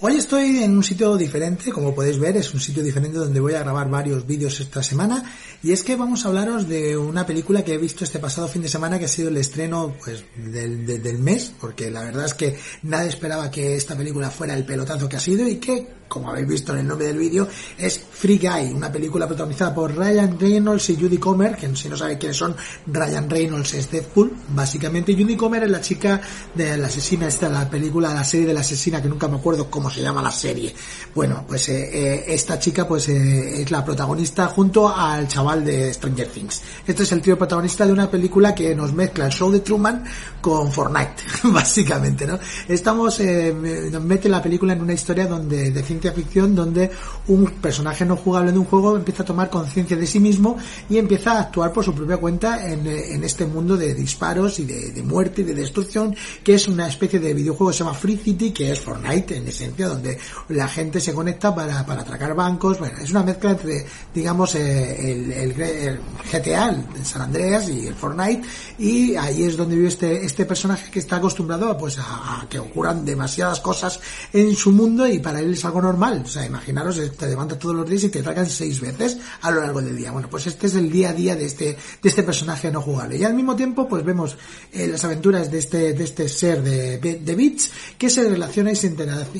Hoy 0.00 0.16
estoy 0.16 0.64
en 0.64 0.76
un 0.76 0.82
sitio 0.82 1.16
diferente, 1.16 1.70
como 1.70 1.94
podéis 1.94 2.18
ver, 2.18 2.36
es 2.36 2.52
un 2.52 2.58
sitio 2.58 2.82
diferente 2.82 3.16
donde 3.16 3.38
voy 3.38 3.54
a 3.54 3.60
grabar 3.60 3.88
varios 3.88 4.26
vídeos 4.26 4.58
esta 4.58 4.82
semana 4.82 5.22
y 5.62 5.70
es 5.70 5.84
que 5.84 5.94
vamos 5.94 6.24
a 6.24 6.28
hablaros 6.28 6.68
de 6.68 6.96
una 6.96 7.24
película 7.24 7.64
que 7.64 7.74
he 7.74 7.78
visto 7.78 8.02
este 8.02 8.18
pasado 8.18 8.48
fin 8.48 8.62
de 8.62 8.68
semana 8.68 8.98
que 8.98 9.04
ha 9.04 9.08
sido 9.08 9.28
el 9.28 9.36
estreno 9.36 9.94
pues 10.04 10.24
del, 10.36 10.84
del 10.84 11.18
mes, 11.18 11.52
porque 11.60 11.92
la 11.92 12.02
verdad 12.02 12.26
es 12.26 12.34
que 12.34 12.58
nadie 12.82 13.08
esperaba 13.08 13.52
que 13.52 13.76
esta 13.76 13.96
película 13.96 14.30
fuera 14.30 14.54
el 14.54 14.64
pelotazo 14.64 15.08
que 15.08 15.16
ha 15.16 15.20
sido 15.20 15.46
y 15.46 15.56
que 15.58 15.86
como 16.14 16.30
habéis 16.30 16.46
visto 16.46 16.72
en 16.72 16.78
el 16.78 16.86
nombre 16.86 17.08
del 17.08 17.18
vídeo, 17.18 17.48
es 17.76 17.98
Free 17.98 18.38
Guy, 18.38 18.72
una 18.72 18.92
película 18.92 19.26
protagonizada 19.26 19.74
por 19.74 19.96
Ryan 19.96 20.38
Reynolds 20.38 20.90
y 20.90 20.96
Judy 20.96 21.18
Comer, 21.18 21.56
que 21.56 21.74
si 21.74 21.88
no 21.88 21.96
sabéis 21.96 22.18
quiénes 22.18 22.36
son, 22.36 22.54
Ryan 22.86 23.28
Reynolds 23.28 23.74
es 23.74 23.90
Deadpool, 23.90 24.32
básicamente. 24.50 25.14
Judy 25.14 25.36
Comer 25.36 25.64
es 25.64 25.70
la 25.70 25.80
chica 25.80 26.20
de 26.54 26.76
la 26.76 26.86
asesina, 26.86 27.26
esta 27.26 27.48
la 27.48 27.68
película, 27.68 28.14
la 28.14 28.22
serie 28.22 28.46
de 28.46 28.54
la 28.54 28.60
asesina, 28.60 29.02
que 29.02 29.08
nunca 29.08 29.26
me 29.26 29.38
acuerdo 29.38 29.68
cómo 29.68 29.90
se 29.94 30.02
llama 30.02 30.22
la 30.22 30.30
serie. 30.30 30.74
Bueno, 31.14 31.44
pues 31.46 31.68
eh, 31.68 31.90
eh, 31.92 32.24
esta 32.28 32.58
chica 32.58 32.86
pues 32.88 33.08
eh, 33.08 33.62
es 33.62 33.70
la 33.70 33.84
protagonista 33.84 34.48
junto 34.48 34.88
al 34.88 35.28
chaval 35.28 35.64
de 35.64 35.92
Stranger 35.94 36.28
Things. 36.28 36.62
Este 36.86 37.04
es 37.04 37.12
el 37.12 37.20
tío 37.20 37.38
protagonista 37.38 37.86
de 37.86 37.92
una 37.92 38.10
película 38.10 38.54
que 38.54 38.74
nos 38.74 38.92
mezcla 38.92 39.26
el 39.26 39.32
show 39.32 39.50
de 39.50 39.60
Truman 39.60 40.04
con 40.40 40.72
Fortnite, 40.72 41.22
básicamente, 41.44 42.26
¿no? 42.26 42.38
Estamos, 42.68 43.20
nos 43.20 44.02
mete 44.02 44.28
la 44.28 44.42
película 44.42 44.72
en 44.72 44.82
una 44.82 44.92
historia 44.92 45.26
donde 45.26 45.70
de 45.70 45.82
ciencia 45.82 46.12
ficción 46.12 46.54
donde 46.54 46.90
un 47.28 47.46
personaje 47.60 48.04
no 48.04 48.16
jugable 48.16 48.52
de 48.52 48.58
un 48.58 48.64
juego 48.64 48.96
empieza 48.96 49.22
a 49.22 49.26
tomar 49.26 49.50
conciencia 49.50 49.96
de 49.96 50.06
sí 50.06 50.20
mismo 50.20 50.56
y 50.88 50.98
empieza 50.98 51.32
a 51.32 51.40
actuar 51.40 51.72
por 51.72 51.84
su 51.84 51.94
propia 51.94 52.16
cuenta 52.16 52.70
en, 52.70 52.84
este 53.24 53.46
mundo 53.46 53.76
de 53.76 53.94
disparos 53.94 54.58
y 54.58 54.64
de, 54.64 55.02
muerte 55.02 55.42
y 55.42 55.44
de 55.44 55.54
destrucción 55.54 56.14
que 56.42 56.54
es 56.54 56.68
una 56.68 56.88
especie 56.88 57.18
de 57.18 57.34
videojuego 57.34 57.70
que 57.70 57.78
se 57.78 57.84
llama 57.84 57.94
Free 57.94 58.16
City 58.16 58.50
que 58.50 58.72
es 58.72 58.80
Fortnite 58.80 59.36
en 59.36 59.48
donde 59.82 60.18
la 60.48 60.68
gente 60.68 61.00
se 61.00 61.12
conecta 61.12 61.54
para, 61.54 61.84
para 61.84 62.02
atracar 62.02 62.34
bancos 62.34 62.78
bueno 62.78 62.98
es 62.98 63.10
una 63.10 63.22
mezcla 63.22 63.50
entre 63.50 63.84
digamos 64.14 64.54
eh, 64.54 65.12
el, 65.12 65.32
el, 65.32 66.00
GTA 66.32 66.70
el 66.70 67.04
San 67.04 67.22
Andreas 67.22 67.68
y 67.68 67.88
el 67.88 67.94
Fortnite 67.94 68.46
y 68.78 69.16
ahí 69.16 69.44
es 69.44 69.56
donde 69.56 69.76
vive 69.76 69.88
este, 69.88 70.24
este 70.24 70.44
personaje 70.44 70.90
que 70.90 70.98
está 70.98 71.16
acostumbrado 71.16 71.76
pues 71.76 71.98
a, 71.98 72.46
que 72.48 72.58
ocurran 72.58 73.04
demasiadas 73.04 73.60
cosas 73.60 74.00
en 74.32 74.54
su 74.54 74.72
mundo 74.72 75.06
y 75.06 75.18
para 75.18 75.40
él 75.40 75.52
es 75.52 75.64
algo 75.64 75.82
normal. 75.82 76.22
O 76.24 76.28
sea, 76.28 76.44
imaginaros, 76.44 77.00
te 77.16 77.26
levantas 77.26 77.58
todos 77.58 77.74
los 77.74 77.88
días 77.88 78.04
y 78.04 78.08
te 78.08 78.20
atracan 78.20 78.46
seis 78.46 78.80
veces 78.80 79.18
a 79.42 79.50
lo 79.50 79.60
largo 79.60 79.80
del 79.80 79.96
día. 79.96 80.10
Bueno, 80.10 80.28
pues 80.28 80.46
este 80.46 80.66
es 80.66 80.74
el 80.74 80.90
día 80.90 81.10
a 81.10 81.12
día 81.12 81.36
de 81.36 81.46
este, 81.46 81.64
de 81.64 82.08
este 82.08 82.22
personaje 82.22 82.70
no 82.70 82.80
jugable. 82.80 83.16
Y 83.16 83.24
al 83.24 83.34
mismo 83.34 83.56
tiempo, 83.56 83.88
pues 83.88 84.04
vemos 84.04 84.36
eh, 84.72 84.86
las 84.88 85.04
aventuras 85.04 85.50
de 85.50 85.58
este, 85.58 85.92
de 85.92 86.04
este 86.04 86.28
ser 86.28 86.62
de, 86.62 86.98
de 86.98 87.34
Beats 87.34 87.70
que 87.98 88.10
se 88.10 88.28
relaciona 88.28 88.72
y 88.72 88.76
se 88.76 88.86
interacciona 88.88 89.34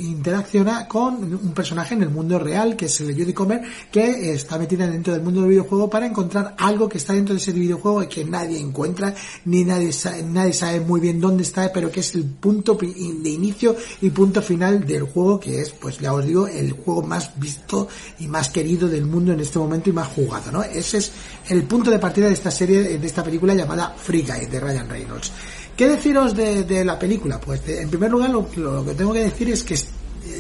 con 0.89 1.15
un 1.23 1.53
personaje 1.53 1.95
en 1.95 2.03
el 2.03 2.11
mundo 2.11 2.39
real, 2.39 2.77
que 2.77 2.87
es 2.87 3.01
el 3.01 3.15
Judy 3.15 3.33
Comer, 3.33 3.63
que 3.91 4.33
está 4.33 4.59
metida 4.59 4.87
dentro 4.87 5.13
del 5.13 5.23
mundo 5.23 5.41
del 5.41 5.51
videojuego 5.51 5.91
para 5.91 6.07
encontrar 6.07 6.55
algo 6.59 6.89
que 6.89 6.99
está 6.99 7.13
dentro 7.13 7.35
de 7.35 7.41
ese 7.41 7.53
videojuego 7.53 8.03
y 8.03 8.07
que 8.07 8.25
nadie 8.25 8.59
encuentra, 8.59 9.15
ni 9.45 9.65
nadie 9.65 9.93
sabe, 9.93 10.23
nadie 10.23 10.53
sabe 10.53 10.81
muy 10.81 11.01
bien 11.01 11.21
dónde 11.21 11.43
está, 11.43 11.73
pero 11.73 11.91
que 11.91 12.01
es 12.01 12.15
el 12.15 12.25
punto 12.25 12.75
de 12.75 13.31
inicio 13.31 13.77
y 14.01 14.11
punto 14.11 14.41
final 14.41 14.87
del 14.87 15.03
juego, 15.03 15.39
que 15.39 15.61
es, 15.61 15.71
pues 15.71 15.99
ya 15.99 16.13
os 16.13 16.25
digo, 16.25 16.47
el 16.47 16.73
juego 16.73 17.03
más 17.03 17.31
visto 17.37 17.89
y 18.19 18.27
más 18.27 18.49
querido 18.49 18.89
del 18.89 19.05
mundo 19.05 19.33
en 19.33 19.41
este 19.41 19.59
momento 19.59 19.91
y 19.91 19.93
más 19.93 20.09
jugado, 20.09 20.51
¿no? 20.51 20.63
Ese 20.63 20.99
es 20.99 21.13
el 21.49 21.65
punto 21.65 21.91
de 21.91 21.99
partida 21.99 22.29
de 22.29 22.35
esta 22.35 22.51
serie, 22.51 22.99
de 22.99 23.07
esta 23.07 23.23
película 23.23 23.55
llamada 23.55 23.95
Free 23.97 24.23
Guy 24.23 24.47
de 24.47 24.61
Ryan 24.61 24.89
Reynolds. 24.89 25.33
¿Qué 25.77 25.89
deciros 25.89 26.37
de, 26.37 26.85
la 26.85 26.99
película? 26.99 27.41
Pues 27.41 27.61
en 27.69 27.89
primer 27.89 28.11
lugar 28.11 28.31
lo, 28.31 28.49
que 28.85 28.95
tengo 28.95 29.13
que 29.13 29.25
decir 29.25 29.51
es 29.51 29.65
que 29.65 29.77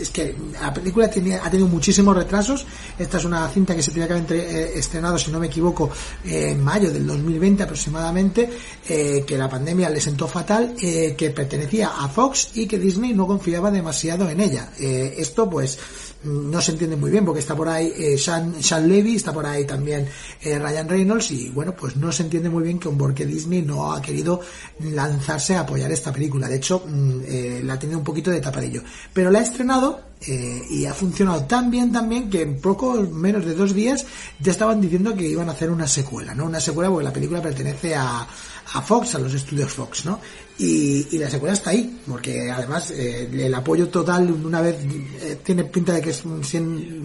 es 0.01 0.11
que 0.11 0.35
la 0.61 0.73
película 0.73 1.07
ha 1.07 1.51
tenido 1.51 1.69
muchísimos 1.69 2.17
retrasos. 2.17 2.67
Esta 2.99 3.19
es 3.19 3.25
una 3.25 3.49
cinta 3.49 3.75
que 3.75 3.83
se 3.83 3.91
tenía 3.91 4.07
que 4.07 4.15
haber 4.15 4.33
eh, 4.33 4.79
estrenado, 4.79 5.19
si 5.19 5.31
no 5.31 5.39
me 5.39 5.47
equivoco, 5.47 5.91
en 6.25 6.63
mayo 6.63 6.91
del 6.91 7.07
2020 7.07 7.63
aproximadamente, 7.63 8.51
eh, 8.89 9.25
que 9.27 9.37
la 9.37 9.49
pandemia 9.49 9.91
le 9.91 10.01
sentó 10.01 10.27
fatal, 10.27 10.75
eh, 10.81 11.15
que 11.17 11.31
pertenecía 11.31 11.93
a 11.99 12.09
Fox 12.09 12.51
y 12.55 12.67
que 12.67 12.79
Disney 12.79 13.13
no 13.13 13.27
confiaba 13.27 13.71
demasiado 13.71 14.29
en 14.29 14.41
ella. 14.41 14.71
esto 14.79 15.49
pues 15.49 15.79
no 16.25 16.61
se 16.61 16.73
entiende 16.73 16.97
muy 16.97 17.11
bien 17.11 17.25
porque 17.25 17.41
está 17.41 17.55
por 17.55 17.69
ahí 17.69 17.93
eh, 17.97 18.19
Sean, 18.19 18.55
Levy, 18.89 19.17
está 19.17 19.33
por 19.33 19.47
ahí 19.47 19.65
también 19.65 20.07
eh, 20.41 20.59
Ryan 20.59 20.89
Reynolds 20.89 21.31
y 21.31 21.51
bueno, 21.51 21.75
pues 21.77 21.97
no 21.97 22.11
se 22.11 22.23
entiende 22.23 22.49
muy 22.49 22.63
bien 22.63 22.79
que 22.79 22.89
un 22.89 22.99
porque 22.99 23.27
Disney 23.27 23.63
no 23.63 23.93
ha 23.93 24.01
querido 24.01 24.41
lanzarse 24.81 25.57
a 25.57 25.61
apoyar 25.61 25.91
esta 25.93 26.13
película. 26.13 26.49
De 26.49 26.57
hecho, 26.57 26.83
mm, 26.87 27.21
eh, 27.27 27.61
la 27.65 27.75
ha 27.75 27.79
tenido 27.79 27.99
un 27.99 28.05
poquito 28.05 28.31
de 28.31 28.41
tapadillo. 28.41 28.83
Pero 29.13 29.31
la 29.31 29.41
ha 29.41 29.43
estrenado 29.43 30.01
y 30.27 30.87
ha 30.87 30.95
funcionado 30.95 31.45
tan 31.45 31.71
bien 31.71 31.93
también 31.93 32.31
que 32.31 32.43
en 32.43 32.61
poco 32.61 32.95
menos 33.13 33.45
de 33.45 33.55
dos 33.55 33.75
días 33.75 34.07
ya 34.41 34.53
estaban 34.53 34.81
diciendo 34.81 35.15
que 35.15 35.29
iban 35.29 35.49
a 35.49 35.53
hacer 35.53 35.71
una 35.71 35.87
secuela, 35.87 36.35
¿no? 36.35 36.47
Una 36.47 36.61
secuela 36.61 36.91
porque 36.91 37.05
la 37.05 37.13
película 37.13 37.43
pertenece 37.43 37.95
a, 37.95 38.27
a 38.73 38.83
Fox, 38.83 39.15
a 39.15 39.19
los 39.19 39.35
estudios 39.35 39.73
Fox, 39.73 40.05
¿no? 40.05 40.21
Y, 40.59 41.19
la 41.19 41.29
secuela 41.29 41.55
está 41.55 41.71
ahí, 41.71 42.01
porque 42.07 42.51
además 42.51 42.91
eh, 42.93 43.29
el 43.33 43.55
apoyo 43.55 43.89
total, 43.89 44.31
una 44.31 44.61
vez 44.61 44.77
eh, 45.21 45.39
tiene 45.43 45.65
pinta 45.65 45.95
de 45.95 46.01
que 46.01 46.11
es 46.11 46.23
100 46.43 47.05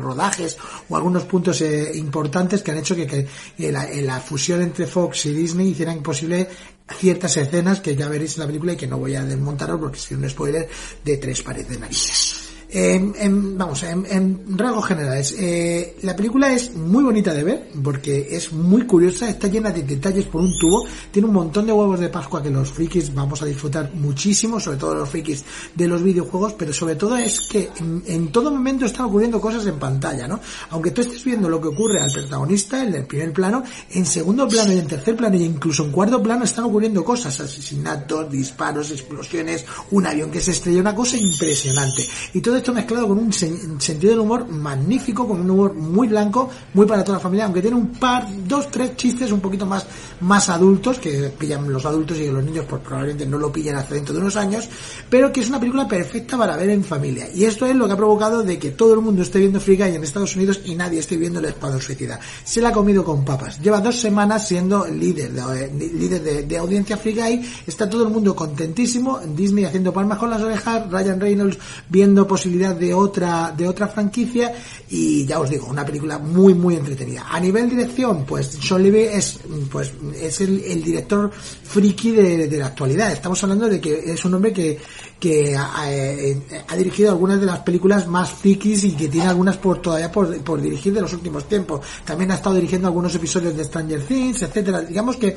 rodajes 0.00 0.56
o 0.88 0.96
algunos 0.96 1.24
puntos 1.24 1.60
eh, 1.62 1.92
importantes 1.94 2.62
que 2.62 2.70
han 2.70 2.78
hecho 2.78 2.94
que, 2.94 3.26
la, 3.58 4.20
fusión 4.20 4.60
entre 4.60 4.86
Fox 4.86 5.26
y 5.26 5.32
Disney 5.32 5.68
hiciera 5.68 5.92
imposible 5.92 6.48
ciertas 6.96 7.36
escenas 7.36 7.80
que 7.80 7.96
ya 7.96 8.08
veréis 8.08 8.36
en 8.36 8.40
la 8.40 8.46
película 8.46 8.72
y 8.72 8.76
que 8.76 8.86
no 8.86 8.98
voy 8.98 9.14
a 9.14 9.24
desmontaros 9.24 9.80
porque 9.80 9.98
es 9.98 10.10
un 10.10 10.28
spoiler 10.28 10.68
de 11.04 11.16
tres 11.16 11.42
pares 11.42 11.68
de 11.68 11.78
narices. 11.78 12.37
En, 12.70 13.56
vamos, 13.56 13.82
en, 13.82 14.04
en 14.10 14.58
rasgos 14.58 14.84
generales, 14.84 15.34
eh, 15.38 15.96
la 16.02 16.14
película 16.14 16.52
es 16.52 16.74
muy 16.74 17.02
bonita 17.02 17.32
de 17.32 17.42
ver 17.42 17.70
porque 17.82 18.28
es 18.30 18.52
muy 18.52 18.86
curiosa, 18.86 19.28
está 19.30 19.48
llena 19.48 19.70
de 19.70 19.84
detalles 19.84 20.26
por 20.26 20.42
un 20.42 20.52
tubo, 20.58 20.86
tiene 21.10 21.28
un 21.28 21.34
montón 21.34 21.66
de 21.66 21.72
huevos 21.72 21.98
de 21.98 22.10
Pascua 22.10 22.42
que 22.42 22.50
los 22.50 22.70
frikis 22.70 23.14
vamos 23.14 23.40
a 23.40 23.46
disfrutar 23.46 23.90
muchísimo, 23.94 24.60
sobre 24.60 24.76
todo 24.76 24.94
los 24.94 25.08
frikis 25.08 25.44
de 25.74 25.88
los 25.88 26.02
videojuegos, 26.02 26.52
pero 26.54 26.74
sobre 26.74 26.96
todo 26.96 27.16
es 27.16 27.40
que 27.48 27.70
en, 28.06 28.30
todo 28.30 28.50
momento 28.50 28.84
están 28.84 29.06
ocurriendo 29.06 29.40
cosas 29.40 29.66
en 29.66 29.78
pantalla, 29.78 30.28
¿no? 30.28 30.38
Aunque 30.70 30.90
tú 30.90 31.00
estés 31.00 31.24
viendo 31.24 31.48
lo 31.48 31.60
que 31.62 31.68
ocurre 31.68 32.02
al 32.02 32.12
protagonista, 32.12 32.82
el 32.82 32.92
del 32.92 33.06
primer 33.06 33.32
plano, 33.32 33.62
en 33.90 34.04
segundo 34.04 34.46
plano 34.46 34.74
y 34.74 34.78
en 34.78 34.86
tercer 34.86 35.16
plano 35.16 35.36
y 35.36 35.44
incluso 35.44 35.84
en 35.84 35.92
cuarto 35.92 36.22
plano 36.22 36.44
están 36.44 36.66
ocurriendo 36.66 37.02
cosas, 37.02 37.40
asesinatos, 37.40 38.30
disparos, 38.30 38.90
explosiones, 38.90 39.64
un 39.90 40.06
avión 40.06 40.30
que 40.30 40.40
se 40.40 40.50
estrella, 40.50 40.80
una 40.80 40.94
cosa 40.94 41.16
impresionante. 41.16 42.06
Y 42.34 42.40
todo 42.42 42.57
esto 42.58 42.72
mezclado 42.72 43.08
con 43.08 43.18
un 43.18 43.32
sentido 43.32 44.10
del 44.10 44.20
humor 44.20 44.48
magnífico, 44.48 45.26
con 45.26 45.40
un 45.40 45.50
humor 45.50 45.74
muy 45.74 46.08
blanco, 46.08 46.50
muy 46.74 46.86
para 46.86 47.02
toda 47.04 47.18
la 47.18 47.22
familia, 47.22 47.44
aunque 47.46 47.62
tiene 47.62 47.76
un 47.76 47.88
par, 47.88 48.26
dos, 48.46 48.70
tres 48.70 48.96
chistes 48.96 49.32
un 49.32 49.40
poquito 49.40 49.66
más, 49.66 49.86
más 50.20 50.48
adultos, 50.48 50.98
que 50.98 51.32
pillan 51.38 51.72
los 51.72 51.84
adultos 51.84 52.18
y 52.18 52.24
que 52.24 52.32
los 52.32 52.44
niños 52.44 52.66
pues 52.68 52.82
probablemente 52.82 53.26
no 53.26 53.38
lo 53.38 53.52
pillen 53.52 53.76
hasta 53.76 53.94
dentro 53.94 54.14
de 54.14 54.20
unos 54.20 54.36
años, 54.36 54.68
pero 55.08 55.32
que 55.32 55.40
es 55.40 55.48
una 55.48 55.58
película 55.58 55.86
perfecta 55.86 56.36
para 56.36 56.56
ver 56.56 56.70
en 56.70 56.84
familia. 56.84 57.28
Y 57.34 57.44
esto 57.44 57.66
es 57.66 57.74
lo 57.74 57.86
que 57.86 57.92
ha 57.92 57.96
provocado 57.96 58.42
de 58.42 58.58
que 58.58 58.72
todo 58.72 58.94
el 58.94 59.00
mundo 59.00 59.22
esté 59.22 59.38
viendo 59.38 59.60
Free 59.60 59.76
Guy 59.76 59.94
en 59.94 60.04
Estados 60.04 60.34
Unidos 60.36 60.60
y 60.64 60.74
nadie 60.74 60.98
esté 61.00 61.16
viendo 61.16 61.38
el 61.38 61.46
Escuadrón 61.46 61.80
Suicida. 61.80 62.18
Se 62.44 62.60
la 62.60 62.68
ha 62.68 62.72
comido 62.72 63.04
con 63.04 63.24
papas. 63.24 63.60
Lleva 63.60 63.80
dos 63.80 64.00
semanas 64.00 64.46
siendo 64.46 64.86
líder 64.86 65.32
de, 65.32 65.90
líder 65.92 66.46
de, 66.46 66.58
audiencia 66.58 66.96
Free 66.96 67.14
Guy. 67.14 67.48
Está 67.66 67.88
todo 67.88 68.04
el 68.04 68.10
mundo 68.10 68.34
contentísimo. 68.34 69.20
Disney 69.34 69.64
haciendo 69.64 69.92
palmas 69.92 70.18
con 70.18 70.30
las 70.30 70.42
orejas. 70.42 70.90
Ryan 70.90 71.20
Reynolds 71.20 71.58
viendo 71.88 72.26
posibilidades 72.26 72.47
posibilidad 72.48 72.74
de 72.74 72.94
otra, 72.94 73.52
de 73.56 73.68
otra 73.68 73.88
franquicia 73.88 74.54
y 74.88 75.26
ya 75.26 75.38
os 75.38 75.50
digo, 75.50 75.66
una 75.66 75.84
película 75.84 76.18
muy, 76.18 76.54
muy 76.54 76.76
entretenida. 76.76 77.26
A 77.30 77.38
nivel 77.38 77.68
dirección, 77.68 78.24
pues 78.24 78.58
Levy 78.70 79.00
es, 79.00 79.38
pues, 79.70 79.92
es 80.18 80.40
el, 80.40 80.64
el 80.64 80.82
director 80.82 81.30
friki 81.30 82.12
de, 82.12 82.48
de 82.48 82.58
la 82.58 82.66
actualidad. 82.66 83.12
Estamos 83.12 83.42
hablando 83.42 83.68
de 83.68 83.80
que 83.80 84.12
es 84.12 84.24
un 84.24 84.34
hombre 84.34 84.52
que, 84.52 84.78
que 85.18 85.54
eh, 85.54 86.36
ha 86.68 86.76
dirigido 86.76 87.10
algunas 87.10 87.40
de 87.40 87.46
las 87.46 87.58
películas 87.60 88.06
más 88.06 88.30
frikis 88.30 88.84
y 88.84 88.92
que 88.92 89.08
tiene 89.08 89.26
algunas 89.26 89.56
por 89.56 89.82
todavía 89.82 90.12
por, 90.12 90.36
por 90.42 90.60
dirigir 90.60 90.92
de 90.92 91.00
los 91.00 91.12
últimos 91.12 91.48
tiempos. 91.48 91.80
También 92.04 92.30
ha 92.30 92.34
estado 92.34 92.54
dirigiendo 92.54 92.88
algunos 92.88 93.14
episodios 93.14 93.56
de 93.56 93.64
Stranger 93.64 94.02
Things, 94.02 94.42
etcétera. 94.42 94.82
Digamos 94.82 95.16
que, 95.16 95.36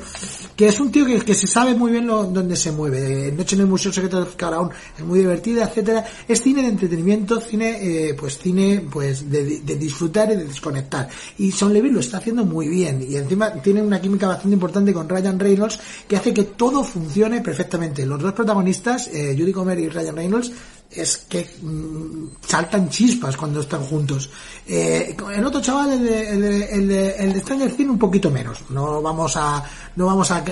que 0.54 0.68
es 0.68 0.78
un 0.78 0.92
tío 0.92 1.04
que, 1.04 1.20
que 1.20 1.34
se 1.34 1.46
sabe 1.46 1.74
muy 1.74 1.90
bien 1.90 2.06
lo, 2.06 2.24
dónde 2.24 2.54
se 2.56 2.70
mueve. 2.70 3.32
Noche 3.32 3.56
en 3.56 3.62
el 3.62 3.66
Museo 3.66 3.92
Secreto 3.92 4.20
de 4.20 4.26
Faraón 4.26 4.70
es 4.96 5.04
muy 5.04 5.18
divertida, 5.18 5.64
etcétera. 5.64 6.04
Es 6.28 6.42
cine 6.42 6.62
de 6.62 6.68
entretenimiento, 6.68 7.40
cine, 7.40 7.78
eh, 7.80 8.14
pues 8.14 8.38
cine, 8.38 8.86
pues 8.90 9.28
de, 9.30 9.60
de 9.60 9.76
disfrutar 9.76 10.30
y 10.32 10.36
de 10.36 10.44
desconectar. 10.44 11.08
Y 11.38 11.50
Son 11.50 11.72
Levy 11.72 11.90
lo 11.90 12.00
está 12.00 12.18
haciendo 12.18 12.44
muy 12.44 12.68
bien. 12.68 13.04
Y 13.08 13.16
encima 13.16 13.52
tiene 13.54 13.82
una 13.82 14.00
química 14.00 14.28
bastante 14.28 14.54
importante 14.54 14.92
con 14.92 15.08
Ryan 15.08 15.40
Reynolds 15.40 15.80
que 16.06 16.16
hace 16.16 16.32
que 16.32 16.44
todo 16.44 16.84
funcione 16.84 17.40
perfectamente. 17.40 18.06
Los 18.06 18.20
dos 18.20 18.32
protagonistas, 18.32 19.08
eh, 19.08 19.34
Judy 19.36 19.52
Comer 19.52 19.71
y 19.78 19.88
Ryan 19.88 20.16
Reynolds, 20.16 20.52
es 20.90 21.18
que 21.28 21.48
mm, 21.62 22.46
saltan 22.46 22.88
chispas 22.88 23.36
cuando 23.36 23.60
están 23.60 23.82
juntos. 23.82 24.30
Eh, 24.66 25.16
el 25.34 25.44
otro 25.44 25.60
chaval, 25.60 25.92
el 25.92 26.04
de, 26.04 26.30
el 26.30 26.40
de, 26.40 26.64
el 26.64 26.88
de, 26.88 27.10
el 27.16 27.32
de 27.32 27.40
Stranger 27.40 27.72
Things, 27.74 27.90
un 27.90 27.98
poquito 27.98 28.30
menos. 28.30 28.62
No 28.70 29.00
vamos 29.00 29.36
a, 29.36 29.64
no 29.96 30.06
vamos 30.06 30.30
a, 30.30 30.42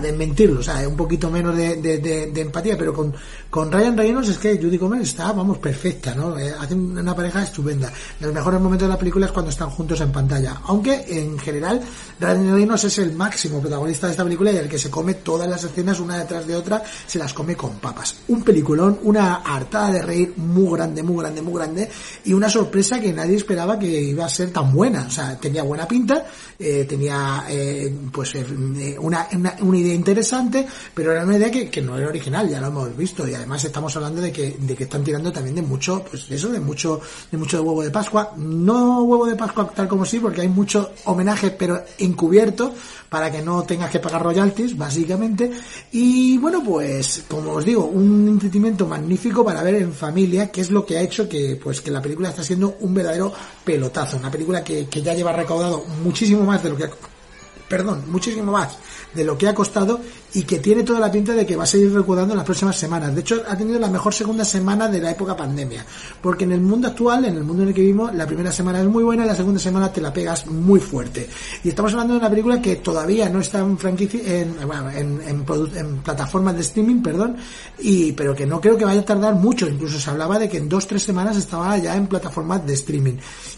desmentirlo, 0.00 0.60
o 0.60 0.62
sea, 0.62 0.86
un 0.88 0.96
poquito 0.96 1.30
menos 1.30 1.56
de, 1.56 1.76
de 1.76 2.40
empatía, 2.40 2.76
pero 2.76 2.92
con, 2.92 3.14
con 3.50 3.72
Ryan 3.72 3.96
Reynolds 3.96 4.28
es 4.28 4.38
que 4.38 4.56
Judy 4.56 4.78
Comer 4.78 5.00
está, 5.00 5.32
vamos, 5.32 5.58
perfecta, 5.58 6.14
¿no? 6.14 6.38
Eh, 6.38 6.52
hacen 6.58 6.98
una 6.98 7.14
pareja 7.14 7.42
estupenda. 7.42 7.90
Los 8.20 8.32
mejores 8.32 8.60
momentos 8.60 8.86
de 8.86 8.92
la 8.92 8.98
película 8.98 9.26
es 9.26 9.32
cuando 9.32 9.50
están 9.50 9.70
juntos 9.70 10.00
en 10.02 10.12
pantalla. 10.12 10.60
Aunque, 10.64 11.04
en 11.08 11.38
general, 11.38 11.80
Ryan 12.20 12.54
Reynolds 12.54 12.84
es 12.84 12.98
el 12.98 13.12
máximo 13.12 13.60
protagonista 13.60 14.06
de 14.06 14.12
esta 14.12 14.24
película 14.24 14.52
y 14.52 14.56
el 14.56 14.68
que 14.68 14.78
se 14.78 14.90
come 14.90 15.14
todas 15.14 15.48
las 15.48 15.64
escenas 15.64 15.98
una 15.98 16.18
detrás 16.18 16.46
de 16.46 16.56
otra, 16.56 16.82
se 17.06 17.18
las 17.18 17.32
come 17.32 17.56
con 17.56 17.76
papas. 17.78 18.16
Un 18.28 18.42
peliculón, 18.42 18.98
una 19.04 19.36
hartada 19.36 19.92
de 19.92 20.02
reír 20.02 20.34
muy 20.36 20.76
grande, 20.76 21.02
muy 21.02 21.22
grande, 21.22 21.40
muy 21.40 21.54
grande 21.54 21.90
y 22.24 22.34
una 22.34 22.50
sorpresa 22.50 23.00
que 23.00 23.12
nadie 23.12 23.36
esperaba 23.36 23.78
que 23.78 23.86
iba 23.86 24.26
a 24.26 24.28
ser 24.28 24.50
tan 24.50 24.72
buena. 24.72 25.06
O 25.06 25.10
sea, 25.10 25.38
tenía 25.38 25.62
buena 25.62 25.88
pinta, 25.88 26.26
eh, 26.60 26.84
tenía 26.88 27.44
eh, 27.48 27.94
pues 28.10 28.34
eh, 28.34 28.96
una, 28.98 29.28
una, 29.32 29.56
una, 29.60 29.78
idea 29.78 29.94
interesante, 29.94 30.66
pero 30.92 31.12
era 31.12 31.22
una 31.22 31.36
idea 31.36 31.50
que, 31.52 31.70
que, 31.70 31.80
no 31.80 31.96
era 31.96 32.08
original, 32.08 32.48
ya 32.48 32.60
lo 32.60 32.66
hemos 32.66 32.96
visto 32.96 33.28
y 33.28 33.34
además 33.34 33.64
estamos 33.64 33.94
hablando 33.94 34.20
de 34.20 34.32
que, 34.32 34.56
de 34.58 34.74
que 34.74 34.84
están 34.84 35.04
tirando 35.04 35.30
también 35.30 35.54
de 35.54 35.62
mucho, 35.62 36.04
pues 36.04 36.28
eso, 36.30 36.48
de 36.48 36.58
mucho, 36.58 37.00
de 37.30 37.38
mucho 37.38 37.58
de 37.58 37.62
huevo 37.62 37.82
de 37.82 37.90
Pascua. 37.90 38.32
No 38.36 39.02
huevo 39.04 39.26
de 39.26 39.36
Pascua 39.36 39.68
tal 39.68 39.86
como 39.86 40.04
sí, 40.04 40.18
porque 40.18 40.40
hay 40.40 40.48
mucho 40.48 40.90
homenaje, 41.04 41.50
pero 41.52 41.84
encubierto 41.98 42.74
para 43.08 43.30
que 43.30 43.40
no 43.40 43.62
tengas 43.62 43.90
que 43.90 44.00
pagar 44.00 44.22
royalties, 44.22 44.76
básicamente. 44.76 45.50
Y 45.92 46.36
bueno, 46.38 46.62
pues, 46.64 47.24
como 47.28 47.52
os 47.52 47.64
digo, 47.64 47.86
un 47.86 48.28
entretenimiento 48.28 48.86
magnífico 48.86 49.44
para 49.44 49.62
ver 49.62 49.76
en 49.76 49.92
familia, 49.92 50.50
que 50.50 50.60
es 50.60 50.70
lo 50.70 50.84
que 50.84 50.98
ha 50.98 51.02
hecho 51.02 51.28
que, 51.28 51.58
pues, 51.62 51.80
que 51.80 51.90
la 51.90 52.02
película 52.02 52.28
está 52.28 52.42
siendo 52.42 52.76
un 52.80 52.92
verdadero 52.92 53.32
pelotazo. 53.64 54.16
Una 54.18 54.30
película 54.30 54.62
que, 54.62 54.86
que 54.88 55.02
ya 55.02 55.14
lleva 55.14 55.32
recaudado 55.32 55.84
muchísimo 56.02 56.44
más 56.48 56.62
de 56.62 56.70
lo 56.70 56.76
que 56.76 56.84
ha, 56.84 56.90
perdón, 57.68 58.04
muchísimo 58.08 58.52
más 58.52 58.76
de 59.14 59.24
lo 59.24 59.38
que 59.38 59.48
ha 59.48 59.54
costado 59.54 60.00
y 60.34 60.42
que 60.42 60.58
tiene 60.58 60.82
toda 60.82 61.00
la 61.00 61.10
pinta 61.10 61.32
de 61.32 61.46
que 61.46 61.56
va 61.56 61.64
a 61.64 61.66
seguir 61.66 61.92
recaudando 61.92 62.34
en 62.34 62.38
las 62.38 62.44
próximas 62.44 62.76
semanas. 62.76 63.14
De 63.14 63.22
hecho, 63.22 63.42
ha 63.48 63.56
tenido 63.56 63.78
la 63.78 63.88
mejor 63.88 64.12
segunda 64.12 64.44
semana 64.44 64.88
de 64.88 65.00
la 65.00 65.10
época 65.10 65.34
pandemia. 65.34 65.84
Porque 66.20 66.44
en 66.44 66.52
el 66.52 66.60
mundo 66.60 66.88
actual, 66.88 67.24
en 67.24 67.36
el 67.36 67.44
mundo 67.44 67.62
en 67.62 67.68
el 67.70 67.74
que 67.74 67.80
vivimos, 67.80 68.14
la 68.14 68.26
primera 68.26 68.52
semana 68.52 68.80
es 68.80 68.86
muy 68.86 69.02
buena 69.02 69.24
y 69.24 69.28
la 69.28 69.34
segunda 69.34 69.58
semana 69.58 69.90
te 69.90 70.00
la 70.00 70.12
pegas 70.12 70.46
muy 70.46 70.80
fuerte. 70.80 71.28
Y 71.64 71.70
estamos 71.70 71.92
hablando 71.92 72.14
de 72.14 72.20
una 72.20 72.30
película 72.30 72.60
que 72.60 72.76
todavía 72.76 73.28
no 73.30 73.40
está 73.40 73.60
en 73.60 73.78
franquicia, 73.78 74.20
en, 74.24 74.54
bueno, 74.66 74.90
en, 74.90 75.20
en, 75.22 75.44
en, 75.76 75.96
plataformas 75.98 76.54
de 76.54 76.60
streaming, 76.60 77.02
perdón, 77.02 77.36
y, 77.78 78.12
pero 78.12 78.34
que 78.34 78.46
no 78.46 78.60
creo 78.60 78.76
que 78.76 78.84
vaya 78.84 79.00
a 79.00 79.04
tardar 79.04 79.34
mucho. 79.34 79.66
Incluso 79.66 79.98
se 79.98 80.10
hablaba 80.10 80.38
de 80.38 80.48
que 80.48 80.58
en 80.58 80.68
dos, 80.68 80.86
tres 80.86 81.02
semanas 81.02 81.36
estaba 81.36 81.76
ya 81.78 81.96
en 81.96 82.06
plataformas 82.06 82.66
de 82.66 82.74
streaming. 82.74 83.14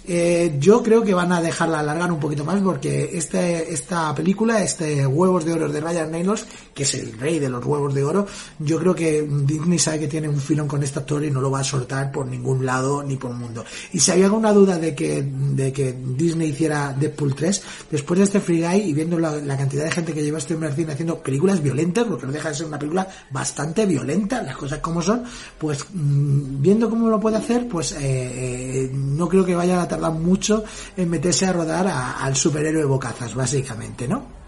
Eh, 0.07 0.57
yo 0.61 0.83
creo 0.83 1.03
que 1.03 1.15
van 1.15 1.33
a 1.33 1.43
dejarla 1.43 1.81
alargar 1.81 2.13
un 2.13 2.21
poquito 2.21 2.45
más 2.45 2.61
porque 2.61 3.11
este, 3.13 3.73
esta 3.73 4.15
película, 4.15 4.63
este 4.63 5.07
Huevos 5.07 5.45
de 5.45 5.53
Oro 5.53 5.69
de 5.69 5.81
Ryan 5.81 6.13
Reynolds, 6.13 6.47
que 6.75 6.85
es 6.85 6.95
el 6.95 7.19
rey 7.19 7.39
de 7.39 7.49
los 7.49 7.65
huevos 7.65 7.95
de 7.95 8.05
oro, 8.05 8.27
yo 8.59 8.79
creo 8.79 8.95
que 8.95 9.23
Disney 9.23 9.79
sabe 9.79 10.01
que 10.01 10.09
tiene 10.09 10.29
un 10.29 10.41
filón 10.41 10.69
con 10.69 10.83
este 10.83 10.99
actor 10.99 11.25
y 11.25 11.31
no 11.31 11.41
lo 11.41 11.51
va 11.51 11.61
a 11.61 11.65
soltar 11.65 12.11
por 12.13 12.27
ningún 12.27 12.65
lado 12.65 13.03
ni 13.03 13.17
por 13.17 13.31
el 13.31 13.37
mundo. 13.37 13.65
Y 13.93 14.01
si 14.01 14.11
había 14.11 14.27
alguna 14.27 14.53
duda 14.53 14.79
de 14.79 14.95
que, 14.95 15.23
de 15.23 15.73
que 15.73 15.93
Disney 15.93 16.51
hiciera 16.51 16.95
Deadpool 16.99 17.35
3, 17.35 17.63
después 17.91 18.19
de 18.19 18.25
este 18.25 18.41
Free 18.41 18.63
Guy 18.63 18.91
y 18.91 18.93
viendo 18.93 19.19
la, 19.19 19.57
cantidad 19.57 19.85
de 19.85 19.91
gente 19.91 20.13
que 20.13 20.23
lleva 20.23 20.39
este 20.39 20.57
cine 20.75 20.93
haciendo 20.93 21.19
películas 21.19 21.63
violentas, 21.63 22.05
porque 22.05 22.27
no 22.27 22.33
deja 22.33 22.49
de 22.49 22.55
ser 22.55 22.67
una 22.67 22.79
película 22.79 23.07
bastante 23.31 23.87
violenta, 23.87 24.43
las 24.43 24.57
cosas 24.57 24.79
como 24.79 25.03
son, 25.03 25.25
pues 25.59 25.85
mmm, 25.93 26.61
viendo 26.61 26.89
cómo 26.89 27.09
lo 27.09 27.21
puede 27.21 27.37
hacer, 27.37 27.69
pues 27.69 27.93
eh, 27.93 27.99
eh, 28.01 28.91
no 28.93 29.29
creo 29.29 29.45
que 29.45 29.55
vaya 29.55 29.81
a 29.81 29.89
tardar 29.89 30.13
mucho 30.13 30.65
en 30.97 31.11
meterse 31.11 31.47
a 31.47 31.53
rodar 31.53 31.87
a, 31.87 32.23
al 32.23 32.37
superhéroe 32.37 32.85
bocazas, 32.85 33.35
básicamente, 33.35 34.09
¿no? 34.09 34.40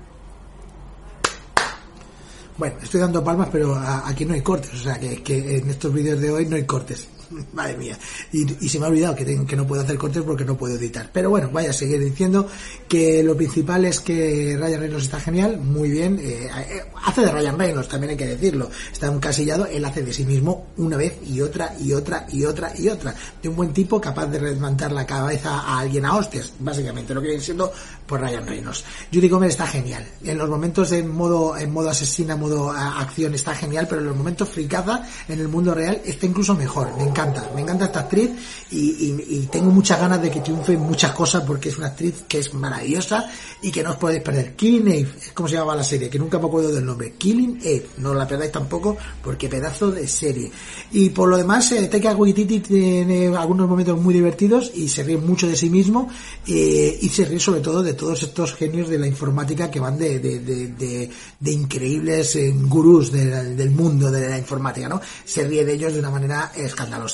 Bueno, 2.63 2.77
estoy 2.81 3.01
dando 3.01 3.25
palmas, 3.25 3.49
pero 3.51 3.75
aquí 3.75 4.25
no 4.25 4.35
hay 4.35 4.41
cortes, 4.41 4.73
o 4.73 4.77
sea 4.77 4.97
que, 4.97 5.21
que 5.21 5.57
en 5.57 5.69
estos 5.69 5.93
vídeos 5.93 6.21
de 6.21 6.31
hoy 6.31 6.47
no 6.47 6.55
hay 6.55 6.65
cortes. 6.65 7.09
Madre 7.53 7.77
mía. 7.77 7.99
Y, 8.33 8.65
y, 8.65 8.69
se 8.69 8.79
me 8.79 8.87
ha 8.87 8.89
olvidado 8.89 9.15
que, 9.15 9.25
ten, 9.25 9.47
que 9.47 9.57
no 9.57 9.67
puedo 9.67 9.83
hacer 9.83 9.97
cortes 9.97 10.23
porque 10.23 10.45
no 10.45 10.57
puedo 10.57 10.77
editar. 10.77 11.11
Pero 11.13 11.31
bueno, 11.31 11.51
vaya 11.53 11.71
a 11.71 11.73
seguir 11.73 12.03
diciendo 12.03 12.49
que 12.89 13.23
lo 13.23 13.37
principal 13.37 13.85
es 13.85 14.01
que 14.01 14.57
Ryan 14.59 14.81
Reynolds 14.81 15.05
está 15.05 15.21
genial, 15.21 15.59
muy 15.59 15.91
bien. 15.91 16.19
Eh, 16.21 16.49
hace 17.05 17.23
de 17.23 17.33
Ryan 17.33 17.59
Reynolds, 17.59 17.89
también 17.89 18.11
hay 18.11 18.17
que 18.17 18.27
decirlo. 18.27 18.71
Está 18.93 19.07
encasillado, 19.07 19.67
él 19.67 19.85
hace 19.85 20.03
de 20.03 20.13
sí 20.13 20.25
mismo 20.25 20.69
una 20.77 20.97
vez 20.97 21.19
y 21.27 21.41
otra 21.41 21.75
y 21.81 21.93
otra 21.93 22.27
y 22.31 22.45
otra 22.45 22.73
y 22.77 22.89
otra. 22.89 23.15
De 23.43 23.49
un 23.49 23.57
buen 23.57 23.73
tipo 23.73 24.01
capaz 24.01 24.27
de 24.27 24.41
levantar 24.41 24.93
la 24.93 25.07
cabeza 25.07 25.61
a 25.61 25.81
alguien 25.81 26.05
a 26.05 26.17
hostias, 26.17 26.53
básicamente, 26.59 27.15
lo 27.15 27.21
que 27.21 27.29
viene 27.29 27.43
siendo 27.43 27.73
por 28.07 28.21
Ryan 28.21 28.47
Reynolds. 28.47 28.85
Judy 29.13 29.29
Comer 29.29 29.51
está 29.51 29.67
genial. 29.67 30.07
En 30.25 30.39
los 30.39 30.49
momentos 30.49 30.93
en 30.93 31.09
modo, 31.09 31.57
en 31.57 31.73
modo 31.73 31.91
asesina, 31.91 32.37
modo 32.37 32.71
acción 32.71 33.35
está 33.35 33.55
genial, 33.55 33.87
pero 33.89 34.01
en 34.01 34.09
los 34.09 34.17
momentos 34.17 34.49
fricaza 34.49 35.03
en 35.29 35.41
el 35.41 35.49
mundo 35.49 35.75
real 35.75 36.01
está 36.05 36.27
incluso 36.27 36.55
mejor. 36.55 36.97
Me 36.97 37.05
encanta 37.05 37.22
me 37.55 37.63
encanta 37.63 37.87
esta 37.87 38.01
actriz 38.01 38.31
y, 38.71 39.47
tengo 39.51 39.71
muchas 39.71 40.01
ganas 40.01 40.23
de 40.23 40.31
que 40.31 40.41
triunfe 40.41 40.73
en 40.73 40.81
muchas 40.81 41.13
cosas 41.13 41.43
porque 41.47 41.69
es 41.69 41.77
una 41.77 41.89
actriz 41.89 42.25
que 42.27 42.39
es 42.39 42.55
maravillosa 42.55 43.29
y 43.61 43.71
que 43.71 43.83
no 43.83 43.91
os 43.91 43.97
podéis 43.97 44.23
perder. 44.23 44.55
Killing 44.55 44.89
Eve, 44.89 45.11
es 45.21 45.33
como 45.33 45.49
se 45.49 45.55
llamaba 45.55 45.77
la 45.77 45.85
serie, 45.85 46.09
que 46.09 46.19
nunca 46.19 46.39
me 46.39 46.47
acuerdo 46.47 46.73
del 46.73 46.85
nombre. 46.85 47.13
Killing 47.19 47.61
Eve, 47.63 47.89
no 47.99 48.15
la 48.15 48.27
perdáis 48.27 48.53
tampoco 48.53 48.97
porque 49.23 49.49
pedazo 49.49 49.91
de 49.91 50.07
serie. 50.09 50.51
Y 50.93 51.11
por 51.11 51.29
lo 51.29 51.37
demás, 51.37 51.71
eh, 51.73 51.87
Taika 51.89 52.17
Waititi 52.17 52.61
tiene 52.61 53.37
algunos 53.37 53.69
momentos 53.69 54.01
muy 54.01 54.15
divertidos 54.15 54.73
y 54.75 54.89
se 54.89 55.03
ríe 55.03 55.19
mucho 55.19 55.47
de 55.47 55.57
sí 55.57 55.69
mismo 55.69 56.09
eh, 56.47 56.99
y 57.01 57.09
se 57.09 57.25
ríe 57.25 57.41
sobre 57.41 57.61
todo 57.61 57.83
de 57.83 57.95
todos 57.95 58.23
estos 58.23 58.55
genios 58.55 58.89
de 58.89 58.99
la 58.99 59.07
informática 59.07 59.71
que 59.71 59.81
van 59.81 59.99
de, 59.99 60.19
de, 60.19 60.39
de, 60.39 61.53
increíbles 61.53 62.37
eh, 62.37 62.53
gurús 62.57 63.13
de, 63.13 63.55
del 63.55 63.71
mundo 63.71 64.11
de 64.11 64.29
la 64.29 64.39
informática, 64.39 64.89
¿no? 64.89 65.01
Se 65.25 65.45
ríe 65.45 65.65
de 65.65 65.75
ellos 65.75 65.93
de 65.93 65.99
una 65.99 66.11
manera 66.11 66.53
escandalosa. 66.57 67.12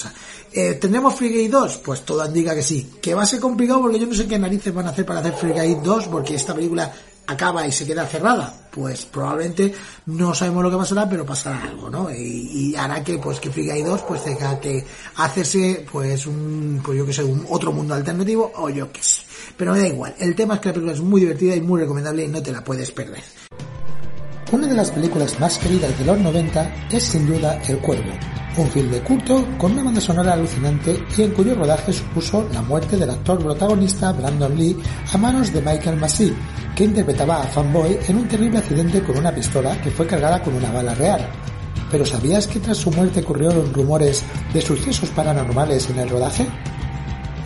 Eh, 0.52 0.74
¿Tendremos 0.74 1.14
Free 1.14 1.30
Guy 1.30 1.48
2? 1.48 1.78
Pues 1.78 2.04
todo 2.04 2.24
indica 2.26 2.54
que 2.54 2.62
sí. 2.62 2.94
Que 3.00 3.14
va 3.14 3.22
a 3.22 3.26
ser 3.26 3.40
complicado 3.40 3.82
porque 3.82 3.98
yo 3.98 4.06
no 4.06 4.14
sé 4.14 4.26
qué 4.26 4.38
narices 4.38 4.74
van 4.74 4.86
a 4.86 4.90
hacer 4.90 5.04
para 5.04 5.20
hacer 5.20 5.34
Free 5.34 5.52
Guy 5.52 5.78
2 5.82 6.08
porque 6.08 6.34
esta 6.34 6.54
película 6.54 6.92
acaba 7.26 7.66
y 7.66 7.72
se 7.72 7.86
queda 7.86 8.06
cerrada. 8.06 8.68
Pues 8.70 9.04
probablemente 9.06 9.74
no 10.06 10.34
sabemos 10.34 10.64
lo 10.64 10.70
que 10.70 10.76
pasará, 10.76 11.08
pero 11.08 11.26
pasará 11.26 11.64
algo, 11.64 11.90
¿no? 11.90 12.10
Y, 12.10 12.70
y 12.72 12.76
hará 12.76 13.04
que 13.04 13.18
pues 13.18 13.38
que 13.38 13.50
Free 13.50 13.70
Guy 13.70 13.82
2 13.82 14.02
pues 14.02 14.24
tenga 14.24 14.58
que 14.58 14.84
hacerse 15.16 15.86
pues 15.90 16.26
un, 16.26 16.80
pues 16.82 16.98
yo 16.98 17.06
que 17.06 17.12
sé, 17.12 17.22
un 17.22 17.46
otro 17.50 17.72
mundo 17.72 17.94
alternativo 17.94 18.50
o 18.56 18.70
yo 18.70 18.90
que 18.90 19.02
sé. 19.02 19.22
Pero 19.56 19.72
me 19.72 19.80
da 19.80 19.88
igual. 19.88 20.14
El 20.18 20.34
tema 20.34 20.54
es 20.54 20.60
que 20.60 20.68
la 20.68 20.74
película 20.74 20.94
es 20.94 21.02
muy 21.02 21.20
divertida 21.20 21.54
y 21.54 21.60
muy 21.60 21.80
recomendable 21.80 22.24
y 22.24 22.28
no 22.28 22.42
te 22.42 22.52
la 22.52 22.64
puedes 22.64 22.90
perder. 22.90 23.22
Una 24.50 24.66
de 24.66 24.74
las 24.74 24.90
películas 24.90 25.38
más 25.38 25.58
queridas 25.58 25.98
de 25.98 26.06
los 26.06 26.18
90 26.18 26.88
es 26.90 27.02
sin 27.02 27.26
duda 27.26 27.60
El 27.68 27.80
Cuervo, 27.80 28.12
un 28.56 28.66
film 28.68 28.90
de 28.90 29.02
culto 29.02 29.46
con 29.58 29.72
una 29.72 29.84
banda 29.84 30.00
sonora 30.00 30.32
alucinante 30.32 31.04
y 31.18 31.22
en 31.22 31.32
cuyo 31.32 31.54
rodaje 31.54 31.92
supuso 31.92 32.48
la 32.54 32.62
muerte 32.62 32.96
del 32.96 33.10
actor 33.10 33.38
protagonista 33.38 34.10
Brandon 34.12 34.56
Lee 34.56 34.74
a 35.12 35.18
manos 35.18 35.52
de 35.52 35.60
Michael 35.60 35.98
Massey, 35.98 36.34
que 36.74 36.84
interpretaba 36.84 37.42
a 37.42 37.46
Fanboy 37.46 37.98
en 38.08 38.16
un 38.16 38.26
terrible 38.26 38.60
accidente 38.60 39.02
con 39.02 39.18
una 39.18 39.34
pistola 39.34 39.78
que 39.82 39.90
fue 39.90 40.06
cargada 40.06 40.42
con 40.42 40.54
una 40.54 40.72
bala 40.72 40.94
real. 40.94 41.28
¿Pero 41.90 42.06
sabías 42.06 42.46
que 42.46 42.60
tras 42.60 42.78
su 42.78 42.90
muerte 42.90 43.20
ocurrieron 43.20 43.74
rumores 43.74 44.24
de 44.54 44.62
sucesos 44.62 45.10
paranormales 45.10 45.90
en 45.90 45.98
el 45.98 46.08
rodaje? 46.08 46.46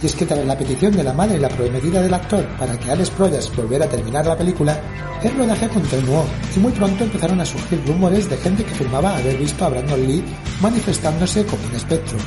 Y 0.02 0.06
es 0.06 0.16
que 0.16 0.26
tras 0.26 0.44
la 0.44 0.58
petición 0.58 0.92
de 0.96 1.04
la 1.04 1.12
madre 1.12 1.36
y 1.36 1.40
la 1.40 1.48
prometida 1.48 2.02
del 2.02 2.12
actor 2.12 2.44
para 2.58 2.76
que 2.78 2.90
Alex 2.90 3.10
Proyas 3.10 3.54
volviera 3.54 3.84
a 3.84 3.88
terminar 3.88 4.26
la 4.26 4.36
película, 4.36 4.80
el 5.22 5.36
rodaje 5.38 5.68
continuó 5.68 6.24
y 6.56 6.58
muy 6.58 6.72
pronto 6.72 7.04
empezaron 7.04 7.40
a 7.40 7.46
surgir 7.46 7.80
rumores 7.86 8.28
de 8.28 8.36
gente 8.38 8.64
que 8.64 8.72
afirmaba 8.72 9.16
haber 9.16 9.36
visto 9.36 9.64
a 9.64 9.68
Brandon 9.68 10.04
Lee 10.04 10.24
manifestándose 10.60 11.46
como 11.46 11.64
un 11.68 11.76
espectro. 11.76 12.18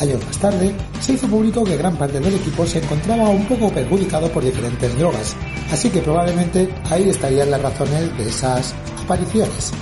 Años 0.00 0.24
más 0.24 0.38
tarde, 0.38 0.72
se 1.00 1.14
hizo 1.14 1.26
público 1.26 1.64
que 1.64 1.76
gran 1.76 1.96
parte 1.96 2.20
del 2.20 2.34
equipo 2.36 2.64
se 2.64 2.78
encontraba 2.78 3.28
un 3.30 3.44
poco 3.46 3.68
perjudicado 3.72 4.30
por 4.30 4.44
diferentes 4.44 4.96
drogas, 4.96 5.34
así 5.72 5.90
que 5.90 6.00
probablemente 6.00 6.72
ahí 6.88 7.08
estarían 7.08 7.50
las 7.50 7.62
razones 7.62 8.16
de 8.16 8.28
esas 8.28 8.74
apariciones. 9.02 9.72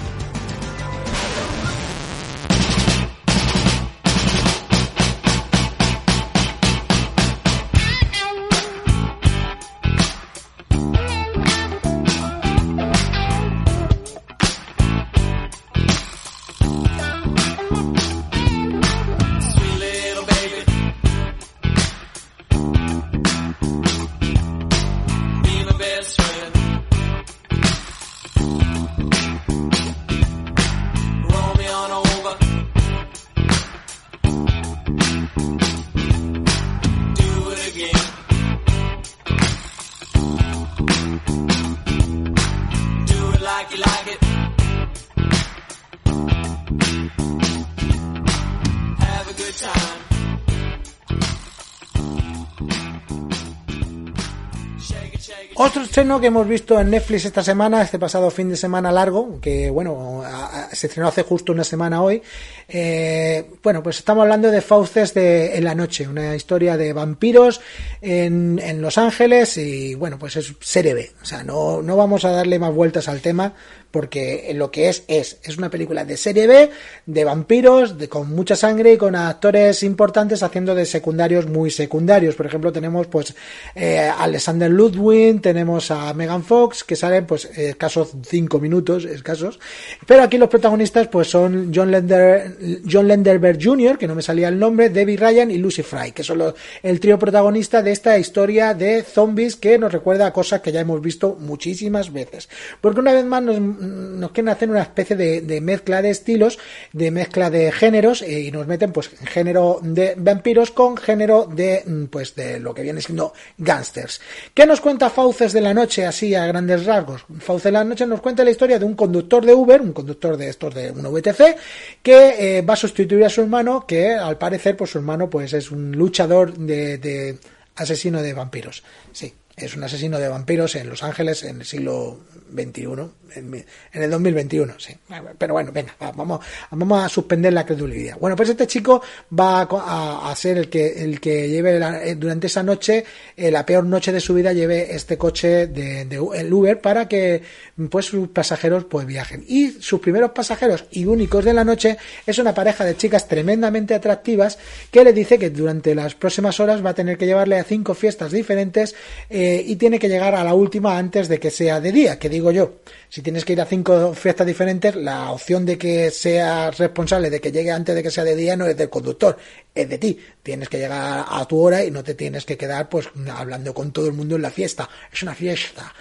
Que 56.07 56.29
hemos 56.29 56.47
visto 56.47 56.81
en 56.81 56.91
Netflix 56.91 57.25
esta 57.25 57.43
semana, 57.43 57.83
este 57.83 57.99
pasado 57.99 58.31
fin 58.31 58.49
de 58.49 58.57
semana 58.57 58.93
largo, 58.93 59.41
que 59.41 59.71
bueno, 59.71 60.23
se 60.71 60.87
estrenó 60.87 61.09
hace 61.09 61.23
justo 61.23 61.53
una 61.53 61.65
semana 61.65 62.01
hoy. 62.01 62.23
Eh, 62.69 63.45
bueno, 63.61 63.83
pues 63.83 63.99
estamos 63.99 64.23
hablando 64.23 64.51
de 64.53 64.61
Fauces 64.61 65.15
de 65.15 65.57
En 65.57 65.65
la 65.65 65.75
Noche, 65.75 66.07
una 66.07 66.37
historia 66.37 66.77
de 66.77 66.93
vampiros 66.93 67.61
en, 68.01 68.61
en 68.63 68.81
Los 68.81 68.99
Ángeles 68.99 69.57
y 69.59 69.97
bueno, 69.97 70.17
pues 70.17 70.37
es 70.37 70.55
serie 70.61 70.95
B. 70.95 71.11
O 71.21 71.25
sea, 71.25 71.43
no, 71.43 71.83
no 71.83 71.97
vamos 71.97 72.25
a 72.25 72.31
darle 72.31 72.61
más 72.61 72.73
vueltas 72.73 73.09
al 73.09 73.21
tema 73.21 73.55
porque 73.91 74.53
lo 74.55 74.71
que 74.71 74.89
es 74.89 75.05
es 75.09 75.39
es 75.43 75.57
una 75.57 75.71
película 75.71 76.05
de 76.05 76.17
serie 76.17 76.47
B 76.47 76.71
de 77.07 77.25
vampiros 77.25 77.99
de, 77.99 78.09
con 78.09 78.31
mucha 78.35 78.57
sangre 78.57 78.93
y 78.93 78.97
con 78.97 79.15
actores 79.15 79.83
importantes 79.83 80.43
haciendo 80.43 80.75
de 80.75 80.87
secundarios 80.87 81.47
muy 81.47 81.71
secundarios 81.71 82.35
por 82.35 82.47
ejemplo 82.47 82.73
tenemos 82.73 83.07
pues 83.07 83.35
eh, 83.75 84.11
Alexander 84.19 84.71
Ludwig 84.71 85.41
tenemos 85.41 85.91
a 85.91 86.13
Megan 86.15 86.43
Fox 86.43 86.85
que 86.85 86.97
salen 86.97 87.27
pues 87.27 87.45
escasos 87.57 88.11
5 88.29 88.59
minutos 88.59 89.05
escasos 89.05 89.59
pero 90.07 90.23
aquí 90.23 90.39
los 90.39 90.49
protagonistas 90.49 91.09
pues 91.09 91.29
son 91.29 91.73
John 91.75 91.91
Lender 91.91 92.57
John 92.91 93.09
Lenderberg 93.09 93.59
Jr. 93.63 93.99
que 93.99 94.07
no 94.07 94.15
me 94.15 94.23
salía 94.23 94.49
el 94.49 94.59
nombre 94.59 94.91
Debbie 94.91 95.17
Ryan 95.17 95.51
y 95.51 95.59
Lucy 95.59 95.83
Fry 95.83 96.13
que 96.13 96.23
son 96.23 96.39
los, 96.39 96.55
el 96.83 97.01
trío 97.01 97.19
protagonista 97.19 97.83
de 97.83 97.93
esta 97.93 98.19
historia 98.19 98.75
de 98.75 99.03
zombies 99.03 99.57
que 99.57 99.79
nos 99.79 99.93
recuerda 99.93 100.27
a 100.27 100.33
cosas 100.33 100.61
que 100.61 100.73
ya 100.73 100.81
hemos 100.81 101.01
visto 101.01 101.37
muchísimas 101.41 102.13
veces 102.13 102.49
porque 102.81 103.01
una 103.01 103.13
vez 103.13 103.25
más 103.25 103.43
nos 103.43 103.76
nos 103.79 104.31
quieren 104.33 104.49
hacer 104.49 104.71
una 104.71 104.83
especie 104.83 105.17
de, 105.17 105.61
mezcla 105.61 106.03
de 106.03 106.11
estilos, 106.11 106.59
de 106.93 107.11
mezcla 107.11 107.51
de 107.51 107.73
géneros 107.73 108.23
eh, 108.23 108.41
y 108.41 108.51
nos 108.51 108.67
meten 108.67 108.93
pues 108.93 109.11
género 109.25 109.79
de 109.83 110.15
vampiros 110.17 110.71
con 110.71 110.97
género 110.97 111.47
de 111.47 111.83
mm, 111.87 112.05
pues 112.07 112.35
de 112.35 112.61
lo 112.61 112.75
que 112.75 112.83
viene 112.83 113.01
siendo 113.01 113.33
gangsters. 113.59 114.21
¿Qué 114.55 114.67
nos 114.67 114.81
cuenta 114.81 115.11
Fauces 115.11 115.53
de 115.53 115.61
la 115.61 115.75
noche 115.75 116.07
así 116.07 116.35
a 116.35 116.47
grandes 116.47 116.85
rasgos? 116.87 117.25
Fauces 117.39 117.65
de 117.65 117.73
la 117.73 117.85
noche 117.85 118.07
nos 118.07 118.21
cuenta 118.21 118.45
la 118.45 118.51
historia 118.51 118.79
de 118.79 118.85
un 118.85 118.95
conductor 118.95 119.45
de 119.45 119.55
Uber, 119.55 119.81
un 119.81 119.93
conductor 119.93 120.37
de 120.37 120.49
estos 120.49 120.75
de 120.75 120.91
un 120.91 121.03
VTC 121.03 121.57
que 122.03 122.59
eh, 122.59 122.63
va 122.63 122.75
a 122.75 122.77
sustituir 122.77 123.25
a 123.25 123.29
su 123.29 123.43
hermano 123.43 123.87
que 123.87 124.15
al 124.15 124.39
parecer 124.39 124.77
pues 124.77 124.91
su 124.91 124.99
hermano 124.99 125.31
pues 125.31 125.53
es 125.53 125.71
un 125.71 125.93
luchador 125.93 126.57
de, 126.57 126.99
de 126.99 127.39
asesino 127.77 128.23
de 128.23 128.33
vampiros. 128.33 128.83
Sí, 129.13 129.33
es 129.57 129.77
un 129.77 129.85
asesino 129.85 130.19
de 130.19 130.29
vampiros 130.29 130.75
en 130.77 130.89
Los 130.89 131.03
Ángeles 131.03 131.43
en 131.45 131.61
el 131.61 131.67
siglo 131.67 132.21
XXI, 132.53 132.87
en, 133.35 133.65
el 133.93 134.11
2021, 134.11 134.75
sí. 134.79 134.95
Pero 135.39 135.55
bueno, 135.55 135.73
venga, 135.73 135.95
vamos, 135.99 136.41
vamos 136.71 137.05
a 137.05 137.09
suspender 137.09 137.53
la 137.53 137.65
credibilidad. 137.65 138.19
Bueno, 138.19 138.37
pues 138.37 138.49
este 138.49 138.67
chico 138.67 139.03
va 139.39 139.63
a, 139.63 140.35
ser 140.37 140.59
el 140.59 140.69
que, 140.69 141.03
el 141.05 141.21
que 141.21 141.49
lleve 141.49 141.77
eh, 141.77 142.15
durante 142.15 142.47
esa 142.47 142.63
noche, 142.63 143.05
eh, 143.37 143.51
la 143.51 143.65
peor 143.67 143.85
noche 143.85 144.13
de 144.13 144.21
su 144.21 144.35
vida, 144.35 144.53
lleve 144.53 144.95
este 144.95 145.19
coche 145.19 145.67
de, 145.67 146.03
el 146.35 146.53
Uber 146.53 146.81
para 146.81 147.09
que 147.09 147.43
pues 147.91 148.07
sus 148.07 148.29
pasajeros 148.29 148.85
pues 148.85 149.07
viajen. 149.07 149.45
Y 149.47 149.71
sus 149.81 150.01
primeros 150.01 150.31
pasajeros 150.31 150.85
y 150.91 151.05
únicos 151.05 151.45
de 151.45 151.53
la 151.53 151.65
noche 151.65 151.99
es 152.27 152.39
una 152.39 152.55
pareja 152.55 152.85
de 152.85 152.97
chicas 152.97 153.29
tremendamente 153.29 153.95
atractivas 153.95 154.59
que 154.91 155.05
le 155.05 155.13
dice 155.13 155.39
que 155.39 155.51
durante 155.51 155.95
las 155.95 156.15
próximas 156.15 156.59
horas 156.61 156.85
va 156.85 156.91
a 156.91 156.95
tener 156.95 157.19
que 157.19 157.27
llevarle 157.27 157.59
a 157.59 157.65
cinco 157.65 157.95
fiestas 157.95 158.33
diferentes 158.33 158.95
eh, 159.29 159.63
y 159.67 159.77
tiene 159.77 159.99
que 159.99 160.09
llegar 160.09 160.35
a 160.35 160.45
la 160.45 160.55
última 160.55 160.97
antes 160.99 161.29
de 161.29 161.39
que 161.39 161.51
sea 161.51 161.81
de 161.81 161.93
día, 161.93 162.19
que 162.19 162.29
digo 162.37 162.51
yo, 162.51 162.81
si 163.09 163.23
tienes 163.23 163.45
que 163.45 163.55
ir 163.55 163.61
a 163.63 163.67
cinco 163.67 164.13
fiestas 164.13 164.47
diferentes, 164.47 164.95
la 164.95 165.31
opción 165.31 165.65
de 165.65 165.79
que 165.79 166.11
seas 166.11 166.77
responsable 166.77 167.31
de 167.31 167.41
que 167.41 167.51
llegue 167.51 167.71
antes 167.71 167.95
de 167.95 168.03
que 168.03 168.11
sea 168.11 168.25
de 168.25 168.37
día 168.37 168.57
no 168.57 168.67
es 168.67 168.77
del 168.77 168.91
conductor, 168.91 169.39
es 169.75 169.89
de 169.89 169.97
ti. 169.97 170.19
Tienes 170.43 170.69
que 170.69 170.79
llegar 170.79 171.25
a 171.27 171.45
tu 171.47 171.59
hora 171.59 171.83
y 171.83 171.91
no 171.91 172.05
te 172.05 172.15
tienes 172.15 172.45
que 172.45 172.59
quedar 172.59 172.89
pues 172.91 173.09
hablando 173.33 173.73
con 173.73 173.91
todo 173.91 174.07
el 174.07 174.13
mundo 174.13 174.37
en 174.37 174.43
la 174.43 174.51
fiesta. 174.51 174.89
Es 175.11 175.23
una 175.23 175.35
fiesta. 175.35 175.95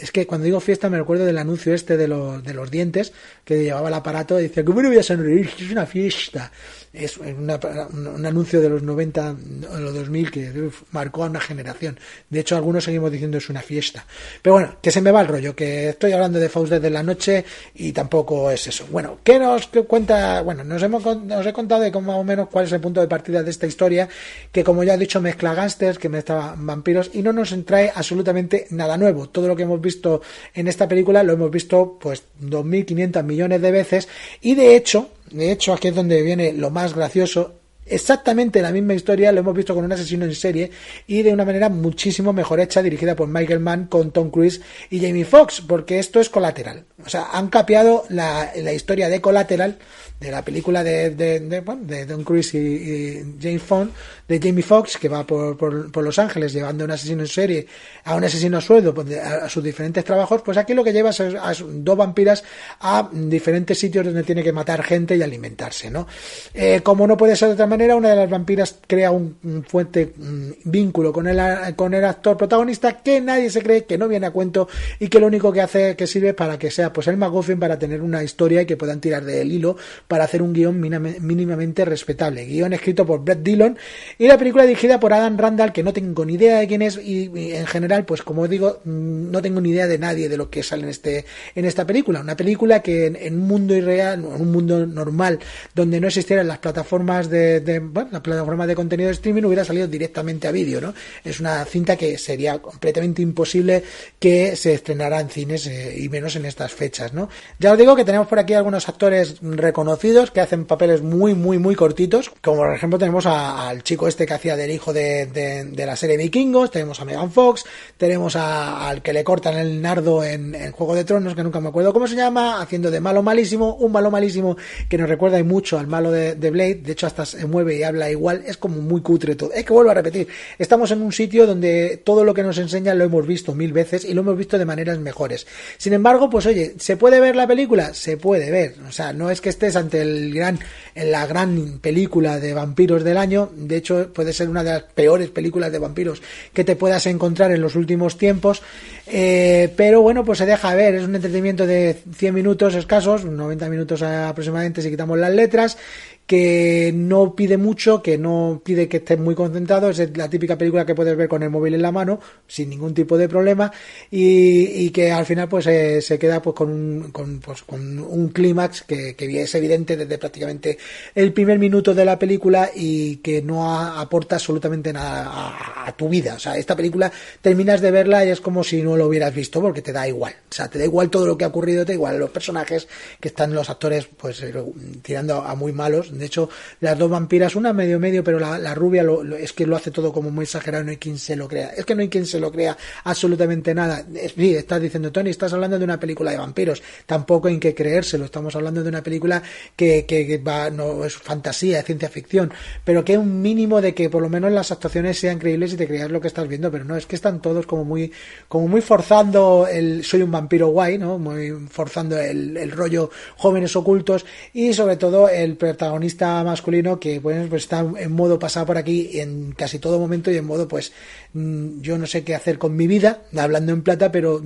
Es 0.00 0.10
que 0.10 0.26
cuando 0.26 0.46
digo 0.46 0.60
fiesta 0.60 0.90
me 0.90 0.98
recuerdo 0.98 1.24
del 1.24 1.38
anuncio 1.38 1.74
este 1.74 1.96
de 1.96 2.08
los, 2.08 2.42
de 2.42 2.54
los 2.54 2.70
dientes 2.70 3.12
que 3.44 3.62
llevaba 3.62 3.88
el 3.88 3.94
aparato 3.94 4.38
y 4.40 4.44
dice, 4.44 4.64
¿cómo 4.64 4.82
no 4.82 4.88
voy 4.88 4.98
a 4.98 5.02
sonreír? 5.02 5.48
Es 5.58 5.70
una 5.70 5.86
fiesta 5.86 6.50
es 6.94 7.18
un 7.18 8.24
anuncio 8.24 8.60
de 8.60 8.68
los 8.68 8.82
90 8.82 9.36
o 9.72 9.78
los 9.78 9.94
2000 9.94 10.30
que 10.30 10.70
marcó 10.92 11.24
a 11.24 11.26
una 11.26 11.40
generación. 11.40 11.98
De 12.30 12.40
hecho, 12.40 12.54
algunos 12.54 12.84
seguimos 12.84 13.10
diciendo 13.10 13.38
es 13.38 13.50
una 13.50 13.62
fiesta. 13.62 14.06
Pero 14.40 14.54
bueno, 14.54 14.76
que 14.80 14.92
se 14.92 15.00
me 15.00 15.10
va 15.10 15.20
el 15.20 15.26
rollo, 15.26 15.56
que 15.56 15.88
estoy 15.88 16.12
hablando 16.12 16.38
de 16.38 16.48
Faust 16.48 16.72
desde 16.72 16.90
la 16.90 17.02
noche 17.02 17.44
y 17.74 17.92
tampoco 17.92 18.48
es 18.50 18.68
eso. 18.68 18.86
Bueno, 18.90 19.18
¿qué 19.24 19.40
nos 19.40 19.66
cuenta? 19.88 20.40
Bueno, 20.42 20.62
nos, 20.62 20.82
hemos, 20.84 21.04
nos 21.04 21.44
he 21.44 21.52
contado 21.52 21.82
de 21.82 21.90
cómo 21.90 22.12
más 22.12 22.20
o 22.20 22.24
menos 22.24 22.48
cuál 22.48 22.66
es 22.66 22.72
el 22.72 22.80
punto 22.80 23.00
de 23.00 23.08
partida 23.08 23.42
de 23.42 23.50
esta 23.50 23.66
historia, 23.66 24.08
que 24.52 24.62
como 24.62 24.84
ya 24.84 24.94
he 24.94 24.98
dicho, 24.98 25.20
mezcla 25.20 25.52
gángsters, 25.52 25.98
que 25.98 26.08
mezcla 26.08 26.54
vampiros 26.56 27.10
y 27.12 27.22
no 27.22 27.32
nos 27.32 27.54
trae 27.64 27.90
absolutamente 27.92 28.68
nada 28.70 28.96
nuevo. 28.96 29.28
Lo 29.48 29.56
que 29.56 29.64
hemos 29.64 29.80
visto 29.80 30.22
en 30.54 30.68
esta 30.68 30.88
película 30.88 31.22
lo 31.22 31.32
hemos 31.32 31.50
visto 31.50 31.98
pues 32.00 32.24
2.500 32.42 33.22
millones 33.22 33.60
de 33.60 33.70
veces 33.70 34.08
y 34.40 34.54
de 34.54 34.76
hecho, 34.76 35.08
de 35.30 35.50
hecho, 35.50 35.72
aquí 35.72 35.88
es 35.88 35.94
donde 35.94 36.22
viene 36.22 36.52
lo 36.52 36.70
más 36.70 36.94
gracioso. 36.94 37.54
Exactamente 37.86 38.62
la 38.62 38.72
misma 38.72 38.94
historia 38.94 39.32
lo 39.32 39.40
hemos 39.40 39.54
visto 39.54 39.74
con 39.74 39.84
un 39.84 39.92
asesino 39.92 40.24
en 40.24 40.34
serie 40.34 40.70
y 41.06 41.22
de 41.22 41.32
una 41.32 41.44
manera 41.44 41.68
muchísimo 41.68 42.32
mejor 42.32 42.60
hecha, 42.60 42.82
dirigida 42.82 43.14
por 43.14 43.28
Michael 43.28 43.60
Mann 43.60 43.86
con 43.86 44.10
Tom 44.10 44.30
Cruise 44.30 44.60
y 44.90 45.00
Jamie 45.00 45.24
Foxx, 45.24 45.60
porque 45.60 45.98
esto 45.98 46.20
es 46.20 46.30
colateral. 46.30 46.84
O 47.04 47.08
sea, 47.08 47.28
han 47.32 47.48
capeado 47.48 48.04
la, 48.08 48.52
la 48.56 48.72
historia 48.72 49.08
de 49.08 49.20
colateral 49.20 49.78
de 50.20 50.30
la 50.30 50.42
película 50.42 50.82
de, 50.82 51.10
de, 51.10 51.40
de, 51.40 52.06
Tom 52.06 52.24
Cruise 52.24 52.54
y, 52.54 52.58
y 52.58 53.36
James 53.40 53.68
Bond, 53.68 53.90
de 54.26 54.40
Jamie 54.40 54.62
Foxx, 54.62 54.96
que 54.96 55.08
va 55.08 55.26
por, 55.26 55.56
por, 55.56 55.90
por, 55.92 56.02
Los 56.04 56.18
Ángeles 56.18 56.52
llevando 56.52 56.84
a 56.84 56.86
un 56.86 56.92
asesino 56.92 57.22
en 57.22 57.28
serie 57.28 57.66
a 58.04 58.14
un 58.14 58.24
asesino 58.24 58.58
a 58.58 58.60
sueldo 58.60 58.94
pues, 58.94 59.16
a, 59.18 59.48
sus 59.48 59.62
diferentes 59.62 60.04
trabajos, 60.04 60.42
pues 60.42 60.56
aquí 60.56 60.72
lo 60.72 60.84
que 60.84 60.92
lleva 60.92 61.10
es 61.10 61.20
a, 61.20 61.52
dos 61.68 61.96
vampiras 61.96 62.44
a 62.80 63.08
diferentes 63.12 63.78
sitios 63.78 64.04
donde 64.04 64.22
tiene 64.22 64.42
que 64.42 64.52
matar 64.52 64.82
gente 64.82 65.16
y 65.16 65.22
alimentarse, 65.22 65.90
¿no? 65.90 66.06
Eh, 66.54 66.80
como 66.82 67.06
no 67.06 67.16
puede 67.16 67.36
ser 67.36 67.48
de 67.48 67.54
otra 67.54 67.66
manera, 67.66 67.73
una 67.74 68.10
de 68.10 68.16
las 68.16 68.30
vampiras 68.30 68.78
crea 68.86 69.10
un, 69.10 69.36
fuerte 69.66 70.14
un 70.18 70.56
vínculo 70.64 71.12
con 71.12 71.26
el, 71.26 71.40
con 71.76 71.94
el 71.94 72.04
actor 72.04 72.36
protagonista 72.36 73.02
que 73.02 73.20
nadie 73.20 73.50
se 73.50 73.62
cree 73.62 73.84
que 73.84 73.98
no 73.98 74.08
viene 74.08 74.26
a 74.26 74.30
cuento 74.30 74.68
y 74.98 75.08
que 75.08 75.20
lo 75.20 75.26
único 75.26 75.52
que 75.52 75.60
hace 75.60 75.96
que 75.96 76.06
sirve 76.06 76.34
para 76.34 76.58
que 76.58 76.70
sea 76.70 76.92
pues 76.92 77.08
el 77.08 77.16
McGuffin 77.16 77.58
para 77.58 77.78
tener 77.78 78.02
una 78.02 78.22
historia 78.22 78.62
y 78.62 78.66
que 78.66 78.76
puedan 78.76 79.00
tirar 79.00 79.24
del 79.24 79.50
hilo 79.50 79.76
para 80.08 80.24
hacer 80.24 80.42
un 80.42 80.52
guion 80.52 80.80
mínimamente 80.80 81.84
respetable. 81.84 82.46
Guión 82.46 82.72
escrito 82.72 83.04
por 83.04 83.24
Brett 83.24 83.42
Dillon 83.42 83.76
y 84.18 84.28
la 84.28 84.38
película 84.38 84.64
dirigida 84.64 85.00
por 85.00 85.12
Adam 85.12 85.36
Randall, 85.36 85.72
que 85.72 85.82
no 85.82 85.92
tengo 85.92 86.24
ni 86.24 86.34
idea 86.34 86.60
de 86.60 86.68
quién 86.68 86.82
es 86.82 86.98
y, 86.98 87.30
y, 87.34 87.52
en 87.52 87.66
general, 87.66 88.04
pues 88.04 88.22
como 88.22 88.46
digo, 88.48 88.80
mm, 88.84 89.30
no 89.30 89.42
tengo 89.42 89.60
ni 89.60 89.70
idea 89.70 89.86
de 89.86 89.98
nadie 89.98 90.28
de 90.28 90.36
lo 90.36 90.50
que 90.50 90.62
sale 90.62 90.84
en, 90.84 90.88
este, 90.90 91.24
en 91.54 91.64
esta 91.64 91.86
película. 91.86 92.20
Una 92.20 92.36
película 92.36 92.80
que 92.80 93.06
en, 93.06 93.16
en 93.16 93.34
un 93.40 93.46
mundo 93.46 93.74
irreal, 93.74 94.20
en 94.20 94.40
un 94.40 94.52
mundo 94.52 94.86
normal, 94.86 95.38
donde 95.74 96.00
no 96.00 96.06
existieran 96.06 96.46
las 96.46 96.58
plataformas 96.58 97.28
de, 97.30 97.60
de 97.64 97.80
bueno, 97.80 98.10
las 98.12 98.20
plataformas 98.20 98.66
de 98.66 98.74
contenido 98.74 99.08
de 99.08 99.14
streaming, 99.14 99.44
hubiera 99.44 99.64
salido 99.64 99.86
directamente 99.86 100.48
a 100.48 100.52
vídeo, 100.52 100.80
¿no? 100.80 100.94
Es 101.24 101.40
una 101.40 101.64
cinta 101.64 101.96
que 101.96 102.18
sería 102.18 102.58
completamente 102.58 103.22
imposible 103.22 103.82
que 104.18 104.56
se 104.56 104.74
estrenara 104.74 105.20
en 105.20 105.28
cines 105.28 105.66
eh, 105.66 105.94
y 105.98 106.08
menos 106.08 106.36
en 106.36 106.44
estas 106.44 106.72
fechas 106.72 106.94
¿no? 107.12 107.28
Ya 107.58 107.72
os 107.72 107.78
digo 107.78 107.96
que 107.96 108.04
tenemos 108.04 108.28
por 108.28 108.38
aquí 108.38 108.54
algunos 108.54 108.88
actores 108.88 109.36
reconocidos 109.42 110.30
que 110.30 110.40
hacen 110.40 110.64
papeles 110.64 111.02
muy, 111.02 111.34
muy, 111.34 111.58
muy 111.58 111.74
cortitos, 111.74 112.30
como 112.42 112.58
por 112.58 112.74
ejemplo 112.74 112.98
tenemos 112.98 113.26
al 113.26 113.82
chico 113.82 114.08
este 114.08 114.26
que 114.26 114.34
hacía 114.34 114.56
del 114.56 114.70
hijo 114.70 114.92
de, 114.92 115.26
de, 115.26 115.86
la 115.86 115.96
serie 115.96 116.16
Vikingos, 116.16 116.70
tenemos 116.70 117.00
a 117.00 117.04
Megan 117.04 117.30
Fox, 117.30 117.64
tenemos 117.96 118.36
al 118.36 119.02
que 119.02 119.12
le 119.12 119.24
cortan 119.24 119.56
el 119.56 119.82
nardo 119.82 120.24
en, 120.24 120.54
en, 120.54 120.72
Juego 120.72 120.94
de 120.94 121.04
Tronos, 121.04 121.34
que 121.34 121.42
nunca 121.42 121.60
me 121.60 121.68
acuerdo 121.68 121.92
cómo 121.92 122.06
se 122.06 122.16
llama, 122.16 122.60
haciendo 122.60 122.90
de 122.90 123.00
malo 123.00 123.22
malísimo, 123.22 123.74
un 123.76 123.92
malo 123.92 124.10
malísimo 124.10 124.56
que 124.88 124.98
nos 124.98 125.08
recuerda 125.08 125.42
mucho 125.44 125.78
al 125.78 125.86
malo 125.86 126.10
de, 126.10 126.34
de 126.34 126.50
Blade, 126.50 126.76
de 126.76 126.92
hecho 126.92 127.06
hasta 127.06 127.24
mueve 127.54 127.76
y 127.76 127.84
habla 127.84 128.10
igual, 128.10 128.42
es 128.46 128.56
como 128.56 128.80
muy 128.80 129.00
cutre 129.00 129.36
todo. 129.36 129.52
Es 129.52 129.64
que 129.64 129.72
vuelvo 129.72 129.92
a 129.92 129.94
repetir, 129.94 130.26
estamos 130.58 130.90
en 130.90 131.02
un 131.02 131.12
sitio 131.12 131.46
donde 131.46 132.02
todo 132.02 132.24
lo 132.24 132.34
que 132.34 132.42
nos 132.42 132.58
enseña 132.58 132.94
lo 132.94 133.04
hemos 133.04 133.24
visto 133.28 133.54
mil 133.54 133.72
veces 133.72 134.04
y 134.04 134.12
lo 134.12 134.22
hemos 134.22 134.36
visto 134.36 134.58
de 134.58 134.64
maneras 134.64 134.98
mejores. 134.98 135.46
Sin 135.78 135.92
embargo, 135.92 136.28
pues 136.28 136.46
oye, 136.46 136.74
¿se 136.78 136.96
puede 136.96 137.20
ver 137.20 137.36
la 137.36 137.46
película? 137.46 137.94
Se 137.94 138.16
puede 138.16 138.50
ver. 138.50 138.74
O 138.88 138.90
sea, 138.90 139.12
no 139.12 139.30
es 139.30 139.40
que 139.40 139.50
estés 139.50 139.76
ante 139.76 140.02
el 140.02 140.34
gran, 140.34 140.58
la 140.96 141.26
gran 141.28 141.78
película 141.80 142.40
de 142.40 142.54
vampiros 142.54 143.04
del 143.04 143.18
año. 143.18 143.50
De 143.54 143.76
hecho, 143.76 144.12
puede 144.12 144.32
ser 144.32 144.48
una 144.48 144.64
de 144.64 144.70
las 144.70 144.82
peores 144.82 145.30
películas 145.30 145.70
de 145.70 145.78
vampiros 145.78 146.22
que 146.52 146.64
te 146.64 146.74
puedas 146.74 147.06
encontrar 147.06 147.52
en 147.52 147.60
los 147.60 147.76
últimos 147.76 148.18
tiempos. 148.18 148.62
Eh, 149.06 149.72
pero 149.76 150.02
bueno, 150.02 150.24
pues 150.24 150.38
se 150.38 150.46
deja 150.46 150.74
ver. 150.74 150.96
Es 150.96 151.04
un 151.04 151.14
entretenimiento 151.14 151.66
de 151.66 151.96
100 152.16 152.34
minutos 152.34 152.74
escasos, 152.74 153.24
90 153.24 153.68
minutos 153.68 154.02
aproximadamente 154.02 154.82
si 154.82 154.90
quitamos 154.90 155.18
las 155.18 155.32
letras 155.32 155.78
que 156.26 156.90
no 156.94 157.34
pide 157.34 157.58
mucho, 157.58 158.02
que 158.02 158.16
no 158.16 158.62
pide 158.64 158.88
que 158.88 158.98
estés 158.98 159.18
muy 159.18 159.34
concentrado, 159.34 159.90
es 159.90 160.16
la 160.16 160.30
típica 160.30 160.56
película 160.56 160.86
que 160.86 160.94
puedes 160.94 161.16
ver 161.16 161.28
con 161.28 161.42
el 161.42 161.50
móvil 161.50 161.74
en 161.74 161.82
la 161.82 161.92
mano, 161.92 162.18
sin 162.46 162.70
ningún 162.70 162.94
tipo 162.94 163.18
de 163.18 163.28
problema, 163.28 163.70
y, 164.10 164.90
que 164.90 165.10
al 165.10 165.26
final 165.26 165.48
pues 165.48 165.66
eh, 165.66 166.00
se 166.00 166.18
queda 166.18 166.40
pues 166.40 166.54
con 166.54 166.70
un, 166.70 167.10
con, 167.10 167.40
pues, 167.40 167.62
con 167.62 167.98
un 167.98 168.28
clímax 168.28 168.82
que, 168.82 169.14
que, 169.14 169.42
es 169.42 169.54
evidente 169.54 169.96
desde 169.96 170.18
prácticamente 170.18 170.78
el 171.14 171.32
primer 171.32 171.58
minuto 171.58 171.92
de 171.94 172.04
la 172.04 172.18
película 172.18 172.70
y 172.74 173.16
que 173.16 173.42
no 173.42 173.70
aporta 173.74 174.36
absolutamente 174.36 174.92
nada 174.92 175.26
a, 175.26 175.88
a, 175.88 175.96
tu 175.96 176.08
vida. 176.08 176.34
O 176.34 176.38
sea, 176.38 176.56
esta 176.56 176.76
película 176.76 177.10
terminas 177.42 177.80
de 177.80 177.90
verla 177.90 178.24
y 178.24 178.30
es 178.30 178.40
como 178.40 178.62
si 178.62 178.82
no 178.82 178.96
lo 178.96 179.08
hubieras 179.08 179.34
visto 179.34 179.60
porque 179.60 179.82
te 179.82 179.92
da 179.92 180.06
igual. 180.06 180.34
O 180.50 180.54
sea, 180.54 180.68
te 180.68 180.78
da 180.78 180.84
igual 180.84 181.10
todo 181.10 181.26
lo 181.26 181.36
que 181.36 181.44
ha 181.44 181.48
ocurrido, 181.48 181.84
te 181.84 181.92
da 181.92 181.94
igual 181.94 182.18
los 182.18 182.30
personajes 182.30 182.86
que 183.20 183.28
están 183.28 183.52
los 183.52 183.68
actores 183.68 184.06
pues 184.16 184.40
eh, 184.42 184.54
tirando 185.02 185.42
a 185.42 185.54
muy 185.54 185.72
malos 185.72 186.13
de 186.18 186.26
hecho, 186.26 186.48
las 186.80 186.98
dos 186.98 187.10
vampiras, 187.10 187.56
una 187.56 187.72
medio 187.72 187.98
medio, 188.00 188.24
pero 188.24 188.38
la, 188.38 188.74
rubia 188.74 189.04
es 189.38 189.52
que 189.52 189.66
lo 189.66 189.76
hace 189.76 189.90
todo 189.90 190.12
como 190.12 190.30
muy 190.30 190.44
exagerado, 190.44 190.84
no 190.84 190.90
hay 190.90 190.96
quien 190.96 191.18
se 191.18 191.36
lo 191.36 191.48
crea. 191.48 191.70
Es 191.76 191.84
que 191.84 191.94
no 191.94 192.02
hay 192.02 192.08
quien 192.08 192.26
se 192.26 192.40
lo 192.40 192.50
crea 192.50 192.76
absolutamente 193.04 193.74
nada. 193.74 194.04
sí, 194.34 194.54
estás 194.54 194.80
diciendo, 194.80 195.12
Tony, 195.12 195.30
estás 195.30 195.52
hablando 195.52 195.78
de 195.78 195.84
una 195.84 195.98
película 195.98 196.30
de 196.30 196.38
vampiros. 196.38 196.82
Tampoco 197.06 197.48
hay 197.48 197.58
que 197.58 197.74
creérselo. 197.74 198.24
Estamos 198.24 198.54
hablando 198.56 198.82
de 198.82 198.88
una 198.88 199.02
película 199.02 199.42
que, 199.76 200.04
que, 200.06 200.38
va, 200.38 200.70
no 200.70 201.04
es 201.04 201.16
fantasía, 201.16 201.80
es 201.80 201.84
ciencia 201.84 202.08
ficción, 202.08 202.52
pero 202.84 203.04
que 203.04 203.18
un 203.18 203.40
mínimo 203.42 203.80
de 203.80 203.94
que 203.94 204.10
por 204.10 204.22
lo 204.22 204.28
menos 204.28 204.52
las 204.52 204.70
actuaciones 204.70 205.18
sean 205.18 205.38
creíbles 205.38 205.72
y 205.72 205.76
te 205.76 205.86
creas 205.86 206.10
lo 206.10 206.20
que 206.20 206.28
estás 206.28 206.48
viendo, 206.48 206.70
pero 206.70 206.84
no, 206.84 206.96
es 206.96 207.06
que 207.06 207.16
están 207.16 207.40
todos 207.40 207.66
como 207.66 207.84
muy, 207.84 208.12
como 208.48 208.68
muy 208.68 208.80
forzando 208.80 209.66
el 209.70 210.04
soy 210.04 210.22
un 210.22 210.30
vampiro 210.30 210.68
guay, 210.68 210.98
¿no? 210.98 211.18
Muy 211.18 211.50
forzando 211.70 212.18
el, 212.18 212.56
el 212.56 212.70
rollo 212.70 213.10
jóvenes 213.36 213.76
ocultos 213.76 214.24
y 214.52 214.72
sobre 214.72 214.96
todo 214.96 215.28
el 215.28 215.56
protagonista 215.56 216.03
masculino 216.44 216.98
que 216.98 217.20
pues 217.20 217.52
está 217.52 217.80
en 217.80 218.12
modo 218.12 218.38
pasado 218.38 218.66
por 218.66 218.78
aquí 218.78 219.20
en 219.20 219.52
casi 219.52 219.78
todo 219.78 219.98
momento 219.98 220.30
y 220.30 220.36
en 220.36 220.44
modo 220.44 220.68
pues 220.68 220.92
mm, 221.32 221.80
yo 221.80 221.98
no 221.98 222.06
sé 222.06 222.24
qué 222.24 222.34
hacer 222.34 222.58
con 222.58 222.76
mi 222.76 222.86
vida, 222.86 223.22
hablando 223.36 223.72
en 223.72 223.82
plata, 223.82 224.10
pero 224.10 224.42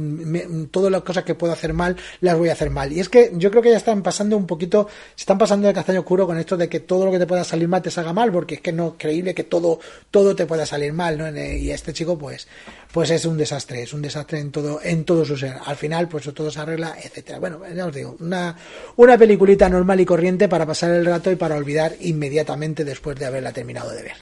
todas 0.70 0.90
las 0.90 1.02
cosas 1.02 1.24
que 1.24 1.34
puedo 1.34 1.52
hacer 1.52 1.72
mal 1.72 1.96
las 2.20 2.36
voy 2.36 2.48
a 2.48 2.52
hacer 2.52 2.70
mal. 2.70 2.92
Y 2.92 3.00
es 3.00 3.08
que 3.08 3.32
yo 3.34 3.50
creo 3.50 3.62
que 3.62 3.70
ya 3.70 3.76
están 3.76 4.02
pasando 4.02 4.36
un 4.36 4.46
poquito, 4.46 4.88
se 5.14 5.22
están 5.22 5.38
pasando 5.38 5.66
de 5.66 5.74
castaño 5.74 6.00
oscuro 6.00 6.26
con 6.26 6.38
esto 6.38 6.56
de 6.56 6.68
que 6.68 6.80
todo 6.80 7.04
lo 7.04 7.12
que 7.12 7.18
te 7.18 7.26
pueda 7.26 7.44
salir 7.44 7.68
mal 7.68 7.82
te 7.82 7.90
salga 7.90 8.12
mal, 8.12 8.32
porque 8.32 8.56
es 8.56 8.60
que 8.60 8.72
no 8.72 8.88
es 8.88 8.94
creíble 8.98 9.34
que 9.34 9.44
todo, 9.44 9.80
todo 10.10 10.34
te 10.34 10.46
pueda 10.46 10.66
salir 10.66 10.92
mal, 10.92 11.18
¿no? 11.18 11.28
Y 11.28 11.70
este 11.70 11.92
chico 11.92 12.18
pues 12.18 12.46
pues 12.92 13.10
es 13.10 13.26
un 13.26 13.36
desastre, 13.36 13.82
es 13.82 13.92
un 13.92 14.00
desastre 14.00 14.40
en 14.40 14.50
todo, 14.50 14.80
en 14.82 15.04
todo 15.04 15.24
su 15.24 15.36
ser. 15.36 15.56
Al 15.64 15.76
final, 15.76 16.08
pues 16.08 16.24
todo 16.32 16.50
se 16.50 16.60
arregla, 16.60 16.96
etcétera. 17.02 17.38
Bueno, 17.38 17.60
ya 17.74 17.86
os 17.86 17.94
digo, 17.94 18.16
una, 18.20 18.56
una 18.96 19.18
peliculita 19.18 19.68
normal 19.68 20.00
y 20.00 20.06
corriente 20.06 20.48
para 20.48 20.64
pasar 20.64 20.92
el 20.92 21.04
rato 21.04 21.30
y 21.30 21.36
para 21.36 21.47
olvidar 21.56 21.94
inmediatamente 22.00 22.84
después 22.84 23.18
de 23.18 23.26
haberla 23.26 23.52
terminado 23.52 23.90
de 23.90 24.02
ver. 24.02 24.12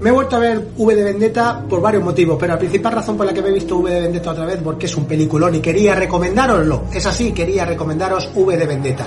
Me 0.00 0.08
he 0.08 0.12
vuelto 0.12 0.36
a 0.36 0.38
ver 0.38 0.68
V 0.78 0.94
de 0.94 1.04
Vendetta 1.04 1.62
por 1.68 1.82
varios 1.82 2.02
motivos, 2.02 2.38
pero 2.40 2.54
la 2.54 2.58
principal 2.58 2.94
razón 2.94 3.18
por 3.18 3.26
la 3.26 3.34
que 3.34 3.42
me 3.42 3.50
he 3.50 3.52
visto 3.52 3.76
V 3.76 3.90
de 3.92 4.00
Vendetta 4.00 4.30
otra 4.30 4.46
vez 4.46 4.58
porque 4.64 4.86
es 4.86 4.96
un 4.96 5.04
peliculón 5.04 5.54
y 5.54 5.60
quería 5.60 5.94
recomendároslo. 5.94 6.84
Es 6.94 7.04
así, 7.04 7.32
quería 7.32 7.66
recomendaros 7.66 8.30
V 8.34 8.56
de 8.56 8.66
Vendetta. 8.66 9.06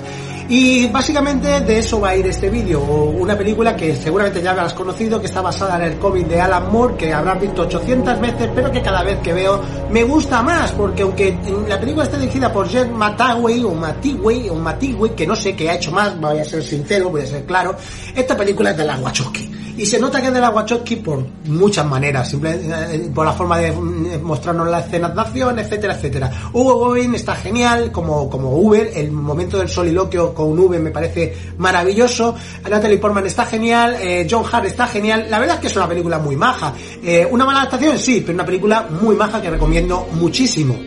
Y 0.50 0.88
básicamente 0.88 1.62
de 1.62 1.80
eso 1.80 2.00
va 2.00 2.10
a 2.10 2.16
ir 2.16 2.28
este 2.28 2.50
vídeo, 2.50 2.82
una 2.82 3.38
película 3.38 3.76
que 3.76 3.96
seguramente 3.96 4.41
ya 4.41 4.52
habrás 4.52 4.74
conocido, 4.74 5.20
que 5.20 5.28
está 5.28 5.41
basada 5.41 5.78
en 5.78 5.94
el 5.94 5.98
cómic 5.98 6.28
de 6.28 6.41
Alan 6.41 6.72
Moore, 6.72 6.96
que 6.96 7.14
habrás 7.14 7.39
visto 7.39 7.64
800 7.64 8.20
veces, 8.20 8.50
pero 8.54 8.72
que 8.72 8.82
cada 8.82 9.04
vez 9.04 9.20
que 9.20 9.34
veo 9.34 9.62
me 9.89 10.04
gusta 10.04 10.41
más, 10.44 10.72
porque 10.74 11.04
aunque 11.04 11.38
la 11.68 11.80
película 11.80 12.04
está 12.04 12.18
dirigida 12.18 12.52
por 12.52 12.68
Jen 12.68 12.94
Mataway 12.94 13.64
o 13.64 13.74
Matigway 13.74 14.50
o 14.50 14.56
Matigway, 14.56 15.16
que 15.16 15.26
no 15.26 15.36
sé 15.36 15.56
qué 15.56 15.70
ha 15.70 15.76
hecho 15.76 15.91
más, 15.91 16.20
voy 16.20 16.39
a 16.39 16.46
ser 16.46 16.62
sincero, 16.62 17.10
voy 17.10 17.22
a 17.22 17.26
ser 17.26 17.46
claro, 17.46 17.76
esta 18.14 18.36
película 18.36 18.72
es 18.72 18.78
de 18.78 18.86
la 18.86 18.98
Wachowski 18.98 19.62
y 19.78 19.86
se 19.86 19.99
nota 19.99 20.21
que 20.21 20.28
es 20.28 20.34
de 20.34 20.39
la 20.39 20.49
Wachowski 20.49 20.97
por 20.97 21.26
muchas 21.45 21.86
maneras, 21.86 22.30
simplemente 22.30 22.95
eh, 22.95 23.11
por 23.13 23.26
la 23.26 23.34
forma 23.34 23.57
de 23.57 23.71
mm, 23.71 24.21
mostrarnos 24.21 24.67
las 24.67 24.86
escenas 24.86 25.15
de 25.15 25.21
acción, 25.21 25.59
etcétera, 25.59 25.95
etcétera. 25.95 26.32
Hugo 26.53 26.76
Goin 26.76 27.15
está 27.15 27.36
genial 27.36 27.91
como, 27.91 28.30
como 28.30 28.57
Uber, 28.57 28.91
el 28.95 29.11
momento 29.11 29.57
del 29.57 29.69
soliloquio 29.69 30.34
con 30.34 30.57
Uber 30.57 30.80
me 30.80 30.91
parece 30.91 31.34
maravilloso, 31.57 32.36
Natalie 32.69 32.97
Portman 32.97 33.26
está 33.26 33.45
genial, 33.45 33.97
eh, 33.99 34.28
John 34.30 34.43
Hart 34.49 34.65
está 34.65 34.88
genial, 34.88 35.28
la 35.30 35.39
verdad 35.39 35.55
es 35.55 35.61
que 35.61 35.67
es 35.67 35.76
una 35.76 35.88
película 35.88 36.19
muy 36.19 36.36
maja. 36.36 36.74
Eh, 37.03 37.28
una 37.30 37.45
mala 37.45 37.61
adaptación, 37.61 37.97
sí, 37.97 38.21
pero 38.21 38.36
una 38.36 38.45
película 38.45 38.88
muy 39.01 39.15
maja 39.15 39.41
que 39.41 39.49
recomiendo 39.49 40.07
muchísimo. 40.13 40.78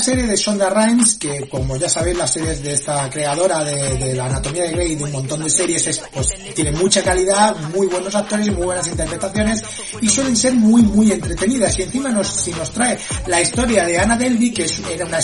Serie 0.00 0.26
de 0.26 0.36
Shonda 0.36 0.70
Rhimes 0.70 1.14
que, 1.14 1.48
como 1.48 1.76
ya 1.76 1.88
sabéis, 1.88 2.16
las 2.16 2.32
series 2.32 2.62
de 2.62 2.74
esta 2.74 3.08
creadora 3.08 3.62
de, 3.62 4.14
la 4.14 4.26
anatomía 4.26 4.64
de 4.64 4.72
Grey 4.72 4.92
y 4.92 4.94
de 4.96 5.04
un 5.04 5.12
montón 5.12 5.42
de 5.44 5.50
series, 5.50 5.86
es, 5.86 6.02
pues 6.12 6.28
tiene 6.54 6.72
mucha 6.72 7.02
calidad, 7.02 7.54
muy 7.74 7.86
buenos 7.86 8.14
actores 8.14 8.48
muy 8.50 8.66
buenas 8.66 8.86
interpretaciones 8.86 9.62
y 10.00 10.08
suelen 10.08 10.36
ser 10.36 10.54
muy, 10.54 10.82
muy 10.82 11.12
entretenidas. 11.12 11.78
Y 11.78 11.82
encima 11.82 12.10
nos, 12.10 12.26
si 12.26 12.50
nos 12.52 12.70
trae 12.70 12.98
la 13.26 13.40
historia 13.40 13.84
de 13.84 13.98
Anna 13.98 14.16
Delvey, 14.16 14.52
que 14.52 14.66
era 14.90 15.06
una, 15.06 15.18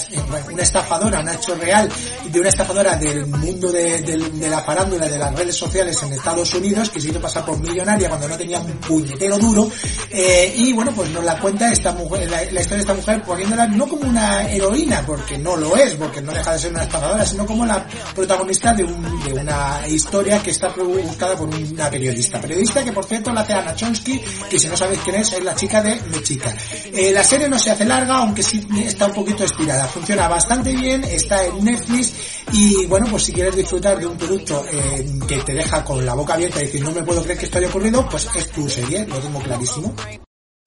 una 0.53 0.63
estafadora, 0.63 1.21
un 1.21 1.29
hecho 1.29 1.55
real, 1.55 1.89
de 2.37 2.41
una 2.41 2.51
estafadora 2.51 2.97
del 2.97 3.25
mundo 3.27 3.73
de, 3.73 4.47
la 4.51 4.61
farándula 4.61 5.09
de 5.09 5.19
las 5.19 5.35
redes 5.35 5.57
sociales 5.57 6.03
en 6.03 6.13
Estados 6.13 6.53
Unidos, 6.53 6.91
que 6.91 7.01
se 7.01 7.09
hizo 7.09 7.19
pasar 7.19 7.47
por 7.47 7.59
millonaria 7.59 8.11
cuando 8.11 8.29
no 8.29 8.37
tenía 8.37 8.61
un 8.61 8.73
puñetero 8.73 9.39
duro, 9.39 9.71
eh, 10.11 10.53
y 10.55 10.71
bueno, 10.75 10.93
pues 10.95 11.09
nos 11.13 11.25
la 11.25 11.39
cuenta 11.39 11.73
esta 11.73 11.93
mujer, 11.93 12.31
la, 12.31 12.43
historia 12.43 12.77
de 12.77 12.81
esta 12.81 12.93
mujer 12.93 13.23
poniéndola 13.23 13.67
no 13.69 13.89
como 13.89 14.11
una 14.11 14.47
heroína, 14.51 15.03
porque 15.07 15.39
no 15.39 15.57
lo 15.57 15.79
es, 15.79 15.95
porque 15.95 16.21
no 16.21 16.31
deja 16.31 16.53
de 16.53 16.59
ser 16.59 16.73
una 16.73 16.83
estafadora, 16.83 17.25
sino 17.25 17.47
como 17.47 17.65
la 17.65 17.87
protagonista 18.15 18.75
de, 18.75 18.85
una 18.85 19.89
historia 19.89 20.43
que 20.43 20.51
está 20.51 20.69
buscada 20.69 21.37
por 21.37 21.49
una 21.49 21.89
periodista. 21.91 22.39
Periodista 22.39 22.85
que, 22.85 22.93
por 22.93 23.07
cierto, 23.07 23.33
la 23.33 23.41
hace 23.41 23.55
Anna 23.55 23.75
Chomsky, 23.75 24.21
que 24.51 24.59
si 24.59 24.69
no 24.69 24.77
sabéis 24.77 25.01
quién 25.03 25.17
es, 25.17 25.33
es 25.33 25.43
la 25.43 25.55
chica 25.55 25.83
de 25.83 25.99
Mi 26.13 26.23
Chica. 26.23 26.55
Eh, 26.93 27.13
la 27.13 27.25
serie 27.25 27.49
no 27.49 27.59
se 27.59 27.71
hace 27.71 27.87
larga, 27.87 28.19
aunque 28.19 28.43
sí 28.43 28.67
está 28.85 29.07
un 29.07 29.15
poquito 29.15 29.45
estirada. 29.45 29.87
Funciona 29.87 30.29
bastante 30.29 30.75
bien, 30.75 31.03
está 31.05 31.43
en 31.47 31.65
Netflix 31.65 32.13
y, 32.53 32.87
bueno, 32.87 33.07
pues 33.11 33.25
si 33.25 33.33
quieres 33.33 33.57
disfrutar 33.57 33.99
de 33.99 34.07
un 34.07 34.17
producto 34.17 34.65
eh, 34.71 35.19
que 35.27 35.39
te 35.39 35.55
deja 35.55 35.85
con 35.85 36.05
la 36.05 36.15
boca 36.15 36.35
abierta 36.35 36.61
y 36.61 36.67
decir, 36.67 36.83
no 36.83 36.93
me 36.93 37.03
puedo 37.03 37.23
creer 37.23 37.39
que 37.39 37.47
esto 37.47 37.59
haya 37.59 37.69
ocurrido, 37.69 38.09
pues 38.09 38.29
es 38.37 38.51
tu 38.51 38.69
serie, 38.69 39.07
lo 39.07 39.19
tengo 39.19 39.41
clarísimo. 39.41 39.95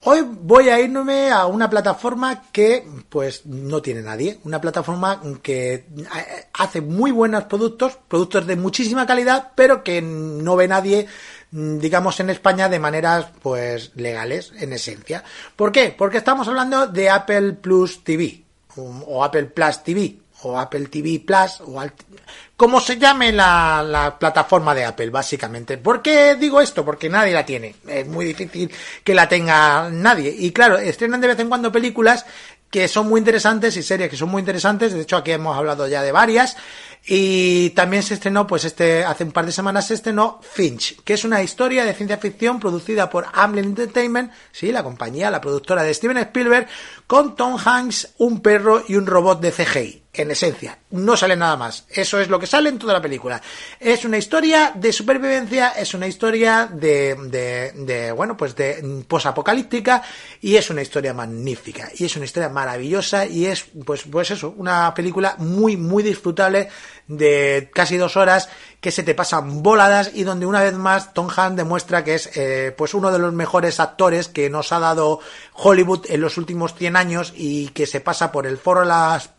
Hoy 0.06 0.26
voy 0.26 0.70
a 0.70 0.80
irme 0.80 1.30
a 1.30 1.46
una 1.46 1.70
plataforma 1.70 2.44
que 2.54 2.88
pues 3.10 3.46
no 3.46 3.82
tiene 3.82 4.02
nadie, 4.02 4.40
una 4.46 4.62
plataforma 4.62 5.22
que 5.42 5.74
eh, 5.74 5.86
hace 6.54 6.80
muy 6.80 7.12
buenos 7.12 7.44
productos, 7.46 7.98
productos 8.08 8.48
de 8.48 8.56
muchísima 8.56 9.06
calidad, 9.06 9.52
pero 9.56 9.84
que 9.84 10.02
no 10.02 10.56
ve 10.56 10.70
nadie 10.70 11.08
digamos 11.52 12.20
en 12.20 12.30
España 12.30 12.70
de 12.70 12.80
maneras 12.80 13.28
pues 13.42 13.92
legales 13.96 14.54
en 14.58 14.74
esencia. 14.74 15.24
¿Por 15.56 15.72
qué? 15.72 15.94
Porque 15.98 16.18
estamos 16.18 16.48
hablando 16.48 16.88
de 16.88 17.10
Apple 17.10 17.54
Plus 17.54 18.04
TV 18.04 18.44
o 18.78 19.24
Apple 19.24 19.46
Plus 19.46 19.84
TV 19.84 20.16
o 20.44 20.58
Apple 20.58 20.88
TV 20.88 21.22
Plus 21.26 21.62
o 21.62 21.82
como 22.56 22.82
se 22.82 22.98
llame 22.98 23.32
la, 23.32 23.82
la, 23.88 24.20
plataforma 24.20 24.76
de 24.76 24.84
Apple, 24.84 25.10
básicamente. 25.10 25.78
¿Por 25.78 26.02
qué 26.02 26.36
digo 26.36 26.60
esto? 26.60 26.84
Porque 26.84 27.08
nadie 27.08 27.34
la 27.34 27.46
tiene. 27.46 27.76
Es 27.88 28.06
muy 28.06 28.26
difícil 28.26 28.70
que 29.02 29.14
la 29.14 29.30
tenga 29.30 29.90
nadie. 29.90 30.36
Y 30.38 30.52
claro, 30.52 30.78
estrenan 30.78 31.22
de 31.22 31.28
vez 31.28 31.40
en 31.40 31.48
cuando 31.48 31.72
películas 31.72 32.26
que 32.70 32.88
son 32.88 33.08
muy 33.08 33.20
interesantes 33.20 33.76
y 33.78 33.84
series 33.84 34.10
que 34.10 34.18
son 34.18 34.30
muy 34.30 34.42
interesantes. 34.42 34.94
De 34.94 35.02
hecho, 35.02 35.18
aquí 35.18 35.32
hemos 35.32 35.58
hablado 35.58 35.88
ya 35.88 36.04
de 36.04 36.12
varias. 36.12 36.56
Y 37.06 37.72
también 37.72 38.04
se 38.04 38.14
estrenó, 38.14 38.46
pues 38.46 38.66
este, 38.66 39.04
hace 39.04 39.24
un 39.24 39.32
par 39.32 39.46
de 39.46 39.52
semanas 39.52 39.88
se 39.88 39.96
estrenó 39.96 40.40
Finch, 40.42 41.02
que 41.04 41.14
es 41.14 41.24
una 41.24 41.42
historia 41.42 41.86
de 41.86 41.94
ciencia 41.94 42.18
ficción 42.18 42.60
producida 42.60 43.10
por 43.10 43.26
Amblin 43.34 43.66
Entertainment, 43.66 44.32
sí, 44.52 44.72
la 44.72 44.84
compañía, 44.84 45.32
la 45.32 45.42
productora 45.42 45.84
de 45.84 45.94
Steven 45.94 46.18
Spielberg, 46.18 46.68
con 47.08 47.36
Tom 47.36 47.58
Hanks, 47.64 48.16
un 48.20 48.42
perro 48.42 48.84
y 48.88 48.96
un 48.96 49.08
robot 49.08 49.42
de 49.42 49.52
CGI 49.52 50.04
en 50.14 50.32
esencia. 50.32 50.78
No 50.92 51.16
sale 51.16 51.36
nada 51.36 51.56
más. 51.56 51.86
Eso 51.90 52.20
es 52.20 52.30
lo 52.30 52.40
que 52.40 52.48
sale 52.48 52.70
en 52.70 52.80
toda 52.80 52.94
la 52.94 53.02
película. 53.02 53.42
Es 53.80 54.06
una 54.06 54.18
historia 54.18 54.74
de 54.76 54.92
supervivencia, 54.92 55.70
es 55.70 55.94
una 55.94 56.08
historia 56.08 56.68
de, 56.72 57.16
de, 57.28 57.72
de 57.76 58.12
bueno, 58.12 58.36
pues 58.36 58.56
de 58.56 59.04
posapocalíptica 59.08 60.04
y 60.42 60.56
es 60.56 60.70
una 60.70 60.82
historia 60.82 61.14
magnífica 61.14 61.90
y 61.96 62.06
es 62.06 62.16
una 62.16 62.26
historia 62.26 62.50
maravillosa 62.50 63.26
y 63.26 63.46
es, 63.46 63.66
pues, 63.86 64.04
pues 64.04 64.32
eso, 64.32 64.54
una 64.58 64.94
película 64.94 65.36
muy, 65.38 65.78
muy 65.78 66.04
disfrutable 66.04 66.70
de 67.10 67.70
casi 67.74 67.98
dos 67.98 68.16
horas 68.16 68.50
que 68.80 68.92
se 68.92 69.04
te 69.04 69.16
pasan 69.16 69.62
voladas 69.62 70.12
y 70.14 70.24
donde 70.24 70.46
una 70.46 70.62
vez 70.62 70.76
más 70.76 71.14
Tom 71.14 71.28
Hanks 71.36 71.58
demuestra 71.58 72.04
que 72.04 72.14
es 72.14 72.30
eh, 72.38 72.74
pues 72.78 72.94
uno 72.94 73.12
de 73.12 73.20
los 73.20 73.34
mejores 73.34 73.80
actores 73.80 74.30
que 74.30 74.50
nos 74.50 74.72
ha 74.72 74.80
dado 74.80 75.20
Hollywood 75.54 76.06
en 76.08 76.22
los 76.22 76.38
últimos 76.38 76.76
100 76.76 76.96
años 76.96 77.34
y 77.36 77.70
que 77.70 77.88
se 77.88 78.00
pasa 78.00 78.32
por 78.32 78.46
el 78.46 78.58
foro 78.58 78.82
de 78.82 78.86
las 78.86 79.32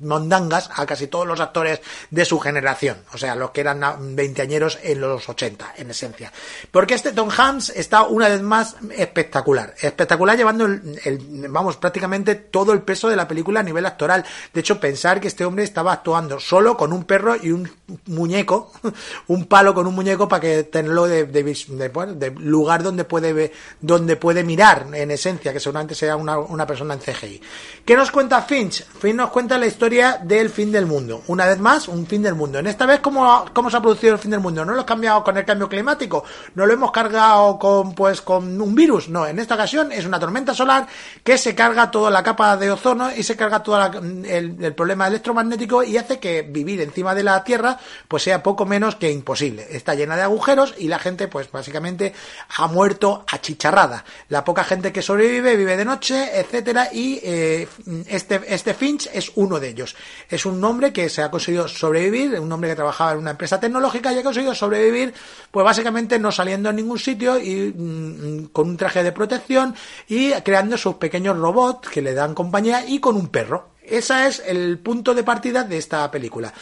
mondangas 0.00 0.70
a 0.74 0.86
casi 0.86 1.08
todos 1.08 1.26
los 1.26 1.40
actores 1.40 1.80
de 2.10 2.24
su 2.24 2.38
generación, 2.38 2.98
o 3.12 3.18
sea, 3.18 3.34
los 3.34 3.50
que 3.50 3.60
eran 3.60 3.80
veinteañeros 4.16 4.78
en 4.82 5.00
los 5.00 5.28
80, 5.28 5.74
en 5.76 5.90
esencia. 5.90 6.32
Porque 6.70 6.94
este 6.94 7.12
Tom 7.12 7.28
Hanks 7.36 7.70
está 7.70 8.04
una 8.04 8.28
vez 8.28 8.40
más 8.40 8.76
espectacular, 8.96 9.74
espectacular 9.80 10.36
llevando 10.36 10.64
el, 10.64 11.46
vamos, 11.50 11.76
prácticamente 11.76 12.34
todo 12.34 12.72
el 12.72 12.82
peso 12.82 13.08
de 13.08 13.16
la 13.16 13.28
película 13.28 13.60
a 13.60 13.62
nivel 13.62 13.84
actoral. 13.84 14.24
De 14.54 14.60
hecho, 14.60 14.80
pensar 14.80 15.20
que 15.20 15.28
este 15.28 15.44
hombre 15.44 15.64
estaba 15.64 15.92
actuando 15.92 16.40
solo 16.40 16.76
con 16.76 16.92
un 16.92 17.04
perro 17.04 17.36
y 17.36 17.50
un 17.50 17.70
muñeco, 18.06 18.72
un 19.26 19.46
palo 19.46 19.74
con 19.74 19.86
un 19.86 19.94
muñeco 19.94 20.28
para 20.28 20.40
que 20.40 20.64
tenerlo 20.64 21.06
de, 21.06 21.26
de, 21.26 22.34
lugar 22.38 22.82
donde 22.82 23.04
puede, 23.04 23.52
donde 23.80 24.16
puede 24.16 24.44
mirar, 24.44 24.86
en 24.94 25.10
esencia, 25.10 25.52
que 25.52 25.60
seguramente 25.60 25.94
sea 25.94 26.16
una, 26.16 26.38
una 26.38 26.66
persona 26.66 26.94
en 26.94 27.00
CGI. 27.00 27.42
¿Qué 27.84 27.96
nos 27.96 28.10
cuenta 28.10 28.42
Finch? 28.42 28.84
Finch 28.98 29.14
nos 29.14 29.30
cuenta 29.30 29.57
la 29.58 29.66
historia 29.66 30.20
del 30.22 30.50
fin 30.50 30.72
del 30.72 30.86
mundo. 30.86 31.22
Una 31.26 31.46
vez 31.46 31.58
más, 31.58 31.88
un 31.88 32.06
fin 32.06 32.22
del 32.22 32.34
mundo. 32.34 32.58
En 32.58 32.66
esta 32.66 32.86
vez, 32.86 33.00
¿cómo, 33.00 33.44
cómo 33.52 33.70
se 33.70 33.76
ha 33.76 33.80
producido 33.80 34.14
el 34.14 34.18
fin 34.18 34.30
del 34.30 34.40
mundo? 34.40 34.64
No 34.64 34.72
lo 34.72 34.78
hemos 34.78 34.86
cambiado 34.86 35.22
con 35.24 35.36
el 35.36 35.44
cambio 35.44 35.68
climático, 35.68 36.24
no 36.54 36.66
lo 36.66 36.72
hemos 36.72 36.92
cargado 36.92 37.58
con, 37.58 37.94
pues, 37.94 38.22
con 38.22 38.60
un 38.60 38.74
virus. 38.74 39.08
No, 39.08 39.26
en 39.26 39.38
esta 39.38 39.54
ocasión 39.54 39.92
es 39.92 40.04
una 40.06 40.18
tormenta 40.18 40.54
solar 40.54 40.86
que 41.22 41.38
se 41.38 41.54
carga 41.54 41.90
toda 41.90 42.10
la 42.10 42.22
capa 42.22 42.56
de 42.56 42.70
ozono 42.70 43.10
y 43.14 43.22
se 43.22 43.36
carga 43.36 43.62
todo 43.62 43.78
el, 44.24 44.74
problema 44.74 45.06
electromagnético 45.06 45.82
y 45.82 45.96
hace 45.96 46.18
que 46.18 46.42
vivir 46.42 46.80
encima 46.80 47.14
de 47.14 47.22
la 47.22 47.42
Tierra 47.42 47.78
pues 48.06 48.22
sea 48.22 48.42
poco 48.42 48.66
menos 48.66 48.96
que 48.96 49.10
imposible. 49.10 49.66
Está 49.70 49.94
llena 49.94 50.16
de 50.16 50.22
agujeros 50.22 50.74
y 50.78 50.88
la 50.88 50.98
gente 50.98 51.28
pues 51.28 51.50
básicamente 51.50 52.14
ha 52.56 52.66
muerto 52.66 53.24
achicharrada. 53.30 54.04
La 54.28 54.44
poca 54.44 54.64
gente 54.64 54.92
que 54.92 55.02
sobrevive 55.02 55.56
vive 55.56 55.76
de 55.76 55.84
noche, 55.84 56.38
etcétera 56.38 56.88
y 56.92 57.20
eh, 57.22 57.68
este, 58.06 58.40
este 58.46 58.74
Finch 58.74 59.08
es 59.12 59.32
un 59.34 59.47
uno 59.48 59.58
de 59.58 59.68
ellos. 59.68 59.96
Es 60.28 60.46
un 60.46 60.62
hombre 60.62 60.92
que 60.92 61.08
se 61.08 61.22
ha 61.22 61.30
conseguido 61.30 61.66
sobrevivir, 61.66 62.38
un 62.38 62.52
hombre 62.52 62.70
que 62.70 62.76
trabajaba 62.76 63.12
en 63.12 63.18
una 63.18 63.32
empresa 63.32 63.58
tecnológica 63.58 64.12
y 64.12 64.18
ha 64.18 64.22
conseguido 64.22 64.54
sobrevivir, 64.54 65.12
pues 65.50 65.64
básicamente 65.64 66.18
no 66.18 66.30
saliendo 66.30 66.68
a 66.68 66.72
ningún 66.72 66.98
sitio 66.98 67.38
y 67.38 67.74
mm, 67.76 68.46
con 68.52 68.68
un 68.68 68.76
traje 68.76 69.02
de 69.02 69.12
protección 69.12 69.74
y 70.06 70.32
creando 70.42 70.76
sus 70.76 70.94
pequeños 70.94 71.36
robots 71.36 71.88
que 71.88 72.02
le 72.02 72.14
dan 72.14 72.34
compañía 72.34 72.84
y 72.86 73.00
con 73.00 73.16
un 73.16 73.28
perro. 73.28 73.70
Ese 73.82 74.26
es 74.26 74.42
el 74.46 74.78
punto 74.78 75.14
de 75.14 75.24
partida 75.24 75.64
de 75.64 75.78
esta 75.78 76.10
película. 76.10 76.52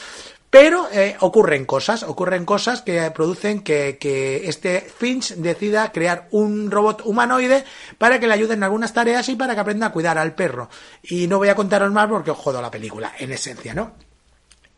Pero 0.51 0.89
eh, 0.93 1.17
ocurren 1.21 1.65
cosas, 1.65 2.03
ocurren 2.03 2.45
cosas 2.45 2.83
que 2.83 3.11
producen 3.11 3.63
que, 3.63 3.99
que, 3.99 4.49
este 4.49 4.81
Finch 4.81 5.35
decida 5.35 5.93
crear 5.93 6.29
un 6.31 6.71
robot 6.71 7.03
humanoide 7.05 7.65
para 7.99 8.21
que 8.21 8.27
le 8.27 8.35
ayude 8.35 8.55
en 8.55 8.63
algunas 8.63 8.93
tareas 8.93 9.29
y 9.29 9.37
para 9.37 9.55
que 9.55 9.61
aprenda 9.61 9.89
a 9.89 9.93
cuidar 9.93 10.19
al 10.19 10.35
perro. 10.35 10.71
Y 11.03 11.27
no 11.27 11.39
voy 11.39 11.49
a 11.49 11.55
contaros 11.55 11.93
más 11.93 12.09
porque 12.09 12.31
os 12.31 12.39
jodo 12.39 12.63
la 12.63 12.71
película, 12.71 13.13
en 13.19 13.33
esencia, 13.33 13.75
¿no? 13.75 14.06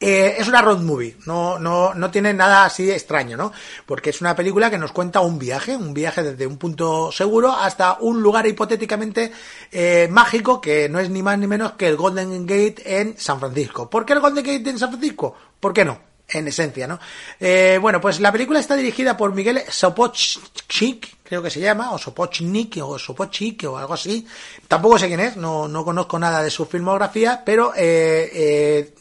Eh, 0.00 0.36
es 0.38 0.46
una 0.46 0.62
road 0.62 0.80
movie, 0.82 1.16
no, 1.26 1.58
no, 1.58 1.92
no 1.92 2.10
tiene 2.10 2.32
nada 2.32 2.64
así 2.64 2.88
extraño, 2.88 3.36
¿no? 3.36 3.52
Porque 3.84 4.10
es 4.10 4.20
una 4.20 4.36
película 4.36 4.70
que 4.70 4.78
nos 4.78 4.92
cuenta 4.92 5.20
un 5.20 5.40
viaje, 5.40 5.76
un 5.76 5.92
viaje 5.92 6.22
desde 6.22 6.46
un 6.46 6.56
punto 6.56 7.10
seguro 7.10 7.52
hasta 7.52 7.98
un 7.98 8.22
lugar 8.22 8.46
hipotéticamente 8.46 9.32
eh, 9.72 10.06
mágico 10.08 10.60
que 10.60 10.88
no 10.88 11.00
es 11.00 11.10
ni 11.10 11.20
más 11.20 11.36
ni 11.36 11.48
menos 11.48 11.72
que 11.72 11.88
el 11.88 11.96
Golden 11.96 12.46
Gate 12.46 13.00
en 13.00 13.18
San 13.18 13.40
Francisco. 13.40 13.90
¿Por 13.90 14.06
qué 14.06 14.12
el 14.12 14.20
Golden 14.20 14.44
Gate 14.44 14.70
en 14.70 14.78
San 14.78 14.90
Francisco? 14.90 15.34
¿Por 15.58 15.72
qué 15.72 15.84
no? 15.84 15.98
En 16.28 16.46
esencia, 16.46 16.86
¿no? 16.86 17.00
Eh, 17.40 17.78
bueno, 17.80 18.00
pues 18.00 18.20
la 18.20 18.30
película 18.30 18.60
está 18.60 18.76
dirigida 18.76 19.16
por 19.16 19.34
Miguel 19.34 19.62
Sopochnik, 19.68 21.16
creo 21.24 21.42
que 21.42 21.50
se 21.50 21.58
llama, 21.58 21.90
o 21.90 21.98
Sopochnik, 21.98 22.78
o 22.82 22.98
Sopochnik, 22.98 23.64
o 23.64 23.78
algo 23.78 23.94
así. 23.94 24.26
Tampoco 24.68 24.98
sé 24.98 25.08
quién 25.08 25.20
es, 25.20 25.36
no, 25.36 25.66
no 25.66 25.84
conozco 25.84 26.18
nada 26.18 26.42
de 26.42 26.50
su 26.50 26.66
filmografía, 26.66 27.42
pero 27.44 27.72
eh, 27.74 28.30
eh, 28.32 28.94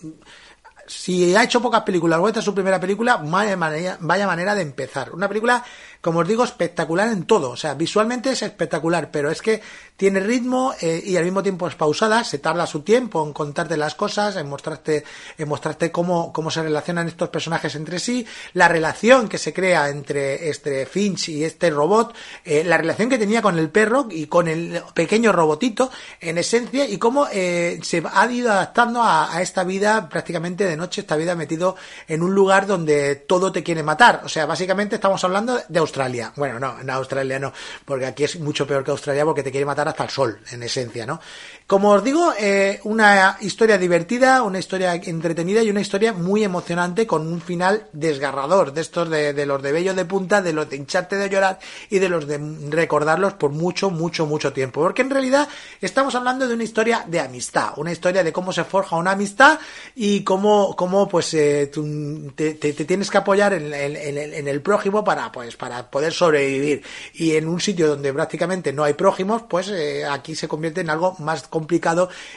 si 0.87 1.35
ha 1.35 1.43
hecho 1.43 1.61
pocas 1.61 1.83
películas 1.83 2.19
o 2.19 2.27
esta 2.27 2.39
es 2.39 2.45
su 2.45 2.53
primera 2.53 2.79
película, 2.79 3.17
vaya 3.17 3.55
manera, 3.57 3.97
vaya 3.99 4.25
manera 4.25 4.55
de 4.55 4.61
empezar. 4.61 5.11
Una 5.13 5.27
película 5.27 5.63
como 6.07 6.19
os 6.19 6.27
digo, 6.29 6.45
espectacular 6.45 7.09
en 7.09 7.25
todo. 7.25 7.49
O 7.49 7.57
sea, 7.57 7.73
visualmente 7.73 8.29
es 8.29 8.41
espectacular, 8.41 9.11
pero 9.11 9.29
es 9.29 9.41
que 9.41 9.61
tiene 9.97 10.21
ritmo 10.21 10.73
eh, 10.79 11.03
y 11.03 11.17
al 11.17 11.25
mismo 11.25 11.43
tiempo 11.43 11.67
es 11.67 11.75
pausada, 11.75 12.23
se 12.23 12.37
tarda 12.37 12.65
su 12.65 12.79
tiempo 12.79 13.25
en 13.25 13.33
contarte 13.33 13.75
las 13.75 13.93
cosas, 13.93 14.37
en 14.37 14.47
mostrarte, 14.47 15.03
en 15.37 15.49
mostrarte 15.49 15.91
cómo, 15.91 16.31
cómo 16.31 16.49
se 16.49 16.63
relacionan 16.63 17.09
estos 17.09 17.27
personajes 17.27 17.75
entre 17.75 17.99
sí, 17.99 18.25
la 18.53 18.69
relación 18.69 19.27
que 19.27 19.37
se 19.37 19.51
crea 19.51 19.89
entre 19.89 20.47
este 20.47 20.85
Finch 20.85 21.27
y 21.27 21.43
este 21.43 21.71
robot, 21.71 22.15
eh, 22.45 22.63
la 22.63 22.77
relación 22.77 23.09
que 23.09 23.17
tenía 23.17 23.41
con 23.41 23.59
el 23.59 23.69
perro 23.69 24.07
y 24.09 24.27
con 24.27 24.47
el 24.47 24.81
pequeño 24.93 25.33
robotito, 25.33 25.91
en 26.21 26.37
esencia, 26.37 26.87
y 26.87 26.97
cómo 26.97 27.27
eh, 27.33 27.81
se 27.83 28.01
ha 28.09 28.31
ido 28.31 28.53
adaptando 28.53 29.01
a, 29.03 29.41
esta 29.41 29.65
vida 29.65 30.07
prácticamente 30.07 30.63
de 30.63 30.77
noche, 30.77 31.01
esta 31.01 31.17
vida 31.17 31.35
metido 31.35 31.75
en 32.07 32.23
un 32.23 32.33
lugar 32.33 32.65
donde 32.65 33.15
todo 33.15 33.51
te 33.51 33.61
quiere 33.61 33.83
matar. 33.83 34.21
O 34.23 34.29
sea, 34.29 34.45
básicamente 34.45 34.95
estamos 34.95 35.21
hablando 35.25 35.59
de 35.67 35.79
Australia. 35.79 35.96
Bueno, 36.35 36.59
no, 36.59 36.79
en 36.79 36.89
Australia 36.89 37.39
no, 37.39 37.53
porque 37.85 38.05
aquí 38.05 38.23
es 38.23 38.39
mucho 38.39 38.67
peor 38.67 38.83
que 38.83 38.91
Australia 38.91 39.25
porque 39.25 39.43
te 39.43 39.51
quiere 39.51 39.65
matar 39.65 39.87
hasta 39.87 40.03
el 40.03 40.09
sol, 40.09 40.39
en 40.51 40.63
esencia, 40.63 41.05
¿no? 41.05 41.19
Como 41.67 41.91
os 41.91 42.01
digo, 42.01 42.31
eh, 42.39 42.79
una 42.85 43.35
historia 43.41 43.77
divertida, 43.77 44.41
una 44.43 44.57
historia 44.57 44.95
entretenida 44.95 45.61
y 45.61 45.69
una 45.69 45.81
historia 45.81 46.13
muy 46.13 46.41
emocionante 46.45 47.05
con 47.05 47.27
un 47.27 47.41
final 47.41 47.87
desgarrador, 47.91 48.71
de 48.71 48.79
estos 48.79 49.09
de, 49.09 49.45
los 49.45 49.61
de 49.61 49.73
bello 49.73 49.93
de 49.93 50.05
punta, 50.05 50.41
de 50.41 50.53
los 50.53 50.69
de 50.69 50.77
hincharte 50.77 51.17
de 51.17 51.29
llorar 51.29 51.59
y 51.89 51.99
de 51.99 52.07
los 52.07 52.25
de 52.25 52.37
recordarlos 52.69 53.33
por 53.33 53.51
mucho, 53.51 53.89
mucho, 53.89 54.25
mucho 54.25 54.53
tiempo. 54.53 54.79
Porque 54.79 55.01
en 55.01 55.09
realidad 55.09 55.49
estamos 55.81 56.15
hablando 56.15 56.47
de 56.47 56.53
una 56.53 56.63
historia 56.63 57.03
de 57.05 57.19
amistad, 57.19 57.73
una 57.75 57.91
historia 57.91 58.23
de 58.23 58.31
cómo 58.31 58.53
se 58.53 58.63
forja 58.63 58.95
una 58.95 59.11
amistad 59.11 59.59
y 59.93 60.23
cómo 60.23 60.73
cómo, 60.73 61.09
pues 61.09 61.33
eh, 61.33 61.69
tú 61.73 62.31
te, 62.33 62.53
tienes 62.53 63.11
que 63.11 63.17
apoyar 63.17 63.51
en, 63.51 63.73
en- 63.73 63.97
en 64.33 64.47
el 64.47 64.61
prójimo 64.61 65.03
para, 65.03 65.29
pues, 65.33 65.57
para 65.57 65.91
poder 65.91 66.13
sobrevivir. 66.13 66.81
Y 67.15 67.35
en 67.35 67.45
un 67.49 67.59
sitio 67.59 67.89
donde 67.89 68.13
prácticamente 68.13 68.71
no 68.71 68.85
hay 68.85 68.93
prójimos, 68.93 69.41
pues 69.49 69.67
eh, 69.67 70.05
aquí 70.05 70.33
se 70.33 70.47
convierte 70.47 70.79
en 70.79 70.89
algo 70.89 71.17
más 71.19 71.41
complicado 71.41 71.56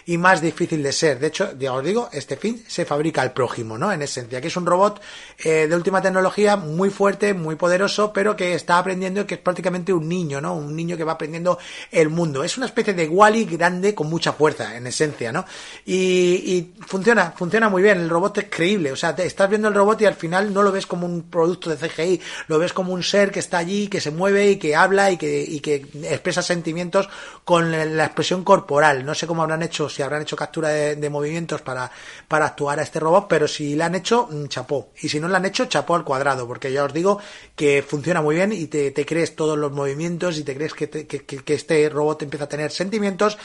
y 0.06 0.18
más 0.18 0.40
difícil 0.40 0.82
de 0.82 0.92
ser. 0.92 1.18
De 1.18 1.26
hecho, 1.26 1.56
ya 1.58 1.72
os 1.72 1.84
digo, 1.84 2.08
este 2.12 2.36
fin 2.36 2.62
se 2.66 2.84
fabrica 2.84 3.22
el 3.22 3.32
prójimo, 3.32 3.76
¿no? 3.76 3.92
En 3.92 4.02
esencia, 4.02 4.40
que 4.40 4.48
es 4.48 4.56
un 4.56 4.66
robot 4.66 5.00
eh, 5.38 5.66
de 5.68 5.74
última 5.74 6.00
tecnología 6.00 6.56
muy 6.56 6.90
fuerte, 6.90 7.34
muy 7.34 7.56
poderoso, 7.56 8.12
pero 8.12 8.36
que 8.36 8.54
está 8.54 8.78
aprendiendo 8.78 9.26
que 9.26 9.34
es 9.34 9.40
prácticamente 9.40 9.92
un 9.92 10.08
niño, 10.08 10.40
¿no? 10.40 10.54
Un 10.54 10.74
niño 10.74 10.96
que 10.96 11.04
va 11.04 11.12
aprendiendo 11.12 11.58
el 11.90 12.08
mundo. 12.08 12.44
Es 12.44 12.56
una 12.56 12.66
especie 12.66 12.94
de 12.94 13.08
Wally 13.08 13.44
grande 13.44 13.94
con 13.94 14.08
mucha 14.08 14.32
fuerza, 14.32 14.76
en 14.76 14.86
esencia, 14.86 15.32
¿no? 15.32 15.44
Y, 15.84 15.94
y 15.96 16.74
funciona, 16.86 17.32
funciona 17.36 17.68
muy 17.68 17.82
bien. 17.82 17.98
El 18.00 18.10
robot 18.10 18.38
es 18.38 18.46
creíble. 18.50 18.92
O 18.92 18.96
sea, 18.96 19.14
te 19.14 19.26
estás 19.26 19.48
viendo 19.48 19.68
el 19.68 19.74
robot 19.74 20.00
y 20.02 20.06
al 20.06 20.14
final 20.14 20.52
no 20.52 20.62
lo 20.62 20.72
ves 20.72 20.86
como 20.86 21.06
un 21.06 21.22
producto 21.22 21.70
de 21.70 21.76
CGI, 21.76 22.20
lo 22.48 22.58
ves 22.58 22.72
como 22.72 22.92
un 22.92 23.02
ser 23.02 23.30
que 23.30 23.40
está 23.40 23.58
allí, 23.58 23.88
que 23.88 24.00
se 24.00 24.10
mueve 24.10 24.50
y 24.52 24.56
que 24.56 24.76
habla 24.76 25.10
y 25.10 25.16
que, 25.16 25.42
y 25.42 25.60
que 25.60 25.86
expresa 26.04 26.42
sentimientos 26.42 27.08
con 27.44 27.70
la 27.70 28.04
expresión 28.04 28.44
corporal. 28.44 29.04
No 29.04 29.09
sé 29.14 29.26
cómo 29.26 29.42
habrán 29.42 29.62
hecho, 29.62 29.88
si 29.88 30.02
habrán 30.02 30.22
hecho 30.22 30.36
captura 30.36 30.68
de, 30.68 31.10
movimientos 31.10 31.60
para, 31.62 31.90
para 32.28 32.46
actuar 32.46 32.78
a 32.78 32.82
este 32.82 33.00
robot, 33.00 33.26
pero 33.28 33.46
si 33.48 33.74
la 33.74 33.86
han 33.86 33.94
hecho, 33.94 34.28
mm, 34.30 34.46
chapó. 34.46 34.90
Y 35.02 35.08
si 35.08 35.18
no 35.20 35.28
la 35.28 35.38
han 35.38 35.44
hecho, 35.44 35.66
chapó 35.66 35.94
al 35.96 36.04
cuadrado, 36.04 36.46
porque 36.46 36.72
ya 36.72 36.84
os 36.84 36.92
digo 36.92 37.18
que 37.56 37.82
funciona 37.86 38.22
muy 38.22 38.36
bien 38.36 38.52
y 38.52 38.66
te, 38.66 38.92
crees 39.06 39.34
todos 39.36 39.58
los 39.58 39.72
movimientos 39.72 40.38
y 40.38 40.44
te 40.44 40.54
crees 40.54 40.72
que, 40.74 40.86
te- 40.86 41.06
que, 41.06 41.24
que- 41.24 41.42
que 41.44 41.54
este 41.54 41.88
robot 41.88 42.22
empieza 42.22 42.44
a 42.44 42.48
tener 42.48 42.70
sentimientos. 42.70 43.38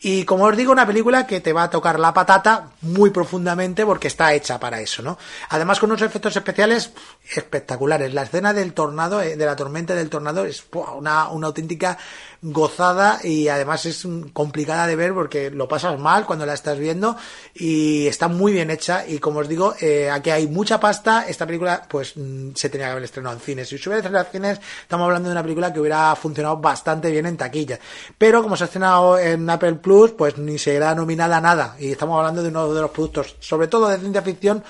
Y 0.00 0.24
como 0.24 0.44
os 0.46 0.56
digo, 0.56 0.72
una 0.72 0.86
película 0.86 1.26
que 1.26 1.40
te 1.40 1.52
va 1.52 1.64
a 1.64 1.70
tocar 1.70 2.00
la 2.00 2.12
patata 2.12 2.70
muy 2.82 3.10
profundamente 3.10 3.86
porque 3.86 4.08
está 4.08 4.32
hecha 4.34 4.58
para 4.58 4.80
eso, 4.80 5.02
¿no? 5.02 5.16
Además 5.50 5.78
con 5.78 5.90
unos 5.90 6.02
efectos 6.02 6.34
especiales 6.36 6.92
espectaculares. 7.36 8.12
La 8.14 8.22
escena 8.22 8.52
del 8.52 8.72
tornado, 8.74 9.20
eh, 9.22 9.36
de 9.36 9.46
la 9.46 9.56
tormenta 9.56 9.94
del 9.94 10.10
tornado 10.10 10.44
es 10.44 10.64
una, 10.72 11.28
una 11.28 11.46
auténtica 11.46 11.96
gozada 12.42 13.20
y 13.22 13.46
además 13.46 13.86
es 13.86 14.06
complicada 14.32 14.88
de 14.88 14.96
ver 14.96 15.14
porque 15.14 15.50
lo 15.50 15.68
pasas 15.68 15.98
mal 15.98 16.26
cuando 16.26 16.44
la 16.44 16.54
estás 16.54 16.76
viendo 16.76 17.16
y 17.54 18.08
está 18.08 18.26
muy 18.26 18.52
bien 18.52 18.70
hecha 18.70 19.06
y 19.06 19.18
como 19.18 19.38
os 19.40 19.48
digo, 19.48 19.74
eh, 19.80 20.10
aquí 20.10 20.30
hay 20.30 20.48
mucha 20.48 20.80
pasta, 20.80 21.26
esta 21.28 21.46
película 21.46 21.86
pues 21.88 22.16
mm, 22.16 22.50
se 22.54 22.68
tenía 22.68 22.88
que 22.88 22.92
haber 22.92 23.04
estrenado 23.04 23.36
en 23.36 23.40
cines. 23.40 23.68
Si 23.68 23.78
se 23.78 23.88
hubiera 23.88 23.98
estrenado 23.98 24.26
en 24.26 24.32
cines, 24.32 24.60
estamos 24.82 25.04
hablando 25.04 25.28
de 25.28 25.34
una 25.34 25.42
película 25.42 25.72
que 25.72 25.78
hubiera 25.78 26.14
funcionado 26.16 26.56
bastante 26.56 27.10
bien 27.12 27.26
en 27.26 27.36
taquilla. 27.36 27.78
Pero 28.18 28.42
como 28.42 28.56
se 28.56 28.64
ha 28.64 28.66
estrenado 28.66 29.18
en 29.18 29.48
Apple 29.48 29.74
Plus, 29.74 30.10
pues 30.12 30.36
ni 30.36 30.58
será 30.58 30.94
nominada 30.96 31.36
a 31.36 31.40
nada 31.40 31.76
y 31.78 31.92
estamos 31.92 32.18
hablando 32.18 32.42
de 32.42 32.48
uno 32.48 32.74
de 32.74 32.80
los 32.80 32.90
productos, 32.90 33.36
sobre 33.38 33.68
todo 33.68 33.88
de 33.88 33.98
ciencia 33.98 34.22
ficción, 34.22 34.64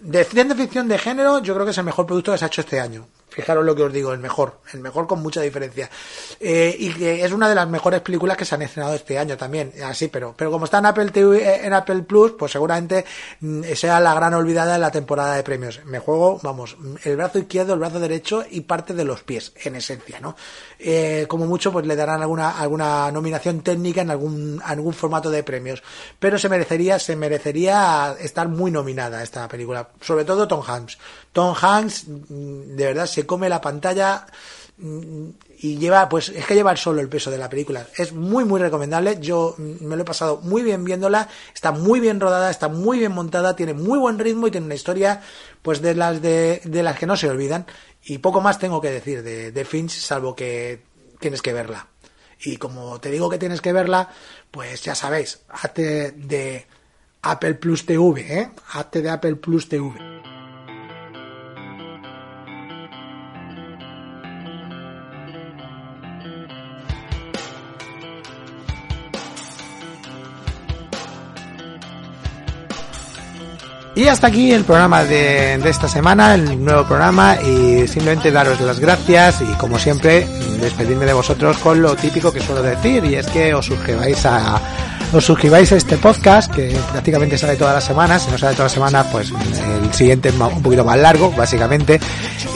de 0.00 0.24
ciencia 0.24 0.54
ficción 0.54 0.86
de 0.86 0.98
género, 0.98 1.40
yo 1.40 1.54
creo 1.54 1.66
que 1.66 1.72
es 1.72 1.78
el 1.78 1.84
mejor 1.84 2.06
producto 2.06 2.30
que 2.30 2.38
se 2.38 2.44
ha 2.44 2.48
hecho 2.48 2.60
este 2.60 2.78
año. 2.78 3.08
Fijaros 3.36 3.66
lo 3.66 3.76
que 3.76 3.82
os 3.82 3.92
digo, 3.92 4.14
el 4.14 4.18
mejor, 4.18 4.60
el 4.72 4.80
mejor 4.80 5.06
con 5.06 5.20
mucha 5.20 5.42
diferencia. 5.42 5.90
Eh, 6.40 6.74
y 6.78 6.88
que 6.94 7.22
es 7.22 7.32
una 7.32 7.50
de 7.50 7.54
las 7.54 7.68
mejores 7.68 8.00
películas 8.00 8.34
que 8.34 8.46
se 8.46 8.54
han 8.54 8.62
estrenado 8.62 8.94
este 8.94 9.18
año 9.18 9.36
también, 9.36 9.74
así, 9.84 10.08
pero, 10.08 10.32
pero 10.34 10.50
como 10.50 10.64
está 10.64 10.78
en 10.78 10.86
Apple 10.86 11.10
TV, 11.10 11.36
eh, 11.36 11.66
en 11.66 11.74
Apple 11.74 12.04
Plus, 12.04 12.32
pues 12.32 12.52
seguramente 12.52 13.04
mm, 13.40 13.64
sea 13.74 14.00
la 14.00 14.14
gran 14.14 14.32
olvidada 14.32 14.72
de 14.72 14.78
la 14.78 14.90
temporada 14.90 15.34
de 15.34 15.42
premios. 15.42 15.84
Me 15.84 15.98
juego, 15.98 16.40
vamos, 16.42 16.78
el 17.04 17.16
brazo 17.16 17.38
izquierdo, 17.38 17.74
el 17.74 17.78
brazo 17.78 18.00
derecho 18.00 18.42
y 18.50 18.62
parte 18.62 18.94
de 18.94 19.04
los 19.04 19.22
pies, 19.22 19.52
en 19.62 19.76
esencia, 19.76 20.18
¿no? 20.18 20.34
Eh, 20.78 21.26
como 21.28 21.44
mucho, 21.44 21.70
pues 21.70 21.86
le 21.86 21.94
darán 21.94 22.22
alguna, 22.22 22.58
alguna 22.58 23.12
nominación 23.12 23.60
técnica 23.60 24.00
en 24.00 24.12
algún, 24.12 24.62
algún 24.64 24.94
formato 24.94 25.30
de 25.30 25.42
premios. 25.42 25.82
Pero 26.18 26.38
se 26.38 26.48
merecería, 26.48 26.98
se 26.98 27.16
merecería 27.16 28.16
estar 28.18 28.48
muy 28.48 28.70
nominada 28.70 29.22
esta 29.22 29.46
película. 29.46 29.90
Sobre 30.00 30.24
todo 30.24 30.48
Tom 30.48 30.62
Hanks. 30.66 30.96
Tom 31.36 31.54
Hanks, 31.54 32.08
mm, 32.08 32.76
de 32.76 32.84
verdad, 32.86 33.04
se 33.04 33.26
come 33.26 33.50
la 33.50 33.60
pantalla 33.60 34.24
mm, 34.78 35.28
y 35.58 35.76
lleva, 35.76 36.08
pues 36.08 36.30
es 36.30 36.46
que 36.46 36.54
lleva 36.54 36.70
el 36.70 36.78
solo 36.78 37.02
el 37.02 37.10
peso 37.10 37.30
de 37.30 37.36
la 37.36 37.50
película. 37.50 37.86
Es 37.94 38.14
muy, 38.14 38.46
muy 38.46 38.58
recomendable. 38.58 39.18
Yo 39.20 39.54
mm, 39.58 39.84
me 39.84 39.96
lo 39.96 40.02
he 40.02 40.06
pasado 40.06 40.40
muy 40.42 40.62
bien 40.62 40.82
viéndola. 40.82 41.28
Está 41.54 41.72
muy 41.72 42.00
bien 42.00 42.20
rodada, 42.20 42.50
está 42.50 42.68
muy 42.68 42.98
bien 42.98 43.12
montada, 43.12 43.54
tiene 43.54 43.74
muy 43.74 43.98
buen 43.98 44.18
ritmo 44.18 44.46
y 44.46 44.50
tiene 44.50 44.64
una 44.64 44.76
historia, 44.76 45.20
pues 45.60 45.82
de 45.82 45.94
las 45.94 46.22
de, 46.22 46.62
de 46.64 46.82
las 46.82 46.98
que 46.98 47.04
no 47.04 47.18
se 47.18 47.28
olvidan. 47.28 47.66
Y 48.02 48.16
poco 48.16 48.40
más 48.40 48.58
tengo 48.58 48.80
que 48.80 48.90
decir 48.90 49.22
de, 49.22 49.52
de 49.52 49.64
Finch, 49.66 49.90
salvo 49.90 50.34
que 50.34 50.84
tienes 51.20 51.42
que 51.42 51.52
verla. 51.52 51.86
Y 52.40 52.56
como 52.56 52.98
te 52.98 53.10
digo 53.10 53.28
que 53.28 53.36
tienes 53.36 53.60
que 53.60 53.74
verla, 53.74 54.08
pues 54.50 54.82
ya 54.82 54.94
sabéis, 54.94 55.40
hazte 55.50 56.12
de 56.12 56.66
Apple 57.20 57.56
Plus 57.56 57.84
TV, 57.84 58.40
¿eh? 58.40 58.50
Hazte 58.72 59.02
de 59.02 59.10
Apple 59.10 59.36
Plus 59.36 59.68
TV. 59.68 59.92
Y 73.96 74.08
hasta 74.08 74.26
aquí 74.26 74.52
el 74.52 74.64
programa 74.64 75.04
de, 75.04 75.54
esta 75.54 75.88
semana, 75.88 76.34
el 76.34 76.62
nuevo 76.62 76.84
programa, 76.84 77.40
y 77.40 77.88
simplemente 77.88 78.30
daros 78.30 78.60
las 78.60 78.78
gracias 78.78 79.40
y 79.40 79.54
como 79.54 79.78
siempre 79.78 80.26
despedirme 80.60 81.06
de 81.06 81.14
vosotros 81.14 81.56
con 81.56 81.80
lo 81.80 81.96
típico 81.96 82.30
que 82.30 82.40
suelo 82.40 82.62
decir 82.62 83.02
y 83.06 83.14
es 83.14 83.26
que 83.28 83.54
os 83.54 83.64
suscribáis 83.64 84.26
a 84.26 84.60
os 85.12 85.24
suscribáis 85.24 85.72
a 85.72 85.76
este 85.76 85.96
podcast 85.96 86.52
que 86.52 86.76
prácticamente 86.90 87.38
sale 87.38 87.56
todas 87.56 87.74
las 87.74 87.84
semanas, 87.84 88.22
si 88.22 88.30
no 88.30 88.36
sale 88.36 88.54
todas 88.54 88.66
las 88.66 88.72
semanas 88.72 89.06
pues 89.10 89.30
el 89.30 89.94
siguiente 89.94 90.28
es 90.28 90.34
un 90.34 90.62
poquito 90.62 90.84
más 90.84 90.98
largo 90.98 91.30
básicamente 91.32 91.98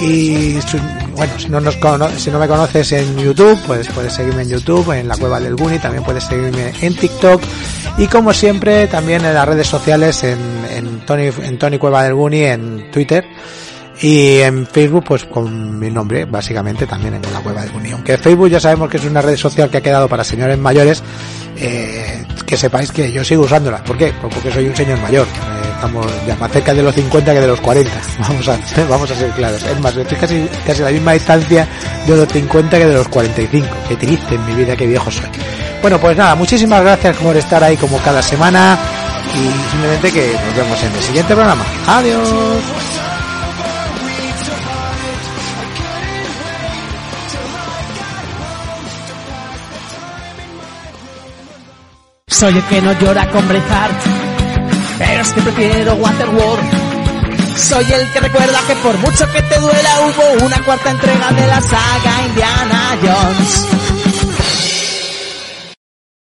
y 0.03 0.59
bueno 1.21 1.39
si 1.39 1.51
no 1.51 1.61
nos 1.61 1.77
si 2.17 2.31
no 2.31 2.39
me 2.39 2.49
conoces 2.49 2.93
en 2.93 3.19
YouTube 3.19 3.61
pues 3.67 3.87
puedes 3.89 4.11
seguirme 4.11 4.41
en 4.41 4.49
YouTube 4.49 4.91
en 4.93 5.07
la 5.07 5.19
cueva 5.19 5.39
del 5.39 5.55
Guni 5.55 5.79
también 5.79 6.03
puedes 6.03 6.25
seguirme 6.25 6.73
en 6.81 6.97
TikTok 6.97 7.43
y 7.99 8.07
como 8.07 8.33
siempre 8.33 8.87
también 8.87 9.23
en 9.27 9.35
las 9.35 9.47
redes 9.47 9.67
sociales 9.67 10.25
en, 10.25 10.39
en 10.71 11.01
Tony 11.01 11.31
en 11.43 11.59
Tony 11.59 11.77
Cueva 11.77 12.05
del 12.05 12.15
Guni 12.15 12.45
en 12.45 12.91
Twitter 12.91 13.27
y 14.03 14.39
en 14.39 14.67
Facebook, 14.67 15.05
pues 15.05 15.25
con 15.25 15.79
mi 15.79 15.91
nombre, 15.91 16.25
básicamente 16.25 16.87
también 16.87 17.13
en 17.13 17.33
la 17.35 17.41
cueva 17.41 17.67
de 17.67 17.71
Unión. 17.71 17.97
Aunque 17.97 18.17
Facebook 18.17 18.49
ya 18.49 18.59
sabemos 18.59 18.89
que 18.89 18.97
es 18.97 19.05
una 19.05 19.21
red 19.21 19.37
social 19.37 19.69
que 19.69 19.77
ha 19.77 19.83
quedado 19.83 20.09
para 20.09 20.25
señores 20.25 20.57
mayores, 20.57 21.03
eh, 21.59 22.25
que 22.47 22.57
sepáis 22.57 22.93
que 22.93 23.13
yo 23.13 23.23
sigo 23.23 23.43
usándola. 23.43 23.85
¿Por 23.85 23.99
qué? 23.99 24.15
Pues 24.19 24.33
porque 24.33 24.51
soy 24.51 24.69
un 24.69 24.75
señor 24.75 24.99
mayor. 25.01 25.27
Estamos 25.81 26.07
ya 26.27 26.37
más 26.37 26.53
cerca 26.53 26.75
de 26.75 26.83
los 26.83 26.95
50 26.95 27.33
que 27.33 27.41
de 27.41 27.47
los 27.47 27.59
40. 27.63 27.91
Vamos 28.29 28.49
a, 28.49 28.59
vamos 28.87 29.11
a 29.11 29.15
ser 29.15 29.31
claros. 29.31 29.63
Es 29.63 29.81
más, 29.81 29.97
estoy 29.97 30.19
casi, 30.19 30.47
casi 30.67 30.83
a 30.83 30.85
la 30.85 30.91
misma 30.91 31.13
distancia 31.15 31.67
de 32.07 32.17
los 32.17 32.29
50 32.29 32.79
que 32.79 32.85
de 32.85 32.95
los 32.95 33.09
45. 33.09 33.67
Qué 33.89 33.97
triste 33.97 34.35
en 34.35 34.45
mi 34.45 34.53
vida, 34.53 34.77
qué 34.77 34.87
viejo 34.87 35.11
soy. 35.11 35.31
Bueno, 35.81 35.99
pues 35.99 36.19
nada, 36.19 36.35
muchísimas 36.35 36.83
gracias 36.83 37.17
por 37.17 37.35
estar 37.35 37.65
ahí 37.65 37.79
como 37.79 37.97
cada 38.01 38.21
semana 38.21 38.79
y 39.35 39.71
simplemente 39.71 40.13
que 40.13 40.35
nos 40.35 40.55
vemos 40.55 40.83
en 40.83 40.93
el 40.93 41.03
siguiente 41.03 41.35
programa. 41.35 41.65
Adiós. 41.87 42.29
Soy 52.27 52.55
el 52.55 52.63
que 52.65 52.81
no 52.83 52.93
llora 52.99 53.31
con 53.31 53.47
Braveheart, 53.49 54.20
pero 55.01 55.23
es 55.23 55.33
que 55.33 55.41
prefiero 55.41 55.95
Waterworld. 55.95 57.57
Soy 57.57 57.85
el 57.91 58.13
que 58.13 58.21
recuerda 58.21 58.59
que 58.67 58.75
por 58.77 58.99
mucho 58.99 59.27
que 59.33 59.43
te 59.43 59.59
duela 59.59 59.91
hubo 60.03 60.45
una 60.45 60.63
cuarta 60.63 60.91
entrega 60.91 61.33
de 61.33 61.47
la 61.47 61.61
saga 61.63 62.27
Indiana 62.27 62.99
Jones. 63.03 63.90